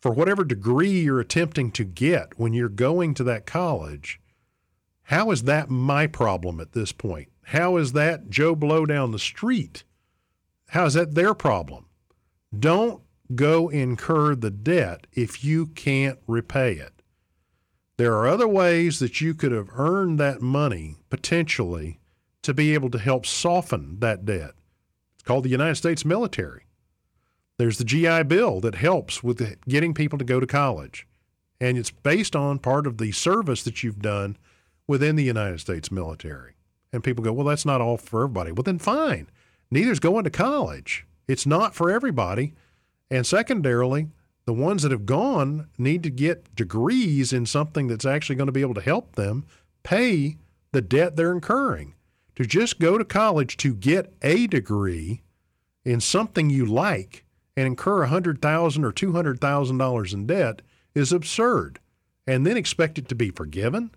for 0.00 0.12
whatever 0.12 0.44
degree 0.44 1.00
you're 1.00 1.20
attempting 1.20 1.70
to 1.72 1.84
get 1.84 2.38
when 2.38 2.54
you're 2.54 2.68
going 2.68 3.12
to 3.14 3.24
that 3.24 3.44
college, 3.44 4.20
how 5.04 5.30
is 5.32 5.42
that 5.42 5.68
my 5.68 6.06
problem 6.06 6.60
at 6.60 6.72
this 6.72 6.92
point? 6.92 7.28
How 7.42 7.76
is 7.76 7.92
that 7.92 8.30
Joe 8.30 8.54
Blow 8.54 8.86
down 8.86 9.10
the 9.10 9.18
street? 9.18 9.84
How 10.68 10.86
is 10.86 10.94
that 10.94 11.14
their 11.14 11.34
problem? 11.34 11.86
Don't 12.56 13.02
go 13.34 13.68
incur 13.68 14.34
the 14.34 14.50
debt 14.50 15.06
if 15.12 15.44
you 15.44 15.66
can't 15.66 16.18
repay 16.26 16.72
it. 16.74 17.02
There 17.96 18.14
are 18.14 18.28
other 18.28 18.48
ways 18.48 18.98
that 18.98 19.20
you 19.20 19.34
could 19.34 19.52
have 19.52 19.68
earned 19.74 20.18
that 20.18 20.40
money 20.40 20.96
potentially 21.10 22.00
to 22.42 22.54
be 22.54 22.72
able 22.74 22.90
to 22.90 22.98
help 22.98 23.26
soften 23.26 24.00
that 24.00 24.24
debt. 24.24 24.52
It's 25.14 25.22
called 25.24 25.44
the 25.44 25.50
United 25.50 25.74
States 25.74 26.04
military. 26.04 26.62
There's 27.58 27.76
the 27.76 27.84
GI 27.84 28.22
Bill 28.22 28.60
that 28.60 28.76
helps 28.76 29.22
with 29.22 29.58
getting 29.68 29.92
people 29.92 30.18
to 30.18 30.24
go 30.24 30.40
to 30.40 30.46
college. 30.46 31.06
And 31.60 31.76
it's 31.76 31.90
based 31.90 32.34
on 32.34 32.58
part 32.58 32.86
of 32.86 32.96
the 32.96 33.12
service 33.12 33.62
that 33.64 33.82
you've 33.82 34.00
done 34.00 34.38
within 34.88 35.16
the 35.16 35.24
United 35.24 35.60
States 35.60 35.92
military. 35.92 36.54
And 36.92 37.04
people 37.04 37.22
go, 37.22 37.34
well, 37.34 37.46
that's 37.46 37.66
not 37.66 37.82
all 37.82 37.98
for 37.98 38.22
everybody. 38.22 38.50
Well, 38.50 38.62
then 38.62 38.78
fine. 38.78 39.28
Neither's 39.70 40.00
going 40.00 40.24
to 40.24 40.30
college. 40.30 41.06
It's 41.28 41.44
not 41.44 41.74
for 41.74 41.90
everybody. 41.90 42.54
And 43.10 43.26
secondarily, 43.26 44.08
the 44.46 44.52
ones 44.52 44.82
that 44.82 44.92
have 44.92 45.06
gone 45.06 45.68
need 45.78 46.02
to 46.02 46.10
get 46.10 46.54
degrees 46.54 47.32
in 47.32 47.46
something 47.46 47.88
that's 47.88 48.04
actually 48.04 48.36
going 48.36 48.46
to 48.46 48.52
be 48.52 48.60
able 48.60 48.74
to 48.74 48.80
help 48.80 49.16
them 49.16 49.44
pay 49.82 50.38
the 50.72 50.80
debt 50.80 51.16
they're 51.16 51.32
incurring. 51.32 51.94
To 52.36 52.46
just 52.46 52.78
go 52.78 52.96
to 52.96 53.04
college 53.04 53.56
to 53.58 53.74
get 53.74 54.14
a 54.22 54.46
degree 54.46 55.22
in 55.84 56.00
something 56.00 56.48
you 56.48 56.64
like 56.64 57.24
and 57.56 57.66
incur 57.66 58.00
100,000 58.00 58.84
or 58.84 58.92
$200,000 58.92 60.14
in 60.14 60.26
debt 60.26 60.62
is 60.94 61.12
absurd 61.12 61.80
and 62.26 62.46
then 62.46 62.56
expect 62.56 62.98
it 62.98 63.08
to 63.08 63.14
be 63.14 63.30
forgiven. 63.30 63.90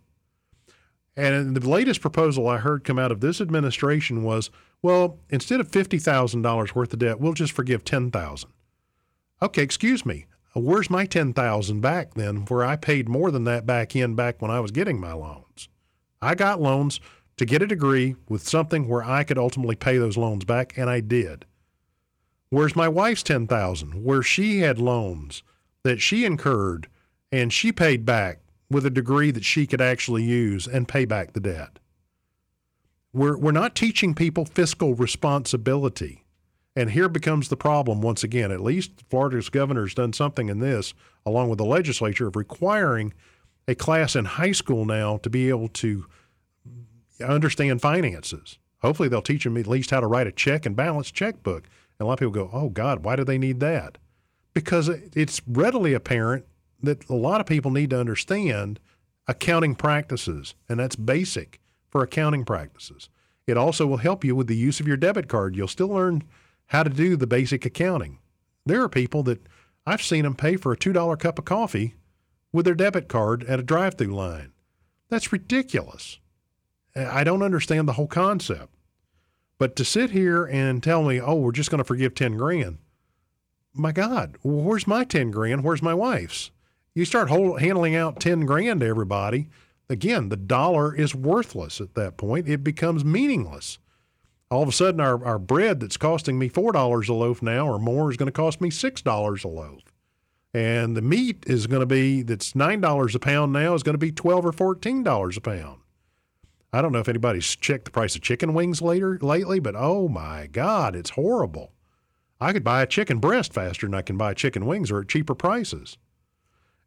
And 1.15 1.55
the 1.55 1.69
latest 1.69 2.01
proposal 2.01 2.47
I 2.47 2.57
heard 2.57 2.83
come 2.83 2.97
out 2.97 3.11
of 3.11 3.21
this 3.21 3.39
administration 3.39 4.23
was, 4.23 4.49
well, 4.81 5.19
instead 5.29 5.59
of 5.59 5.69
$50,000 5.69 6.75
worth 6.75 6.93
of 6.93 6.99
debt, 6.99 7.19
we'll 7.19 7.33
just 7.33 7.53
forgive 7.53 7.85
10,000. 7.85 8.49
Okay, 9.43 9.61
excuse 9.61 10.05
me. 10.05 10.25
Uh, 10.55 10.61
where's 10.61 10.89
my 10.89 11.05
10,000 11.05 11.81
back 11.81 12.13
then 12.13 12.45
where 12.45 12.63
I 12.63 12.77
paid 12.77 13.09
more 13.09 13.29
than 13.29 13.43
that 13.43 13.65
back 13.65 13.93
in 13.93 14.15
back 14.15 14.41
when 14.41 14.49
I 14.49 14.61
was 14.61 14.71
getting 14.71 15.01
my 15.01 15.11
loans? 15.11 15.67
I 16.21 16.33
got 16.33 16.61
loans 16.61 17.01
to 17.35 17.45
get 17.45 17.61
a 17.61 17.67
degree 17.67 18.15
with 18.29 18.47
something 18.47 18.87
where 18.87 19.03
I 19.03 19.25
could 19.25 19.37
ultimately 19.37 19.75
pay 19.75 19.97
those 19.97 20.15
loans 20.15 20.45
back 20.45 20.77
and 20.77 20.89
I 20.89 21.01
did. 21.01 21.43
Where's 22.51 22.73
my 22.73 22.87
wife's 22.87 23.21
10,000 23.21 24.01
where 24.01 24.23
she 24.23 24.59
had 24.59 24.79
loans 24.79 25.43
that 25.83 25.99
she 25.99 26.23
incurred 26.23 26.87
and 27.29 27.51
she 27.51 27.73
paid 27.73 28.05
back 28.05 28.39
with 28.69 28.85
a 28.85 28.89
degree 28.89 29.31
that 29.31 29.43
she 29.43 29.67
could 29.67 29.81
actually 29.81 30.23
use 30.23 30.67
and 30.67 30.87
pay 30.87 31.03
back 31.03 31.33
the 31.33 31.41
debt? 31.41 31.79
We're, 33.11 33.37
we're 33.37 33.51
not 33.51 33.75
teaching 33.75 34.15
people 34.15 34.45
fiscal 34.45 34.95
responsibility. 34.95 36.22
And 36.75 36.91
here 36.91 37.07
becomes 37.07 37.49
the 37.49 37.57
problem 37.57 38.01
once 38.01 38.23
again. 38.23 38.51
At 38.51 38.61
least 38.61 38.91
Florida's 39.09 39.49
governor 39.49 39.83
has 39.83 39.93
done 39.93 40.13
something 40.13 40.49
in 40.49 40.59
this, 40.59 40.93
along 41.25 41.49
with 41.49 41.59
the 41.59 41.65
legislature, 41.65 42.27
of 42.27 42.35
requiring 42.35 43.13
a 43.67 43.75
class 43.75 44.15
in 44.15 44.25
high 44.25 44.51
school 44.51 44.85
now 44.85 45.17
to 45.17 45.29
be 45.29 45.49
able 45.49 45.69
to 45.69 46.05
understand 47.23 47.81
finances. 47.81 48.57
Hopefully, 48.81 49.07
they'll 49.07 49.21
teach 49.21 49.43
them 49.43 49.55
at 49.55 49.67
least 49.67 49.91
how 49.91 49.99
to 49.99 50.07
write 50.07 50.27
a 50.27 50.31
check 50.31 50.65
and 50.65 50.75
balance 50.75 51.11
checkbook. 51.11 51.65
And 51.99 52.05
a 52.05 52.05
lot 52.05 52.13
of 52.13 52.19
people 52.19 52.31
go, 52.31 52.49
oh, 52.51 52.69
God, 52.69 53.03
why 53.03 53.15
do 53.15 53.23
they 53.23 53.37
need 53.37 53.59
that? 53.59 53.97
Because 54.53 54.89
it's 54.89 55.41
readily 55.47 55.93
apparent 55.93 56.45
that 56.81 57.07
a 57.09 57.15
lot 57.15 57.39
of 57.39 57.47
people 57.47 57.71
need 57.71 57.91
to 57.91 57.99
understand 57.99 58.79
accounting 59.27 59.75
practices, 59.75 60.55
and 60.67 60.79
that's 60.79 60.97
basic 60.97 61.61
for 61.89 62.03
accounting 62.03 62.43
practices. 62.43 63.09
It 63.47 63.57
also 63.57 63.87
will 63.87 63.97
help 63.97 64.25
you 64.25 64.35
with 64.35 64.47
the 64.47 64.57
use 64.57 64.79
of 64.79 64.87
your 64.87 64.97
debit 64.97 65.27
card. 65.29 65.55
You'll 65.55 65.67
still 65.67 65.87
learn 65.87 66.23
how 66.67 66.83
to 66.83 66.89
do 66.89 67.15
the 67.15 67.27
basic 67.27 67.65
accounting. 67.65 68.19
There 68.65 68.81
are 68.81 68.89
people 68.89 69.23
that 69.23 69.45
I've 69.85 70.01
seen 70.01 70.23
them 70.23 70.35
pay 70.35 70.55
for 70.55 70.71
a 70.71 70.77
$2 70.77 71.19
cup 71.19 71.39
of 71.39 71.45
coffee 71.45 71.95
with 72.51 72.65
their 72.65 72.75
debit 72.75 73.07
card 73.09 73.43
at 73.43 73.59
a 73.59 73.63
drive 73.63 73.95
through 73.95 74.15
line. 74.15 74.53
That's 75.09 75.33
ridiculous. 75.33 76.19
I 76.95 77.23
don't 77.23 77.43
understand 77.43 77.87
the 77.87 77.93
whole 77.93 78.07
concept. 78.07 78.73
But 79.57 79.75
to 79.75 79.85
sit 79.85 80.11
here 80.11 80.45
and 80.45 80.81
tell 80.81 81.03
me, 81.03 81.19
oh, 81.21 81.35
we're 81.35 81.51
just 81.51 81.69
going 81.69 81.79
to 81.79 81.83
forgive 81.83 82.15
10 82.15 82.37
grand, 82.37 82.77
my 83.73 83.91
God, 83.91 84.37
where's 84.43 84.87
my 84.87 85.03
10 85.03 85.31
grand? 85.31 85.63
Where's 85.63 85.81
my 85.81 85.93
wife's? 85.93 86.51
You 86.93 87.05
start 87.05 87.29
hold, 87.29 87.59
handling 87.59 87.95
out 87.95 88.19
10 88.19 88.45
grand 88.45 88.81
to 88.81 88.87
everybody. 88.87 89.49
Again, 89.89 90.29
the 90.29 90.37
dollar 90.37 90.95
is 90.95 91.15
worthless 91.15 91.81
at 91.81 91.95
that 91.95 92.17
point. 92.17 92.47
It 92.47 92.63
becomes 92.63 93.03
meaningless. 93.03 93.79
All 94.53 94.61
of 94.61 94.69
a 94.69 94.71
sudden, 94.71 95.01
our, 95.01 95.25
our 95.25 95.39
bread 95.39 95.79
that's 95.79 95.97
costing 95.97 96.37
me 96.37 96.47
$4 96.47 97.09
a 97.09 97.13
loaf 97.13 97.41
now 97.41 97.67
or 97.67 97.79
more 97.79 98.11
is 98.11 98.17
going 98.17 98.27
to 98.27 98.31
cost 98.31 98.61
me 98.61 98.69
$6 98.69 99.43
a 99.43 99.47
loaf. 99.47 99.81
And 100.53 100.95
the 100.95 101.01
meat 101.01 101.43
is 101.47 101.65
going 101.65 101.79
to 101.79 101.87
be, 101.87 102.21
that's 102.21 102.53
$9 102.53 103.15
a 103.15 103.19
pound 103.19 103.51
now, 103.51 103.73
is 103.73 103.81
going 103.81 103.95
to 103.95 103.97
be 103.97 104.11
12 104.11 104.45
or 104.45 104.51
$14 104.51 105.37
a 105.37 105.41
pound. 105.41 105.79
I 106.71 106.83
don't 106.83 106.91
know 106.91 106.99
if 106.99 107.09
anybody's 107.09 107.55
checked 107.55 107.85
the 107.85 107.91
price 107.91 108.15
of 108.15 108.21
chicken 108.21 108.53
wings 108.53 108.79
later 108.79 109.17
lately, 109.23 109.59
but 109.59 109.73
oh 109.75 110.07
my 110.07 110.45
God, 110.45 110.95
it's 110.95 111.09
horrible. 111.09 111.71
I 112.39 112.53
could 112.53 112.63
buy 112.63 112.83
a 112.83 112.87
chicken 112.87 113.17
breast 113.17 113.53
faster 113.53 113.87
than 113.87 113.95
I 113.95 114.03
can 114.03 114.19
buy 114.19 114.35
chicken 114.35 114.67
wings 114.67 114.91
or 114.91 114.99
at 114.99 115.07
cheaper 115.07 115.33
prices. 115.33 115.97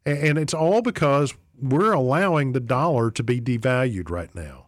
And 0.05 0.37
it's 0.37 0.53
all 0.53 0.81
because 0.81 1.33
we're 1.61 1.91
allowing 1.91 2.53
the 2.53 2.61
dollar 2.61 3.11
to 3.11 3.23
be 3.23 3.41
devalued 3.41 4.09
right 4.09 4.33
now. 4.33 4.66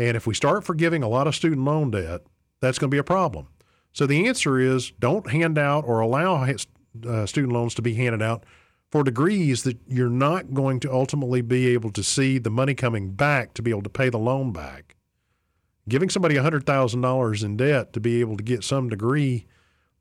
And 0.00 0.16
if 0.16 0.26
we 0.26 0.32
start 0.32 0.64
forgiving 0.64 1.02
a 1.02 1.08
lot 1.08 1.26
of 1.26 1.34
student 1.34 1.62
loan 1.62 1.90
debt, 1.90 2.22
that's 2.60 2.78
going 2.78 2.90
to 2.90 2.94
be 2.94 2.98
a 2.98 3.04
problem. 3.04 3.48
So 3.92 4.06
the 4.06 4.26
answer 4.26 4.58
is 4.58 4.92
don't 4.98 5.30
hand 5.30 5.58
out 5.58 5.84
or 5.86 6.00
allow 6.00 6.42
uh, 6.42 7.26
student 7.26 7.52
loans 7.52 7.74
to 7.74 7.82
be 7.82 7.92
handed 7.92 8.22
out 8.22 8.44
for 8.90 9.04
degrees 9.04 9.62
that 9.64 9.76
you're 9.86 10.08
not 10.08 10.54
going 10.54 10.80
to 10.80 10.92
ultimately 10.92 11.42
be 11.42 11.68
able 11.68 11.90
to 11.90 12.02
see 12.02 12.38
the 12.38 12.48
money 12.48 12.74
coming 12.74 13.10
back 13.10 13.52
to 13.52 13.62
be 13.62 13.70
able 13.70 13.82
to 13.82 13.90
pay 13.90 14.08
the 14.08 14.18
loan 14.18 14.54
back. 14.54 14.96
Giving 15.86 16.08
somebody 16.08 16.36
$100,000 16.36 17.44
in 17.44 17.56
debt 17.58 17.92
to 17.92 18.00
be 18.00 18.20
able 18.22 18.38
to 18.38 18.42
get 18.42 18.64
some 18.64 18.88
degree 18.88 19.46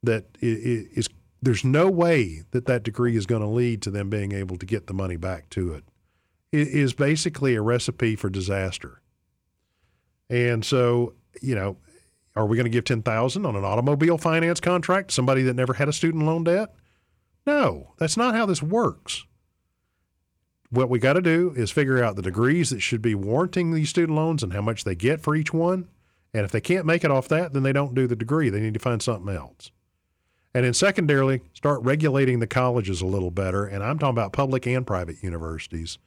that 0.02 0.28
is, 0.40 1.10
there's 1.42 1.66
no 1.66 1.90
way 1.90 2.44
that 2.52 2.68
that 2.68 2.84
degree 2.84 3.18
is 3.18 3.26
going 3.26 3.42
to 3.42 3.48
lead 3.50 3.82
to 3.82 3.92
them 3.92 4.10
being 4.10 4.32
able 4.32 4.56
to 4.60 4.66
get 4.66 4.88
the 4.88 4.94
money 4.94 5.18
back 5.18 5.50
to 5.50 5.74
it. 5.74 5.84
It 6.54 6.70
is 6.70 6.94
basically 6.94 7.56
a 7.56 7.62
recipe 7.62 8.16
for 8.16 8.30
disaster. 8.30 9.02
And 10.30 10.64
so, 10.64 11.14
you 11.42 11.56
know, 11.56 11.78
are 12.36 12.46
we 12.46 12.56
going 12.56 12.66
to 12.66 12.70
give 12.70 12.86
10,000 12.86 13.46
on 13.46 13.56
an 13.56 13.66
automobile 13.66 14.18
finance 14.18 14.60
contract 14.60 15.10
to 15.10 15.16
somebody 15.16 15.42
that 15.44 15.56
never 15.56 15.74
had 15.74 15.90
a 15.90 15.94
student 15.94 16.26
loan 16.26 16.44
debt? 16.44 16.74
No, 17.46 17.94
that's 17.98 18.18
not 18.18 18.36
how 18.36 18.46
this 18.46 18.62
works. 18.62 19.26
What 20.70 20.90
we 20.90 21.00
got 21.00 21.14
to 21.14 21.22
do 21.22 21.52
is 21.56 21.72
figure 21.72 22.04
out 22.04 22.16
the 22.16 22.22
degrees 22.22 22.70
that 22.70 22.82
should 22.82 23.02
be 23.02 23.16
warranting 23.16 23.72
these 23.72 23.90
student 23.90 24.16
loans 24.16 24.44
and 24.44 24.54
how 24.54 24.62
much 24.62 24.84
they 24.84 24.96
get 24.96 25.20
for 25.20 25.36
each 25.36 25.52
one. 25.52 25.88
And 26.32 26.46
if 26.46 26.52
they 26.52 26.62
can't 26.62 26.86
make 26.86 27.04
it 27.04 27.10
off 27.10 27.28
that, 27.30 27.54
then 27.54 27.64
they 27.64 27.74
don't 27.74 27.96
do 27.96 28.06
the 28.06 28.16
degree. 28.16 28.50
They 28.50 28.60
need 28.60 28.76
to 28.76 28.80
find 28.80 29.02
something 29.02 29.36
else. 29.36 29.72
And 30.54 30.64
then 30.64 30.76
secondarily, 30.76 31.42
start 31.54 31.82
regulating 31.84 32.40
the 32.40 32.48
colleges 32.48 33.02
a 33.02 33.08
little 33.08 33.32
better. 33.32 33.66
And 33.66 33.84
I'm 33.84 33.98
talking 33.98 34.12
about 34.12 34.34
public 34.34 34.68
and 34.68 34.86
private 34.86 35.24
universities 35.24 35.98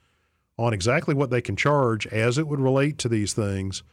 on 0.57 0.73
exactly 0.73 1.13
what 1.13 1.29
they 1.29 1.41
can 1.41 1.55
charge 1.55 2.07
as 2.07 2.37
it 2.37 2.47
would 2.47 2.59
relate 2.59 2.97
to 2.99 3.09
these 3.09 3.33
things 3.33 3.83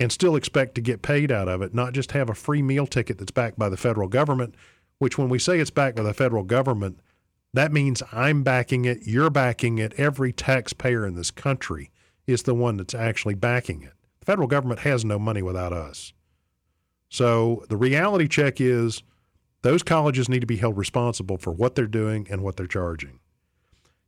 and 0.00 0.10
still 0.10 0.34
expect 0.34 0.74
to 0.74 0.80
get 0.80 1.02
paid 1.02 1.30
out 1.30 1.48
of 1.48 1.62
it, 1.62 1.74
not 1.74 1.92
just 1.92 2.12
have 2.12 2.28
a 2.28 2.34
free 2.34 2.62
meal 2.62 2.86
ticket 2.86 3.18
that's 3.18 3.30
backed 3.30 3.58
by 3.58 3.68
the 3.68 3.76
federal 3.76 4.08
government 4.08 4.54
which 5.00 5.18
when 5.18 5.30
we 5.30 5.38
say 5.38 5.58
it's 5.58 5.70
backed 5.70 5.96
by 5.96 6.02
the 6.04 6.14
federal 6.14 6.44
government, 6.44 7.00
that 7.52 7.72
means 7.72 8.02
I'm 8.12 8.44
backing 8.44 8.84
it, 8.84 9.06
you're 9.06 9.30
backing 9.30 9.78
it, 9.78 9.94
every 9.96 10.30
taxpayer 10.30 11.04
in 11.04 11.16
this 11.16 11.32
country 11.32 11.90
is 12.26 12.44
the 12.44 12.54
one 12.54 12.76
that's 12.76 12.94
actually 12.94 13.34
backing 13.34 13.82
it. 13.82 13.94
The 14.20 14.26
federal 14.26 14.46
government 14.46 14.80
has 14.80 15.04
no 15.04 15.18
money 15.18 15.42
without 15.42 15.72
us. 15.72 16.12
So 17.08 17.64
the 17.68 17.78
reality 17.78 18.28
check 18.28 18.60
is 18.60 19.02
those 19.62 19.82
colleges 19.82 20.28
need 20.28 20.40
to 20.40 20.46
be 20.46 20.58
held 20.58 20.76
responsible 20.76 21.38
for 21.38 21.50
what 21.50 21.74
they're 21.74 21.86
doing 21.86 22.28
and 22.30 22.42
what 22.42 22.56
they're 22.56 22.66
charging. 22.66 23.18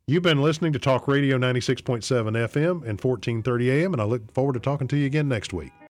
You've 0.05 0.23
been 0.23 0.41
listening 0.41 0.73
to 0.73 0.79
Talk 0.79 1.07
Radio 1.07 1.39
96.7 1.39 2.03
FM 2.03 2.87
and 2.87 3.01
1430 3.01 3.71
AM, 3.71 3.93
and 3.93 4.01
I 4.01 4.05
look 4.05 4.31
forward 4.31 4.53
to 4.53 4.59
talking 4.59 4.87
to 4.89 4.97
you 4.97 5.07
again 5.07 5.27
next 5.27 5.53
week. 5.53 5.73